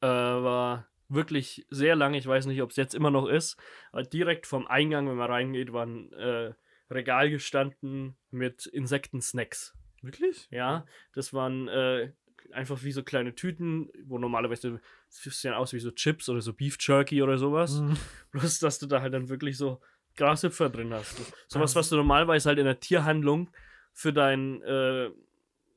äh, 0.01 0.07
war 0.07 0.87
wirklich 1.09 1.65
sehr 1.69 1.95
lange, 1.95 2.17
ich 2.17 2.25
weiß 2.25 2.45
nicht, 2.45 2.61
ob 2.61 2.69
es 2.71 2.77
jetzt 2.77 2.95
immer 2.95 3.11
noch 3.11 3.27
ist, 3.27 3.57
aber 3.91 4.03
direkt 4.03 4.47
vom 4.47 4.65
Eingang, 4.65 5.07
wenn 5.09 5.17
man 5.17 5.29
reingeht, 5.29 5.73
war 5.73 5.85
ein 5.85 6.11
äh, 6.13 6.53
Regal 6.89 7.29
gestanden 7.29 8.15
mit 8.31 8.65
Insektensnacks. 8.65 9.73
Wirklich? 10.01 10.47
Ja, 10.51 10.85
das 11.13 11.33
waren 11.33 11.67
äh, 11.67 12.11
einfach 12.53 12.81
wie 12.83 12.91
so 12.91 13.03
kleine 13.03 13.35
Tüten, 13.35 13.89
wo 14.05 14.17
normalerweise 14.17 14.79
sehen 15.09 15.53
aus 15.53 15.73
wie 15.73 15.79
so 15.79 15.91
Chips 15.91 16.27
oder 16.29 16.41
so 16.41 16.53
Beef 16.53 16.77
Jerky 16.79 17.21
oder 17.21 17.37
sowas. 17.37 17.79
Mhm. 17.79 17.97
Bloß, 18.31 18.59
dass 18.59 18.79
du 18.79 18.87
da 18.87 19.01
halt 19.01 19.13
dann 19.13 19.29
wirklich 19.29 19.57
so 19.57 19.79
Grashüpfer 20.17 20.69
drin 20.69 20.93
hast. 20.93 21.17
Sowas, 21.47 21.75
Ah. 21.75 21.79
was 21.79 21.89
du 21.89 21.95
normalerweise 21.97 22.49
halt 22.49 22.59
in 22.59 22.65
der 22.65 22.79
Tierhandlung 22.79 23.49
für 23.93 24.11
dein 24.11 24.61
äh, 24.63 25.09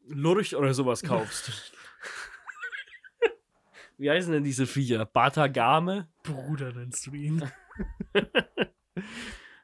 Lurch 0.09 0.57
oder 0.57 0.75
sowas 0.75 1.03
kaufst. 1.03 1.51
wie 3.99 4.11
heißen 4.11 4.33
denn 4.33 4.45
diese 4.45 4.67
Viecher? 4.67 5.05
Batagame? 5.07 6.09
Bruder 6.23 6.73
nennst 6.73 7.07
du 7.07 7.13
ihn. 7.13 7.51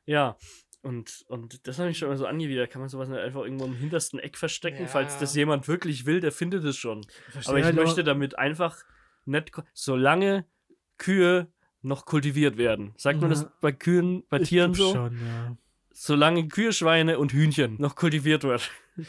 Ja. 0.07 0.37
Und, 0.83 1.25
und 1.29 1.67
das 1.67 1.79
habe 1.79 1.91
ich 1.91 1.99
schon 1.99 2.09
mal 2.09 2.17
so 2.17 2.27
angewidert. 2.27 2.71
Kann 2.71 2.81
man 2.81 2.89
sowas 2.89 3.09
nicht 3.09 3.19
einfach 3.19 3.43
irgendwo 3.43 3.67
im 3.67 3.75
hintersten 3.75 4.19
Eck 4.19 4.39
verstecken? 4.39 4.83
Ja. 4.83 4.87
Falls 4.89 5.19
das 5.19 5.35
jemand 5.35 5.69
wirklich 5.69 6.07
will, 6.07 6.21
der 6.21 6.33
findet 6.33 6.65
es 6.65 6.77
schon. 6.77 7.05
verstehe 7.31 7.51
Aber 7.51 7.59
ich 7.59 7.65
halt 7.67 7.77
möchte 7.77 8.03
damit 8.03 8.39
einfach 8.39 8.79
nicht, 9.27 9.53
solange 9.75 10.47
Kühe 10.97 11.49
noch 11.83 12.05
kultiviert 12.07 12.57
werden. 12.57 12.93
Sagt 12.97 13.21
man 13.21 13.31
das 13.31 13.43
Ja. 13.43 13.53
bei 13.61 13.73
Kühen, 13.73 14.25
bei 14.29 14.39
Ich 14.41 14.49
Tieren 14.49 14.75
so? 14.75 14.93
Schon, 14.93 15.13
ja. 15.15 15.57
Solange 15.93 16.49
Kühe, 16.49 16.73
Schweine 16.73 17.19
und 17.19 17.33
Hühnchen 17.33 17.77
noch 17.79 17.95
kultiviert 17.95 18.45
wird 18.45 18.71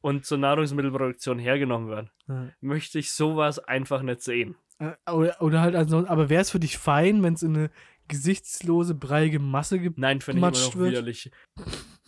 und 0.00 0.24
zur 0.24 0.38
Nahrungsmittelproduktion 0.38 1.38
hergenommen 1.38 1.88
werden, 1.90 2.10
ja. 2.28 2.48
möchte 2.60 2.98
ich 2.98 3.12
sowas 3.12 3.58
einfach 3.58 4.02
nicht 4.02 4.22
sehen. 4.22 4.56
Äh, 4.78 4.92
Oder, 5.10 5.42
oder 5.42 5.60
halt 5.60 5.74
ansonsten, 5.74 6.10
aber 6.10 6.28
wäre 6.30 6.42
es 6.42 6.50
für 6.50 6.60
dich 6.60 6.78
fein, 6.78 7.22
wenn 7.22 7.34
es 7.34 7.42
in 7.42 7.56
eine 7.56 7.70
gesichtslose, 8.08 8.94
breiige 8.94 9.38
Masse 9.38 9.78
gibt? 9.78 9.98
Nein, 9.98 10.20
finde 10.20 10.38
ich 10.38 10.42
immer 10.42 10.50
Gematscht 10.52 10.74
noch 10.74 10.80
wird. 10.80 10.92
widerlich. 10.92 11.30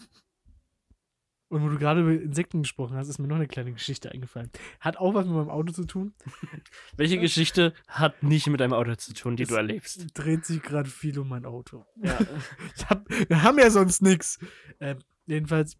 Und 1.50 1.64
wo 1.64 1.68
du 1.68 1.78
gerade 1.78 2.02
über 2.02 2.12
Insekten 2.12 2.62
gesprochen 2.62 2.96
hast, 2.96 3.08
ist 3.08 3.18
mir 3.18 3.26
noch 3.26 3.34
eine 3.34 3.48
kleine 3.48 3.72
Geschichte 3.72 4.12
eingefallen. 4.12 4.50
Hat 4.78 4.98
auch 4.98 5.14
was 5.14 5.26
mit 5.26 5.34
meinem 5.34 5.50
Auto 5.50 5.72
zu 5.72 5.84
tun. 5.84 6.14
Welche 6.96 7.18
Geschichte 7.18 7.74
hat 7.88 8.22
nicht 8.22 8.46
mit 8.46 8.60
deinem 8.60 8.72
Auto 8.72 8.94
zu 8.94 9.12
tun, 9.14 9.34
die 9.34 9.42
Es 9.42 9.48
du 9.48 9.56
erlebst? 9.56 10.06
Dreht 10.14 10.44
sich 10.44 10.62
gerade 10.62 10.88
viel 10.88 11.18
um 11.18 11.28
mein 11.28 11.44
Auto. 11.44 11.84
Ja. 11.96 12.16
Hab, 12.88 13.04
wir 13.10 13.42
haben 13.42 13.58
ja 13.58 13.68
sonst 13.70 14.00
nichts. 14.00 14.38
Ähm, 14.78 15.00
jedenfalls 15.26 15.76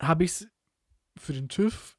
habe 0.00 0.22
ich 0.22 0.30
es 0.30 0.48
für 1.16 1.32
den 1.32 1.48
TÜV 1.48 1.98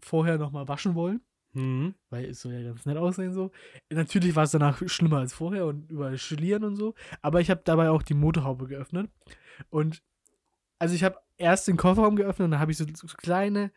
vorher 0.00 0.38
nochmal 0.38 0.66
waschen 0.66 0.96
wollen, 0.96 1.20
Mhm. 1.54 1.94
weil 2.10 2.24
es 2.26 2.40
soll 2.40 2.52
ja 2.54 2.62
ganz 2.62 2.86
nett 2.86 2.96
aussehen 2.96 3.32
so. 3.32 3.50
Natürlich 3.90 4.34
war 4.34 4.44
es 4.44 4.52
danach 4.52 4.82
schlimmer 4.88 5.18
als 5.18 5.34
vorher 5.34 5.66
und 5.66 5.90
überall 5.90 6.16
Schlieren 6.18 6.64
und 6.64 6.76
so. 6.76 6.94
Aber 7.20 7.40
ich 7.40 7.50
habe 7.50 7.60
dabei 7.64 7.90
auch 7.90 8.02
die 8.02 8.14
Motorhaube 8.14 8.66
geöffnet. 8.66 9.10
Und 9.68 10.02
also 10.78 10.94
ich 10.94 11.04
habe 11.04 11.18
erst 11.36 11.68
den 11.68 11.76
Kofferraum 11.76 12.16
geöffnet 12.16 12.46
und 12.46 12.50
dann 12.52 12.60
habe 12.60 12.72
ich 12.72 12.78
so, 12.78 12.86
so 12.94 13.06
kleine 13.16 13.70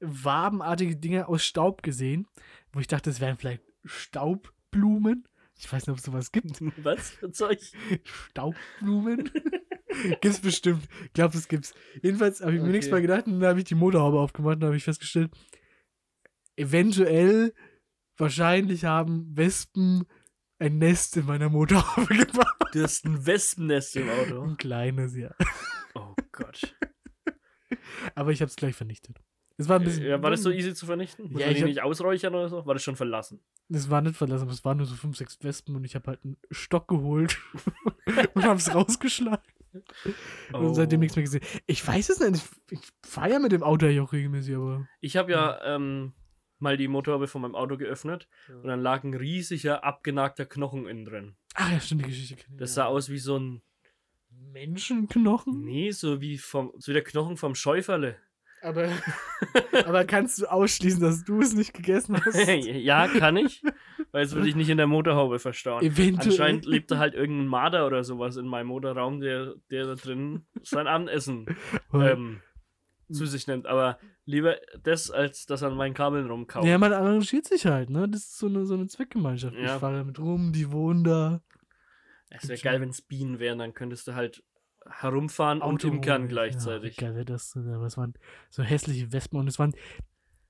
wabenartige 0.00 0.96
Dinge 0.96 1.28
aus 1.28 1.44
Staub 1.44 1.82
gesehen, 1.82 2.26
wo 2.72 2.80
ich 2.80 2.86
dachte, 2.86 3.10
es 3.10 3.20
wären 3.20 3.36
vielleicht 3.38 3.62
Staubblumen. 3.84 5.26
Ich 5.58 5.72
weiß 5.72 5.86
nicht, 5.86 5.92
ob 5.92 5.98
es 5.98 6.04
sowas 6.04 6.32
gibt. 6.32 6.60
Was 6.84 7.10
für 7.10 7.30
Zeug? 7.30 7.60
Staubblumen? 8.04 9.30
gibt's 10.20 10.40
bestimmt. 10.40 10.86
Ich 11.04 11.12
glaube, 11.14 11.32
das 11.32 11.48
gibt's. 11.48 11.74
Jedenfalls 12.02 12.40
habe 12.40 12.52
ich 12.52 12.58
mir 12.58 12.64
Okay. 12.64 12.72
nichts 12.72 12.90
mehr 12.90 13.00
gedacht 13.00 13.26
und 13.26 13.40
dann 13.40 13.48
habe 13.50 13.58
ich 13.60 13.64
die 13.64 13.74
Motorhaube 13.74 14.18
aufgemacht 14.18 14.56
und 14.56 14.64
habe 14.64 14.76
ich 14.76 14.84
festgestellt, 14.84 15.30
eventuell, 16.56 17.54
wahrscheinlich 18.16 18.84
haben 18.84 19.36
Wespen 19.36 20.06
ein 20.58 20.78
Nest 20.78 21.16
in 21.16 21.26
meiner 21.26 21.48
Motorhaube 21.50 22.06
gemacht. 22.26 22.56
Du 22.72 22.82
hast 22.82 23.04
ein 23.04 23.24
Wespennest 23.26 23.96
im 23.96 24.08
Auto. 24.08 24.42
Ein 24.42 24.56
kleines, 24.56 25.14
ja. 25.16 25.34
Oh 25.94 26.14
Gott. 26.32 26.76
Aber 28.14 28.30
ich 28.32 28.40
habe 28.40 28.48
es 28.48 28.56
gleich 28.56 28.74
vernichtet. 28.74 29.18
Es 29.58 29.68
war 29.68 29.78
ein 29.78 29.84
bisschen. 29.84 30.04
Ja, 30.04 30.22
war 30.22 30.30
das 30.30 30.42
so 30.42 30.50
easy 30.50 30.74
zu 30.74 30.84
vernichten? 30.84 31.30
Muss 31.32 31.40
Ja, 31.40 31.46
man 31.46 31.56
ich 31.56 31.62
die 31.62 31.68
nicht 31.68 31.82
ausräuchern 31.82 32.34
oder 32.34 32.48
so? 32.48 32.66
War 32.66 32.74
das 32.74 32.82
schon 32.82 32.96
verlassen? 32.96 33.40
Es 33.70 33.88
war 33.88 34.02
nicht 34.02 34.16
verlassen, 34.16 34.42
aber 34.42 34.52
es 34.52 34.64
waren 34.64 34.76
nur 34.76 34.86
so 34.86 34.94
fünf, 34.94 35.16
sechs 35.16 35.38
Wespen 35.42 35.74
und 35.76 35.84
ich 35.84 35.94
habe 35.94 36.08
halt 36.08 36.24
einen 36.24 36.36
Stock 36.50 36.88
geholt 36.88 37.38
und 38.34 38.44
habe 38.44 38.58
es 38.58 38.74
rausgeschlagen. 38.74 39.42
Und 40.52 40.74
seitdem 40.74 41.00
nichts 41.00 41.16
mehr 41.16 41.24
gesehen. 41.24 41.42
Ich 41.66 41.86
weiß 41.86 42.10
es 42.10 42.20
nicht. 42.20 42.44
Ich, 42.70 42.78
ich 42.78 42.88
fahre 43.06 43.30
ja 43.32 43.38
mit 43.38 43.52
dem 43.52 43.62
Auto 43.62 43.86
ja 43.86 44.02
auch 44.02 44.12
regelmäßig, 44.12 44.56
aber. 44.56 44.86
Ich 45.00 45.16
habe 45.16 45.32
ja 45.32 45.58
ähm, 45.64 46.12
mal 46.58 46.76
die 46.76 46.88
Motorhaube 46.88 47.26
von 47.28 47.42
meinem 47.42 47.54
Auto 47.54 47.76
geöffnet 47.76 48.28
Ja. 48.48 48.56
und 48.56 48.66
dann 48.66 48.80
lag 48.80 49.04
ein 49.04 49.14
riesiger, 49.14 49.84
abgenagter 49.84 50.46
Knochen 50.46 50.86
innen 50.86 51.04
drin. 51.04 51.36
Ach 51.54 51.70
ja, 51.72 51.80
stimmt, 51.80 52.02
die 52.02 52.08
Geschichte. 52.08 52.44
Das 52.50 52.70
ja. 52.70 52.84
sah 52.84 52.86
aus 52.86 53.10
wie 53.10 53.18
so 53.18 53.38
ein, 53.38 53.62
Menschenknochen? 54.52 55.64
nee, 55.64 55.90
so 55.90 56.20
wie, 56.20 56.38
vom, 56.38 56.72
so 56.78 56.88
wie 56.88 56.94
der 56.94 57.04
Knochen 57.04 57.36
vom 57.36 57.54
Schäuferle. 57.54 58.16
Aber, 58.62 58.88
aber 59.86 60.04
kannst 60.04 60.40
du 60.40 60.46
ausschließen, 60.46 61.00
dass 61.00 61.24
du 61.24 61.40
es 61.40 61.54
nicht 61.54 61.74
gegessen 61.74 62.22
hast? 62.24 62.36
ja, 62.48 63.06
kann 63.06 63.36
ich, 63.36 63.62
weil 64.12 64.24
es 64.24 64.34
würde 64.34 64.48
ich 64.48 64.56
nicht 64.56 64.70
in 64.70 64.78
der 64.78 64.86
Motorhaube 64.86 65.38
verstauen. 65.38 65.82
Eventuell. 65.84 66.32
Anscheinend 66.32 66.64
lebt 66.64 66.90
da 66.90 66.98
halt 66.98 67.14
irgendein 67.14 67.46
Marder 67.46 67.86
oder 67.86 68.02
sowas 68.02 68.36
in 68.36 68.46
meinem 68.46 68.68
Motorraum, 68.68 69.20
der, 69.20 69.54
der 69.70 69.86
da 69.86 69.94
drin 69.94 70.46
sein 70.62 70.86
Abendessen 70.86 71.46
ähm, 71.92 72.40
zu 73.10 73.26
sich 73.26 73.46
nimmt. 73.46 73.66
Aber 73.66 73.98
lieber 74.24 74.56
das, 74.82 75.10
als 75.10 75.46
das 75.46 75.62
an 75.62 75.74
meinen 75.76 75.94
Kabeln 75.94 76.28
rumkauen. 76.28 76.66
ja, 76.66 76.78
man 76.78 76.92
arrangiert 76.92 77.46
sich 77.46 77.66
halt, 77.66 77.90
ne? 77.90 78.08
Das 78.08 78.20
ist 78.22 78.38
so 78.38 78.46
eine, 78.46 78.64
so 78.66 78.74
eine 78.74 78.86
Zweckgemeinschaft. 78.86 79.54
Ja. 79.56 79.74
Ich 79.76 79.80
fahre 79.80 79.98
damit 79.98 80.18
rum, 80.18 80.52
die 80.52 80.70
wohnen 80.72 81.04
da. 81.04 81.40
es 82.30 82.48
wäre 82.48 82.60
geil, 82.60 82.80
wenn 82.80 82.88
es 82.90 83.02
Bienen 83.02 83.38
wären, 83.38 83.58
dann 83.58 83.74
könntest 83.74 84.08
du 84.08 84.14
halt 84.14 84.42
herumfahren 84.88 85.62
und 85.62 85.84
Auto- 85.84 85.88
imkern 85.88 86.28
gleichzeitig. 86.28 86.96
Ja, 86.96 87.02
wie 87.02 87.04
geil 87.06 87.14
wäre 87.16 87.24
das 87.24 87.52
denn? 87.52 87.72
Aber 87.72 87.86
es 87.86 87.96
waren 87.96 88.14
so 88.50 88.62
hässliche 88.62 89.12
Wespen 89.12 89.38
und 89.40 89.48
es 89.48 89.58
waren. 89.58 89.72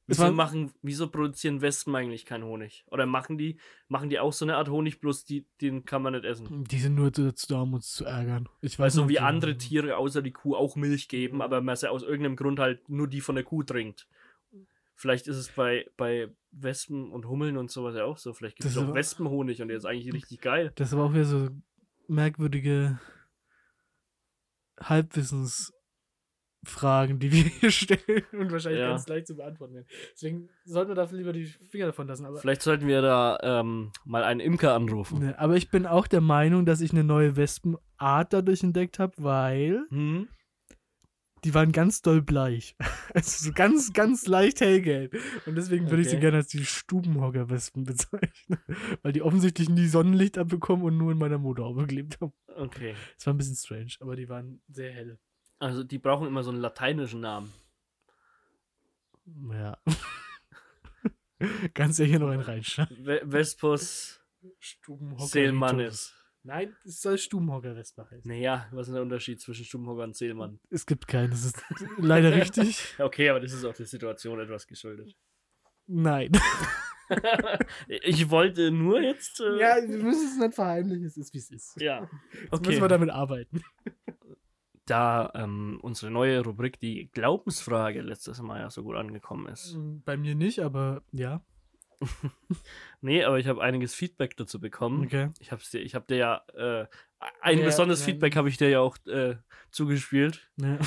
Es 0.09 0.19
Wieso, 0.19 0.23
waren 0.23 0.37
machen, 0.37 0.73
wieso 0.83 1.09
produzieren 1.09 1.61
Wespen 1.63 1.95
eigentlich 1.97 2.25
keinen 2.25 2.45
Honig? 2.45 2.85
Oder 2.91 3.07
machen 3.07 3.39
die, 3.39 3.59
machen 3.89 4.09
die 4.09 4.21
auch 4.21 4.33
so 4.33 4.45
eine 4.45 4.57
Art 4.57 4.69
Honig, 4.69 5.01
bloß 5.01 5.25
die, 5.25 5.47
den 5.61 5.85
kann 5.85 6.01
man 6.01 6.13
nicht 6.13 6.25
essen? 6.25 6.63
die 6.65 6.79
sind 6.79 6.95
nur 6.95 7.11
dazu 7.11 7.47
da, 7.49 7.63
um 7.63 7.75
uns 7.75 7.91
zu 7.91 8.05
ärgern. 8.05 8.49
Ich 8.61 8.79
weiß 8.79 8.95
so 8.95 9.03
nicht, 9.03 9.11
wie 9.11 9.19
andere 9.19 9.57
Tiere 9.57 9.97
außer 9.97 10.23
die 10.23 10.31
Kuh 10.31 10.55
auch 10.55 10.77
Milch 10.77 11.09
geben, 11.09 11.43
aber 11.43 11.61
man 11.61 11.75
sie 11.75 11.91
aus 11.91 12.05
irgendeinem 12.05 12.37
Grund 12.37 12.61
halt 12.61 12.89
nur 12.89 13.09
die 13.09 13.21
von 13.21 13.35
der 13.35 13.43
Kuh 13.43 13.65
trinkt. 13.65 14.07
Vielleicht 14.95 15.27
ist 15.27 15.37
es 15.37 15.49
bei, 15.49 15.91
bei 15.97 16.31
Wespen 16.53 17.11
und 17.11 17.27
Hummeln 17.27 17.57
und 17.57 17.73
sowas 17.73 17.97
ja 17.97 18.05
auch 18.05 18.17
so. 18.17 18.33
Vielleicht 18.33 18.57
gibt 18.57 18.71
es 18.71 18.77
ist 18.77 18.83
auch 18.83 18.95
Wespenhonig 18.95 19.61
und 19.61 19.69
der 19.69 19.77
ist 19.77 19.87
eigentlich 19.87 20.13
richtig 20.15 20.41
geil. 20.41 20.73
Das 20.77 20.95
aber 20.95 21.05
auch 21.05 21.13
wieder 21.13 21.25
so 21.25 21.51
merkwürdige 22.07 23.01
Halbwissensfragen, 26.67 27.19
die 27.19 27.33
wir 27.33 27.43
hier 27.61 27.71
stellen 27.71 28.23
und 28.33 28.51
wahrscheinlich 28.53 28.81
Ja. 28.81 28.89
ganz 28.91 29.07
leicht 29.09 29.27
zu 29.27 29.37
beantworten 29.37 29.75
werden. 29.75 29.87
Deswegen 30.13 30.49
sollten 30.65 30.91
wir 30.91 30.95
dafür 30.95 31.19
lieber 31.19 31.33
die 31.33 31.47
Finger 31.47 31.87
davon 31.87 32.07
lassen. 32.07 32.27
Aber, 32.27 32.39
Vielleicht 32.39 32.63
sollten 32.63 32.87
wir 32.87 33.03
da 33.03 33.39
ähm, 33.43 33.93
mal 34.05 34.25
einen 34.25 34.41
Imker 34.41 34.75
anrufen. 34.75 35.21
ne, 35.21 35.39
aber 35.39 35.57
ich 35.57 35.71
bin 35.71 35.87
auch 35.87 36.07
der 36.07 36.21
Meinung, 36.21 36.67
dass 36.67 36.81
ich 36.81 36.93
eine 36.93 37.05
neue 37.05 37.37
Wespenart 37.37 38.33
dadurch 38.33 38.63
entdeckt 38.63 38.99
habe, 38.99 39.13
weil 39.19 39.87
Hm? 39.91 40.29
die 41.45 41.55
waren 41.55 41.71
ganz 41.73 42.03
doll 42.03 42.23
bleich. 42.23 42.75
Also 43.15 43.47
so 43.47 43.53
ganz, 43.55 43.95
ganz 43.95 44.27
leicht 44.27 44.61
hellgelb. 44.61 45.17
Und 45.47 45.55
deswegen 45.55 45.89
würde 45.89 46.03
ich 46.03 46.09
sie 46.09 46.17
Okay. 46.17 46.21
gerne 46.23 46.37
als 46.39 46.49
die 46.49 46.67
Stubenhocker-Wespen 46.67 47.85
bezeichnen. 47.85 48.59
Weil 49.03 49.13
die 49.13 49.23
offensichtlich 49.23 49.71
nie 49.71 49.87
Sonnenlicht 49.87 50.37
abbekommen 50.37 50.85
und 50.85 50.99
nur 50.99 51.13
in 51.13 51.19
meiner 51.19 51.39
Motorhaube 51.39 51.87
gelebt 51.87 52.21
haben. 52.21 52.35
Okay. 52.55 52.95
Das 53.17 53.27
war 53.27 53.33
ein 53.33 53.39
bisschen 53.39 53.55
strange, 53.57 53.93
aber 54.01 54.17
die 54.17 54.29
waren 54.29 54.61
sehr 54.69 54.93
hell. 54.93 55.19
Also 55.59 55.83
die 55.85 55.99
brauchen 55.99 56.27
immer 56.27 56.43
so 56.43 56.51
einen 56.51 56.61
lateinischen 56.61 57.21
Namen. 57.21 57.53
Ja. 59.51 59.79
Kannst 61.75 61.99
ja 61.99 62.05
hier 62.05 62.19
noch 62.19 62.29
einen 62.31 62.43
reinschreiben. 62.43 63.05
Ve 63.05 63.21
Vespos 63.25 64.21
Stubenhocker. 64.61 65.27
Seelmannis. 65.27 66.13
Nein, 66.43 66.77
es 66.85 67.01
soll 67.01 67.19
Stubenhocker-Wespe 67.19 68.09
heißen. 68.09 68.31
Naja, 68.31 68.69
was 68.71 68.87
ist 68.87 68.95
der 68.95 69.03
Unterschied 69.03 69.41
zwischen 69.41 69.65
Stubenhocker 69.65 70.05
und 70.05 70.15
Seelmann? 70.15 70.61
Es 70.71 70.87
gibt 70.87 71.09
keinen, 71.09 71.31
das 71.31 71.45
ist 71.45 71.61
leider 71.99 72.33
richtig. 72.33 72.95
Okay, 73.01 73.29
aber 73.31 73.41
das 73.41 73.53
ist 73.53 73.65
auch 73.65 73.75
der 73.75 73.87
Situation 73.87 74.39
etwas 74.39 74.67
geschuldet. 74.69 75.17
Nein. 75.89 76.31
ich 77.89 78.31
wollte 78.31 78.71
nur 78.71 79.01
jetzt. 79.01 79.41
Äh, 79.41 79.59
Ja, 79.59 79.77
wir 79.77 79.99
müssen 79.99 80.29
es 80.29 80.39
nicht 80.39 80.55
verheimlichen, 80.55 81.05
es 81.07 81.17
ist 81.17 81.35
wie 81.35 81.39
es 81.39 81.51
ist. 81.51 81.81
ja. 81.81 82.09
Jetzt 82.33 82.53
Okay. 82.53 82.69
müssen 82.69 82.81
wir 82.83 82.89
damit 82.89 83.11
arbeiten. 83.11 83.63
Da 84.87 85.31
ähm, 85.35 85.79
unsere 85.83 86.11
neue 86.11 86.43
Rubrik, 86.43 86.81
die 86.81 87.11
Glaubensfrage, 87.13 88.01
letztes 88.01 88.41
Mal 88.41 88.61
ja 88.61 88.71
so 88.71 88.83
gut 88.83 88.97
angekommen 88.97 89.47
ist. 89.49 89.77
Bei 90.05 90.17
mir 90.17 90.35
nicht, 90.35 90.61
aber 90.61 91.03
ja. 91.13 91.43
Nee, 93.01 93.25
aber 93.25 93.39
ich 93.39 93.47
habe 93.47 93.63
einiges 93.63 93.95
Feedback 93.95 94.37
dazu 94.37 94.61
bekommen. 94.61 95.05
Okay. 95.05 95.31
Ich 95.39 95.53
habe 95.53 95.63
dir, 95.71 95.81
ich 95.81 95.95
hab 95.95 96.07
dir 96.07 96.17
ja 96.17 96.43
äh, 96.55 96.87
ein 97.41 97.59
Ja, 97.59 97.65
besonderes 97.65 98.01
ja. 98.01 98.07
Feedback 98.07 98.37
habe 98.37 98.49
ich 98.49 98.57
dir 98.57 98.69
ja 98.69 98.81
auch 98.81 98.97
äh, 99.07 99.37
zugespielt. 99.71 100.51
Ja. 100.57 100.79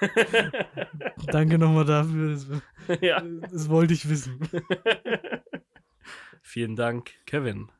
Danke 1.26 1.58
nochmal 1.58 1.84
dafür. 1.84 2.32
Das, 2.32 2.48
ja. 3.00 3.20
das 3.20 3.68
wollte 3.68 3.94
ich 3.94 4.08
wissen. 4.08 4.40
Vielen 6.42 6.76
Dank, 6.76 7.12
Kevin. 7.26 7.70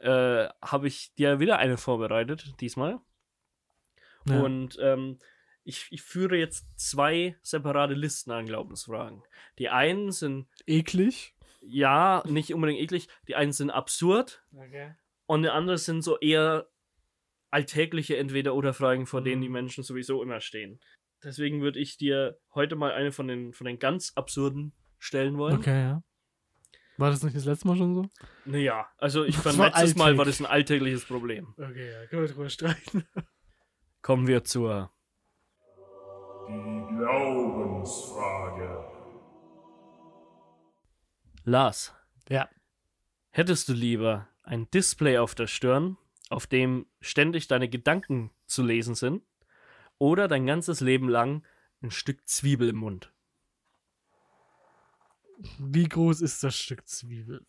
Äh, 0.00 0.48
habe 0.62 0.88
ich 0.88 1.14
dir 1.14 1.38
wieder 1.38 1.58
eine 1.58 1.76
vorbereitet, 1.76 2.60
diesmal. 2.60 3.00
Ja. 4.26 4.40
Und 4.42 4.78
ähm, 4.80 5.18
ich, 5.64 5.86
ich 5.90 6.02
führe 6.02 6.36
jetzt 6.36 6.66
zwei 6.78 7.36
separate 7.42 7.94
Listen 7.94 8.30
an 8.32 8.46
Glaubensfragen. 8.46 9.22
Die 9.58 9.68
einen 9.68 10.10
sind, 10.10 10.48
Eklig. 10.66 11.34
ja, 11.60 12.22
nicht 12.26 12.52
unbedingt 12.52 12.80
eklig, 12.80 13.08
die 13.28 13.34
einen 13.36 13.52
sind 13.52 13.70
absurd 13.70 14.42
Okay. 14.56 14.94
und 15.26 15.42
die 15.42 15.48
anderen 15.50 15.78
sind 15.78 16.02
so 16.02 16.18
eher 16.18 16.68
alltägliche 17.50 18.16
Entweder-Oder-Fragen, 18.16 19.06
vor 19.06 19.22
denen 19.22 19.42
die 19.42 19.48
Mhm. 19.48 19.52
Menschen 19.54 19.84
sowieso 19.84 20.22
immer 20.22 20.40
stehen. 20.40 20.80
Deswegen 21.22 21.60
würde 21.60 21.78
ich 21.78 21.96
dir 21.98 22.38
heute 22.54 22.74
mal 22.74 22.92
eine 22.92 23.12
von 23.12 23.28
den, 23.28 23.52
von 23.52 23.66
den 23.66 23.78
ganz 23.78 24.12
absurden 24.16 24.72
stellen 24.98 25.36
wollen. 25.38 25.58
Okay, 25.58 25.80
ja. 25.82 26.02
War 26.98 27.10
das 27.10 27.22
nicht 27.22 27.36
das 27.36 27.44
letzte 27.44 27.68
Mal 27.68 27.76
schon 27.76 27.94
so? 27.94 28.06
Naja, 28.44 28.86
also 28.98 29.24
ich 29.24 29.36
fand 29.38 29.58
letztes 29.58 29.94
Mal 29.94 30.16
war 30.16 30.26
alltäglich. 30.26 30.26
das 30.26 30.40
ein 30.40 30.46
alltägliches 30.46 31.04
Problem. 31.04 31.54
Okay, 31.56 31.92
ja. 31.92 32.06
Können 32.06 32.22
wir 32.22 32.28
drüber 32.28 32.48
streiten. 32.48 33.06
Kommen 34.02 34.26
wir 34.26 34.42
zur 34.44 34.90
Die 36.48 36.86
Glaubensfrage. 36.96 38.84
Lars. 41.44 41.94
Ja. 42.28 42.48
Hättest 43.30 43.68
du 43.68 43.72
lieber 43.72 44.28
ein 44.42 44.68
Display 44.70 45.18
auf 45.18 45.34
der 45.34 45.46
Stirn, 45.46 45.96
auf 46.30 46.46
dem 46.46 46.86
ständig 47.00 47.46
deine 47.48 47.68
Gedanken 47.68 48.30
zu 48.46 48.62
lesen 48.64 48.94
sind, 48.94 49.22
oder 49.98 50.26
dein 50.28 50.46
ganzes 50.46 50.80
Leben 50.80 51.08
lang 51.08 51.44
ein 51.80 51.90
Stück 51.92 52.28
Zwiebel 52.28 52.68
im 52.70 52.76
Mund? 52.76 53.12
Wie 55.58 55.88
groß 55.88 56.20
ist 56.20 56.42
das 56.44 56.56
Stück 56.56 56.86
Zwiebel? 56.88 57.44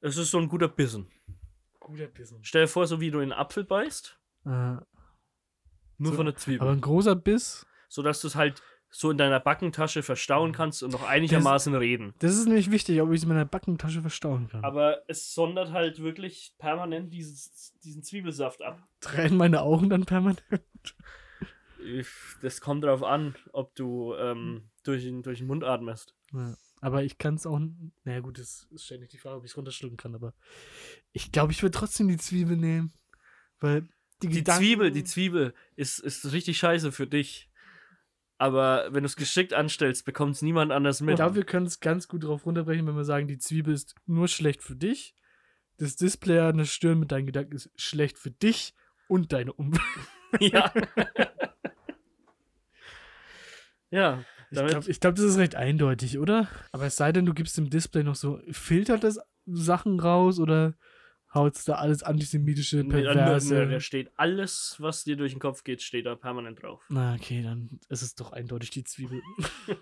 Es 0.00 0.16
ist 0.16 0.30
so 0.30 0.38
ein 0.38 0.48
guter 0.48 0.68
Bissen. 0.68 1.10
Guter 1.78 2.06
Bissen. 2.06 2.42
Stell 2.42 2.62
dir 2.64 2.68
vor, 2.68 2.86
so 2.86 3.00
wie 3.00 3.10
du 3.10 3.18
in 3.20 3.32
einen 3.32 3.40
Apfel 3.40 3.64
beißt, 3.64 4.16
Äh, 4.46 4.76
nur 6.00 6.12
So, 6.12 6.16
von 6.16 6.26
der 6.26 6.36
Zwiebel. 6.36 6.62
aber 6.62 6.72
ein 6.72 6.80
großer 6.80 7.14
Biss. 7.16 7.66
sodass 7.88 8.20
du 8.20 8.26
es 8.28 8.34
halt 8.34 8.62
so 8.92 9.10
in 9.12 9.18
deiner 9.18 9.38
Backentasche 9.38 10.02
verstauen 10.02 10.50
kannst 10.52 10.82
und 10.82 10.90
noch 10.92 11.06
einigermaßen 11.06 11.74
reden. 11.76 12.12
Das 12.18 12.34
ist 12.36 12.46
nämlich 12.46 12.72
wichtig, 12.72 13.00
ob 13.00 13.10
ich 13.10 13.18
es 13.18 13.22
in 13.22 13.28
meiner 13.28 13.44
Backentasche 13.44 14.00
verstauen 14.00 14.48
kann. 14.48 14.64
Aber 14.64 15.02
es 15.06 15.32
sondert 15.32 15.70
halt 15.70 16.02
wirklich 16.02 16.54
permanent 16.58 17.12
dieses, 17.12 17.72
diesen 17.84 18.02
Zwiebelsaft 18.02 18.62
ab. 18.62 18.82
Tränen 19.00 19.36
meine 19.36 19.62
Augen 19.62 19.88
dann 19.90 20.06
permanent? 20.06 20.42
Ich- 21.84 22.08
Das 22.42 22.60
kommt 22.60 22.84
darauf 22.84 23.02
an, 23.02 23.34
ob 23.52 23.74
du 23.74 24.14
ähm, 24.14 24.70
durch, 24.82 25.04
den, 25.04 25.22
durch 25.22 25.38
den 25.38 25.46
Mund 25.46 25.64
atmest. 25.64 26.14
Ja. 26.32 26.56
Aber 26.82 27.02
ich 27.04 27.16
kann 27.18 27.34
es 27.34 27.46
auch. 27.46 27.60
Naja, 28.04 28.20
gut, 28.20 28.38
das 28.38 28.66
ist 28.70 28.86
ständig 28.86 29.10
die 29.10 29.18
Frage, 29.18 29.36
ob 29.36 29.44
ich 29.44 29.50
es 29.52 29.56
runterschlucken 29.56 29.96
kann. 29.98 30.14
Aber 30.14 30.34
ich 31.12 31.30
glaube, 31.30 31.52
ich 31.52 31.62
würde 31.62 31.76
trotzdem 31.78 32.08
die 32.08 32.16
Zwiebel 32.16 32.56
nehmen. 32.56 32.92
Weil 33.60 33.88
die, 34.22 34.28
Die 34.28 34.44
Zwiebel, 34.44 34.90
die 34.90 35.04
Zwiebel 35.04 35.54
ist, 35.76 35.98
ist 35.98 36.32
richtig 36.32 36.58
scheiße 36.58 36.92
für 36.92 37.06
dich. 37.06 37.48
Aber 38.38 38.88
wenn 38.90 39.02
du 39.02 39.06
es 39.06 39.16
geschickt 39.16 39.52
anstellst, 39.52 40.06
bekommt 40.06 40.36
es 40.36 40.42
niemand 40.42 40.72
anders 40.72 41.00
Ich 41.00 41.06
mit. 41.06 41.16
glaube, 41.16 41.34
wir 41.34 41.44
können 41.44 41.66
es 41.66 41.80
ganz 41.80 42.08
gut 42.08 42.24
darauf 42.24 42.46
runterbrechen, 42.46 42.86
wenn 42.86 42.96
wir 42.96 43.04
sagen, 43.04 43.28
die 43.28 43.38
Zwiebel 43.38 43.74
ist 43.74 43.94
nur 44.06 44.28
schlecht 44.28 44.62
für 44.62 44.76
dich. 44.76 45.14
Das 45.76 45.96
Display 45.96 46.38
an 46.38 46.58
der 46.58 46.64
Stirn 46.64 46.98
mit 46.98 47.12
deinen 47.12 47.26
Gedanken 47.26 47.54
ist 47.54 47.70
schlecht 47.76 48.18
für 48.18 48.30
dich 48.30 48.74
und 49.08 49.32
deine 49.32 49.52
Umwelt. 49.52 49.82
ja. 50.40 50.70
ja, 53.90 54.24
Ich 54.50 54.56
glaube, 54.56 54.80
glaub, 54.92 55.14
das 55.16 55.24
ist 55.24 55.38
recht 55.38 55.54
eindeutig, 55.54 56.18
oder? 56.18 56.48
Aber 56.72 56.86
es 56.86 56.96
sei 56.96 57.12
denn, 57.12 57.26
du 57.26 57.34
gibst 57.34 57.56
dem 57.58 57.70
Display 57.70 58.04
noch 58.04 58.14
so, 58.14 58.40
filtert 58.50 59.04
das 59.04 59.18
Sachen 59.46 60.00
raus 60.00 60.38
oder 60.38 60.74
haut 61.34 61.56
es 61.56 61.64
da 61.64 61.74
alles 61.74 62.02
antisemitische, 62.02 62.78
Nee, 62.78 63.02
perverse? 63.02 63.54
da- 63.54 63.64
da 63.66 63.80
steht 63.80 64.10
alles, 64.16 64.76
was 64.78 65.04
dir 65.04 65.16
durch 65.16 65.32
den 65.32 65.40
Kopf 65.40 65.62
geht, 65.64 65.80
steht 65.82 66.06
da 66.06 66.14
permanent 66.16 66.62
drauf. 66.62 66.84
Na, 66.88 67.14
okay, 67.14 67.42
dann 67.42 67.78
ist 67.88 68.02
es 68.02 68.14
doch 68.14 68.32
eindeutig 68.32 68.70
die 68.70 68.84
Zwiebel. 68.84 69.20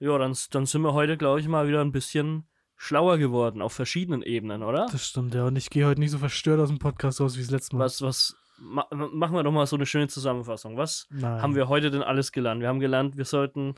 Ja, 0.00 0.18
dann, 0.18 0.36
dann 0.50 0.66
sind 0.66 0.82
wir 0.82 0.92
heute, 0.92 1.16
glaube 1.16 1.40
ich, 1.40 1.48
mal 1.48 1.66
wieder 1.68 1.80
ein 1.80 1.92
bisschen 1.92 2.46
schlauer 2.76 3.16
geworden 3.16 3.62
auf 3.62 3.72
verschiedenen 3.72 4.22
Ebenen, 4.22 4.62
oder? 4.62 4.86
Das 4.90 5.06
stimmt, 5.06 5.34
ja. 5.34 5.46
Und 5.46 5.56
ich 5.56 5.70
gehe 5.70 5.86
heute 5.86 6.00
nicht 6.00 6.10
so 6.10 6.18
verstört 6.18 6.60
aus 6.60 6.68
dem 6.68 6.78
Podcast 6.78 7.20
raus 7.20 7.36
wie 7.36 7.40
das 7.40 7.50
letzte 7.50 7.76
Mal. 7.76 7.84
Was, 7.84 8.02
was, 8.02 8.36
ma, 8.58 8.86
machen 8.90 9.34
wir 9.34 9.42
doch 9.44 9.52
mal 9.52 9.66
so 9.66 9.76
eine 9.76 9.86
schöne 9.86 10.08
Zusammenfassung. 10.08 10.76
Was 10.76 11.06
Nein. 11.10 11.40
haben 11.40 11.54
wir 11.54 11.68
heute 11.68 11.90
denn 11.90 12.02
alles 12.02 12.32
gelernt? 12.32 12.60
Wir 12.60 12.68
haben 12.68 12.80
gelernt, 12.80 13.16
wir 13.16 13.24
sollten 13.24 13.76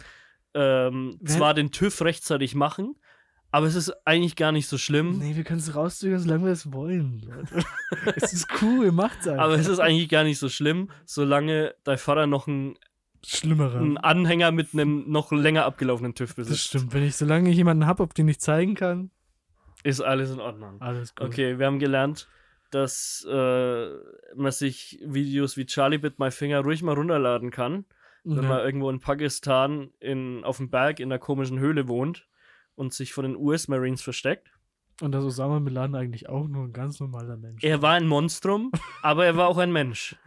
ähm, 0.54 1.20
zwar 1.24 1.54
den 1.54 1.70
TÜV 1.70 2.00
rechtzeitig 2.02 2.54
machen, 2.54 2.96
Aber 3.50 3.66
es 3.66 3.74
ist 3.74 3.90
eigentlich 4.06 4.36
gar 4.36 4.52
nicht 4.52 4.66
so 4.66 4.76
schlimm. 4.76 5.18
Nee, 5.18 5.36
wir 5.36 5.44
können 5.44 5.60
es 5.60 5.74
rauszögern, 5.74 6.18
solange 6.18 6.44
wir 6.44 6.52
es 6.52 6.72
wollen, 6.72 7.26
es 8.16 8.32
ist 8.32 8.48
cool, 8.60 8.92
macht's 8.92 9.26
einfach. 9.26 9.44
Aber 9.44 9.54
es 9.54 9.66
ist 9.68 9.78
eigentlich 9.78 10.08
gar 10.08 10.24
nicht 10.24 10.38
so 10.38 10.48
schlimm, 10.48 10.90
solange 11.06 11.74
dein 11.84 11.96
Vater 11.98 12.26
noch 12.26 12.48
einen, 12.48 12.76
Schlimmerer. 13.24 13.78
einen 13.80 13.96
Anhänger 13.98 14.50
mit 14.52 14.72
einem 14.74 15.04
noch 15.10 15.32
länger 15.32 15.64
abgelaufenen 15.64 16.14
TÜV 16.14 16.34
Das 16.34 16.48
besitzt. 16.48 16.64
stimmt. 16.68 16.92
Wenn 16.92 17.02
ich, 17.04 17.16
solange 17.16 17.50
ich 17.50 17.56
jemanden 17.56 17.86
habe, 17.86 18.02
auf 18.02 18.12
den 18.12 18.28
ich 18.28 18.40
zeigen 18.40 18.74
kann, 18.74 19.10
Ist 19.84 20.00
alles 20.00 20.30
in 20.32 20.40
Ordnung. 20.40 20.80
alles 20.82 21.14
gut. 21.14 21.26
Okay, 21.28 21.58
wir 21.58 21.66
haben 21.66 21.78
gelernt, 21.78 22.28
dass 22.70 23.26
äh, 23.30 23.88
man 24.34 24.52
sich 24.52 24.98
Videos 25.04 25.56
wie 25.56 25.66
Charlie 25.66 25.98
Bit 25.98 26.18
My 26.18 26.30
Finger 26.30 26.60
ruhig 26.60 26.82
mal 26.82 26.94
runterladen 26.94 27.50
kann, 27.50 27.84
wenn 28.24 28.42
Ja. 28.42 28.48
man 28.48 28.58
irgendwo 28.60 28.90
in 28.90 29.00
Pakistan 29.00 29.90
in, 30.00 30.42
auf 30.44 30.58
dem 30.58 30.68
Berg 30.68 30.98
in 31.00 31.10
einer 31.10 31.20
komischen 31.20 31.58
Höhle 31.60 31.88
wohnt 31.88 32.26
und 32.76 32.94
sich 32.94 33.12
von 33.12 33.24
den 33.24 33.36
US-Marines 33.36 34.02
versteckt. 34.02 34.50
Und 35.02 35.12
dass 35.12 35.24
Osama 35.24 35.58
Bin 35.58 35.74
Laden 35.74 35.94
eigentlich 35.94 36.28
auch 36.28 36.46
nur 36.48 36.64
ein 36.64 36.72
ganz 36.72 37.00
normaler 37.00 37.36
Mensch 37.36 37.62
Er 37.62 37.82
war 37.82 37.92
ein 37.92 38.06
Monstrum, 38.06 38.70
aber 39.02 39.26
er 39.26 39.36
war 39.36 39.48
auch 39.48 39.58
ein 39.58 39.72
Mensch. 39.72 40.16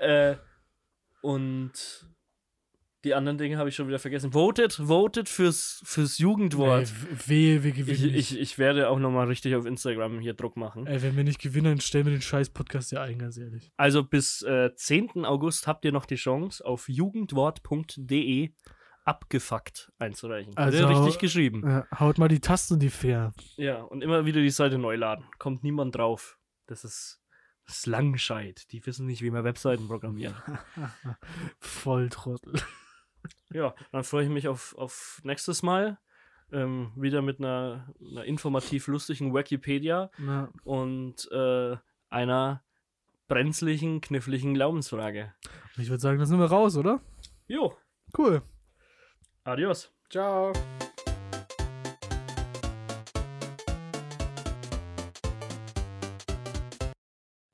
Äh, 0.00 0.36
und 1.22 1.72
die 3.04 3.14
anderen 3.14 3.38
Dinge 3.38 3.58
habe 3.58 3.68
ich 3.68 3.74
schon 3.74 3.88
wieder 3.88 3.98
vergessen. 3.98 4.32
Votet, 4.32 4.74
votet 4.74 5.28
fürs, 5.28 5.82
fürs 5.84 6.18
Jugendwort. 6.18 6.82
Ey, 6.82 7.18
wehe, 7.26 7.62
wir 7.64 7.70
ich, 7.70 7.76
gewinnen. 7.76 8.14
ich, 8.14 8.38
ich 8.38 8.58
werde 8.58 8.90
auch 8.90 8.98
nochmal 8.98 9.26
richtig 9.28 9.54
auf 9.54 9.66
Instagram 9.66 10.20
hier 10.20 10.34
Druck 10.34 10.56
machen. 10.56 10.86
Ey, 10.86 11.02
wenn 11.02 11.16
wir 11.16 11.24
nicht 11.24 11.40
gewinnen, 11.40 11.66
dann 11.66 11.80
stellen 11.80 12.06
wir 12.06 12.12
den 12.12 12.22
scheiß 12.22 12.50
Podcast 12.50 12.92
ja 12.92 13.02
ein, 13.02 13.18
ganz 13.18 13.36
ehrlich. 13.38 13.72
Also 13.76 14.04
bis 14.04 14.42
äh, 14.42 14.74
10. 14.74 15.24
August 15.24 15.66
habt 15.66 15.84
ihr 15.84 15.92
noch 15.92 16.06
die 16.06 16.16
Chance, 16.16 16.64
auf 16.64 16.88
jugendwort.de 16.88 18.52
abgefuckt 19.08 19.90
einzureichen. 19.98 20.54
Also- 20.56 20.86
richtig 20.86 21.18
geschrieben. 21.18 21.62
Ja, 21.66 21.86
haut 21.98 22.18
mal 22.18 22.28
die 22.28 22.40
Tasten, 22.40 22.78
die 22.78 22.90
fair. 22.90 23.32
Ja, 23.56 23.80
und 23.82 24.02
immer 24.02 24.26
wieder 24.26 24.40
die 24.40 24.50
Seite 24.50 24.76
neu 24.78 24.96
laden. 24.96 25.24
Kommt 25.38 25.64
niemand 25.64 25.96
drauf. 25.96 26.38
Das 26.66 26.84
ist, 26.84 27.22
das 27.64 27.78
ist 27.78 27.86
Langscheid. 27.86 28.70
Die 28.70 28.84
wissen 28.84 29.06
nicht, 29.06 29.22
wie 29.22 29.30
man 29.30 29.44
Webseiten 29.44 29.88
programmieren. 29.88 30.34
Volltrottel. 31.58 32.54
Ja, 33.50 33.74
dann 33.92 34.04
freue 34.04 34.24
ich 34.24 34.30
mich 34.30 34.46
auf, 34.46 34.74
auf 34.76 35.20
nächstes 35.24 35.62
Mal. 35.62 35.98
Ähm, 36.50 36.92
wieder 36.96 37.20
mit 37.20 37.40
einer, 37.40 37.92
einer 38.00 38.24
informativ 38.24 38.86
lustigen 38.86 39.34
Wikipedia 39.34 40.10
Na, 40.16 40.48
und 40.64 41.30
äh, 41.30 41.76
einer 42.08 42.62
brenzlichen, 43.26 44.00
kniffligen 44.00 44.54
Glaubensfrage. 44.54 45.34
ich 45.76 45.90
würde 45.90 46.00
sagen, 46.00 46.18
dann 46.18 46.26
sind 46.26 46.38
wir 46.38 46.46
raus, 46.46 46.76
oder? 46.76 47.00
Jo, 47.48 47.76
Cool. 48.16 48.40
Adios. 49.48 49.90
Ciao. 50.10 50.52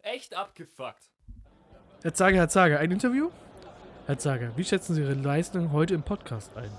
Echt 0.02 0.36
abgefuckt. 0.36 1.10
Herr 2.02 2.14
Zager, 2.14 2.36
Herr 2.36 2.48
Zager, 2.48 2.78
ein 2.80 2.90
Interview? 2.90 3.30
Herr 4.06 4.18
Zager, 4.18 4.52
wie 4.56 4.64
schätzen 4.64 4.94
Sie 4.94 5.02
Ihre 5.02 5.14
Leistung 5.14 5.72
heute 5.72 5.94
im 5.94 6.02
Podcast 6.02 6.56
ein? 6.56 6.70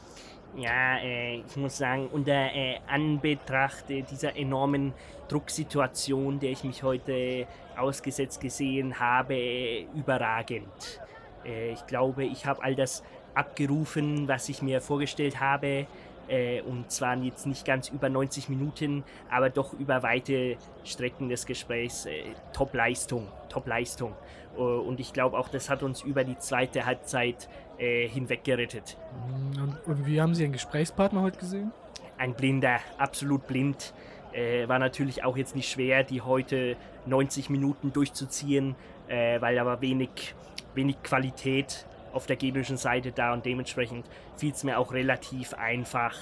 Ja, 0.55 0.97
äh, 0.99 1.39
ich 1.39 1.55
muss 1.57 1.77
sagen, 1.77 2.07
unter 2.11 2.31
äh, 2.53 2.79
Anbetracht 2.87 3.89
äh, 3.89 4.03
dieser 4.03 4.37
enormen 4.37 4.93
Drucksituation, 5.27 6.39
der 6.39 6.51
ich 6.51 6.63
mich 6.63 6.83
heute 6.83 7.47
ausgesetzt 7.75 8.39
gesehen 8.39 8.99
habe, 8.99 9.85
überragend. 9.95 11.01
Ich 11.43 11.85
glaube, 11.85 12.25
ich 12.25 12.45
habe 12.45 12.63
all 12.63 12.73
das 12.75 13.03
abgerufen, 13.35 14.27
was 14.27 14.49
ich 14.49 14.61
mir 14.61 14.81
vorgestellt 14.81 15.39
habe. 15.39 15.87
Äh, 16.27 16.61
und 16.61 16.91
zwar 16.91 17.15
jetzt 17.17 17.45
nicht 17.45 17.65
ganz 17.65 17.89
über 17.89 18.09
90 18.09 18.49
Minuten, 18.49 19.03
aber 19.29 19.49
doch 19.49 19.73
über 19.73 20.01
weite 20.01 20.57
Strecken 20.83 21.29
des 21.29 21.45
Gesprächs. 21.45 22.05
Äh, 22.05 22.23
Top-Leistung, 22.53 23.27
Top-Leistung. 23.49 24.13
Äh, 24.57 24.61
und 24.61 24.99
ich 24.99 25.13
glaube 25.13 25.37
auch, 25.37 25.49
das 25.49 25.69
hat 25.69 25.83
uns 25.83 26.01
über 26.01 26.23
die 26.23 26.37
zweite 26.39 26.85
Halbzeit 26.85 27.47
äh, 27.77 28.07
hinweg 28.07 28.43
gerettet. 28.43 28.97
Und, 29.27 29.77
und 29.85 30.07
wie 30.07 30.19
haben 30.19 30.33
Sie 30.33 30.41
Ihren 30.41 30.53
Gesprächspartner 30.53 31.21
heute 31.21 31.37
gesehen? 31.37 31.71
ein 32.17 32.33
Blinder, 32.33 32.79
absolut 32.97 33.47
blind. 33.47 33.93
Äh, 34.33 34.67
war 34.67 34.79
natürlich 34.79 35.23
auch 35.23 35.37
jetzt 35.37 35.55
nicht 35.55 35.69
schwer, 35.69 36.03
die 36.03 36.21
heute 36.21 36.75
90 37.05 37.49
Minuten 37.49 37.93
durchzuziehen, 37.93 38.75
äh, 39.07 39.39
weil 39.41 39.55
da 39.55 39.65
war 39.65 39.81
wenig, 39.81 40.35
wenig 40.73 41.01
Qualität 41.03 41.85
auf 42.15 42.25
der 42.25 42.35
gegnerischen 42.35 42.77
Seite 42.77 43.11
da 43.11 43.33
und 43.33 43.45
dementsprechend 43.45 44.05
fiel 44.37 44.51
es 44.51 44.63
mir 44.63 44.79
auch 44.79 44.93
relativ 44.93 45.53
einfach. 45.53 46.15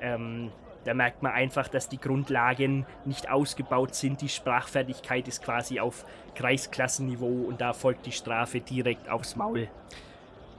Ähm, 0.00 0.50
da 0.84 0.94
merkt 0.94 1.22
man 1.22 1.32
einfach, 1.32 1.66
dass 1.68 1.88
die 1.88 1.98
Grundlagen 1.98 2.86
nicht 3.04 3.28
ausgebaut 3.28 3.94
sind. 3.94 4.20
Die 4.20 4.28
Sprachfertigkeit 4.28 5.26
ist 5.26 5.42
quasi 5.42 5.80
auf 5.80 6.04
Kreisklassenniveau 6.36 7.46
und 7.48 7.60
da 7.60 7.72
folgt 7.72 8.06
die 8.06 8.12
Strafe 8.12 8.60
direkt 8.60 9.08
aufs 9.08 9.34
Maul. 9.34 9.68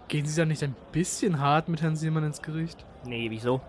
Gehen 0.09 0.25
Sie 0.25 0.39
da 0.39 0.45
nicht 0.45 0.63
ein 0.63 0.75
bisschen 0.91 1.39
hart 1.39 1.69
mit 1.69 1.81
Herrn 1.81 1.95
Seemann 1.95 2.25
ins 2.25 2.41
Gericht? 2.41 2.85
Nee, 3.05 3.29
wieso? 3.29 3.61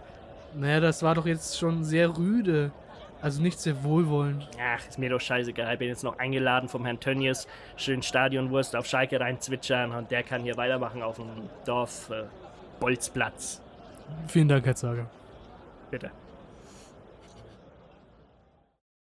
Naja, 0.54 0.80
das 0.80 1.02
war 1.02 1.14
doch 1.14 1.26
jetzt 1.26 1.58
schon 1.58 1.84
sehr 1.84 2.16
rüde. 2.16 2.72
Also 3.20 3.42
nicht 3.42 3.58
sehr 3.58 3.82
wohlwollend. 3.82 4.48
Ach, 4.60 4.86
ist 4.88 4.98
mir 4.98 5.10
doch 5.10 5.20
scheißegal. 5.20 5.72
Ich 5.72 5.78
bin 5.78 5.88
jetzt 5.88 6.04
noch 6.04 6.18
eingeladen 6.18 6.68
vom 6.68 6.84
Herrn 6.84 7.00
Tönnies. 7.00 7.48
Schön 7.76 8.02
Stadionwurst 8.02 8.76
auf 8.76 8.86
Schalke 8.86 9.18
reinzwitschern 9.18 9.92
und 9.92 10.10
der 10.10 10.22
kann 10.22 10.42
hier 10.42 10.56
weitermachen 10.56 11.02
auf 11.02 11.16
dem 11.16 11.26
Dorf 11.64 12.10
äh, 12.10 12.24
Bolzplatz. 12.78 13.60
Vielen 14.28 14.48
Dank, 14.48 14.64
Herr 14.64 14.76
Zager. 14.76 15.06
Bitte. 15.90 16.10